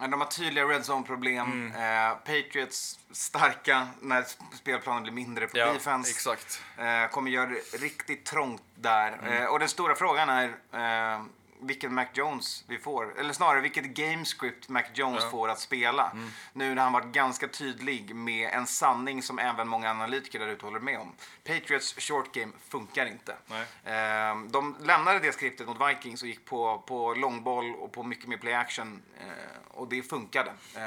[0.01, 1.51] Men de har tydliga red zone-problem.
[1.51, 2.11] Mm.
[2.11, 6.11] Eh, Patriots starka när spelplanen blir mindre på defense.
[6.11, 6.63] exakt.
[6.77, 9.11] Eh, kommer göra det riktigt trångt där.
[9.11, 9.33] Mm.
[9.33, 11.23] Eh, och den stora frågan är eh,
[11.61, 13.19] vilken Mac Jones vi får.
[13.19, 16.09] Eller snarare vilket gamescript Mac Jones får att spela.
[16.09, 16.29] Mm.
[16.53, 20.65] Nu när han varit ganska tydlig med en sanning som även många analytiker där ute
[20.65, 21.13] håller med om.
[21.43, 23.35] Patriots short game funkar inte.
[23.83, 28.27] Eh, de lämnade det skriptet mot Vikings och gick på, på långboll och på mycket
[28.27, 29.01] mer play action.
[29.19, 29.27] Eh,
[29.67, 30.53] och det funkade.
[30.75, 30.81] Eh,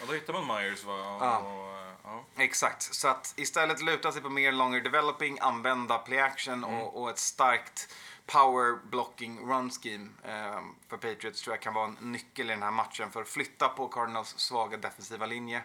[0.00, 0.92] Ja, då hittar man Myers va?
[0.94, 1.38] Och, Ja.
[1.38, 2.24] och, ja.
[2.42, 7.10] Exakt, så att istället luta sig på mer longer developing, använda play action och, och
[7.10, 7.94] ett starkt
[8.32, 12.62] power blocking run scheme eh, för Patriots tror jag kan vara en nyckel i den
[12.62, 15.62] här matchen för att flytta på Cardinals svaga defensiva linje.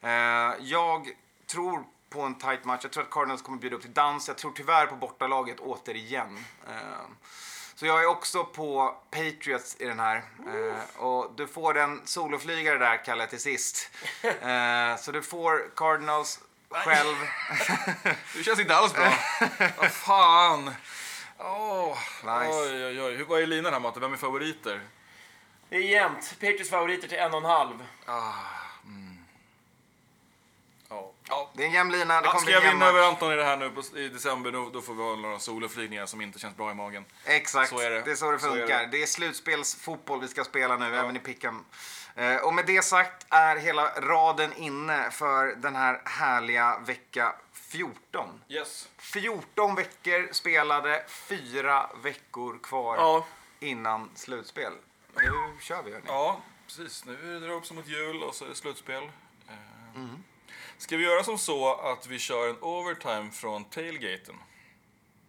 [0.00, 0.10] Eh,
[0.60, 1.08] jag
[1.46, 2.80] tror på en tight match.
[2.82, 4.28] Jag tror att Cardinals kommer bjuda upp till dans.
[4.28, 6.44] Jag tror tyvärr på bortalaget återigen.
[6.68, 6.74] Eh,
[7.74, 10.16] så jag är också på Patriots i den här.
[10.46, 13.90] Eh, och du får en soloflygare där, Kalle, till sist.
[14.24, 17.16] Eh, så du får Cardinals själv.
[18.36, 19.12] Det känns inte alls bra.
[19.76, 20.74] Vad fan.
[21.44, 21.98] Åh.
[22.24, 22.58] Nice.
[22.58, 23.14] Oj, oj, oj.
[23.16, 24.00] Hur- Vad är linan här Matte?
[24.00, 24.80] Vem är favoriter?
[25.68, 26.30] Det är jämnt.
[26.40, 27.86] Patriots favoriter till en och en halv.
[28.06, 28.34] Ja.
[31.28, 31.50] ja.
[31.54, 32.20] Det är en jämn lina.
[32.20, 33.02] Det Ja, ska jag vinna över.
[33.08, 36.06] Anton i det här nu på, i december, då, då får vi ha några soloflygningar
[36.06, 37.04] som inte känns bra i magen.
[37.24, 38.00] Exakt, Så är det.
[38.00, 38.78] det är så det Så är funkar.
[38.78, 38.86] det.
[38.86, 39.02] det.
[39.02, 41.64] är slutspelsfotboll vi ska spela nu, även i Pickham.
[42.14, 47.34] Eh, och med det sagt är hela raden inne för den här härliga vecka
[47.72, 48.40] 14.
[48.48, 48.88] Yes.
[48.98, 53.26] 14 veckor spelade, fyra veckor kvar Ja.
[53.60, 54.72] innan slutspel.
[55.16, 55.30] Nu
[55.60, 56.04] kör vi hörni.
[56.08, 57.04] Ja, precis.
[57.04, 59.02] Nu är det också mot jul och så är det slutspel.
[59.48, 59.54] Eh,
[59.96, 60.22] Mm.
[60.78, 64.34] Ska vi göra som så att vi kör en overtime från tailgaten?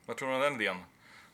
[0.05, 0.77] Vad tror du om den idén?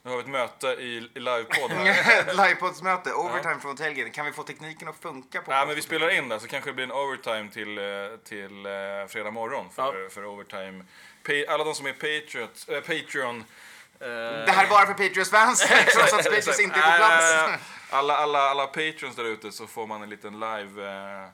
[0.09, 2.33] Nu har vi ett möte i, i livepodd här.
[2.47, 4.11] Livepodsmöte, overtime från tailgaten.
[4.11, 5.41] Kan vi få tekniken att funka?
[5.41, 7.83] på Nej, men vi spelar in det så kanske det blir en overtime till, eh,
[8.29, 8.71] till eh,
[9.09, 10.83] fredag morgon för, för overtime.
[11.23, 13.37] Pa- alla de som är Patriot, äh, Patreon.
[13.99, 14.07] eh,
[14.45, 17.33] Det här är bara för Patriots-fans, trots att Patriots inte är på plats.
[17.33, 21.31] Eh, alla, alla, alla Patreons där ute så får man en liten live eh, och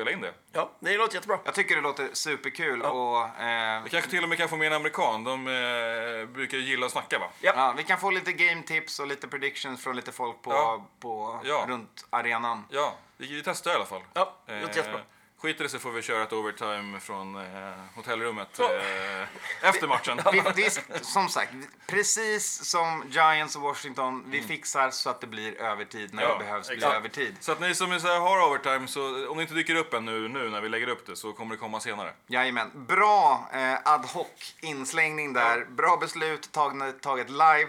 [0.00, 0.32] spela in det.
[0.52, 1.38] Ja, det låter jättebra.
[1.44, 4.66] Jag tycker det låter superkul och eh, Vi kanske till och med kan få med
[4.66, 5.24] en amerikan.
[5.24, 7.26] De eh, brukar gilla att snacka va?
[7.40, 10.86] ja, vi kan få lite game tips och lite predictions från lite folk på, Ja.
[11.00, 11.64] på Ja.
[11.68, 12.64] runt arenan.
[12.70, 14.02] Ja, vi, vi testar i alla fall.
[14.14, 15.00] Ja, det låter jättebra.
[15.42, 18.72] Skiter det så får vi köra ett overtime från eh, hotellrummet Ja.
[18.74, 20.20] eh, efter matchen.
[20.32, 20.70] Vi, vi,
[21.02, 21.52] som sagt,
[21.86, 26.32] precis som Giants och Washington, vi fixar så att det blir övertid när Mm.
[26.32, 26.94] Ja, det behövs bli exakt.
[26.96, 27.36] övertid.
[27.40, 30.28] Så att ni som här, har overtime, så om det inte dyker upp än nu,
[30.28, 32.12] när vi lägger upp det så kommer det komma senare.
[32.26, 32.70] Jajamän.
[32.74, 35.64] Bra eh, ad hoc inslängning där.
[35.68, 37.68] Bra beslut tagna, taget live.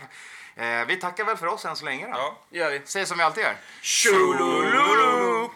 [0.56, 2.12] Eh, vi tackar väl för oss än så länge då.
[2.18, 2.38] Ja.
[2.50, 2.82] Gör vi.
[2.86, 3.56] Säg som vi alltid gör.
[3.82, 5.52] Tjolololo!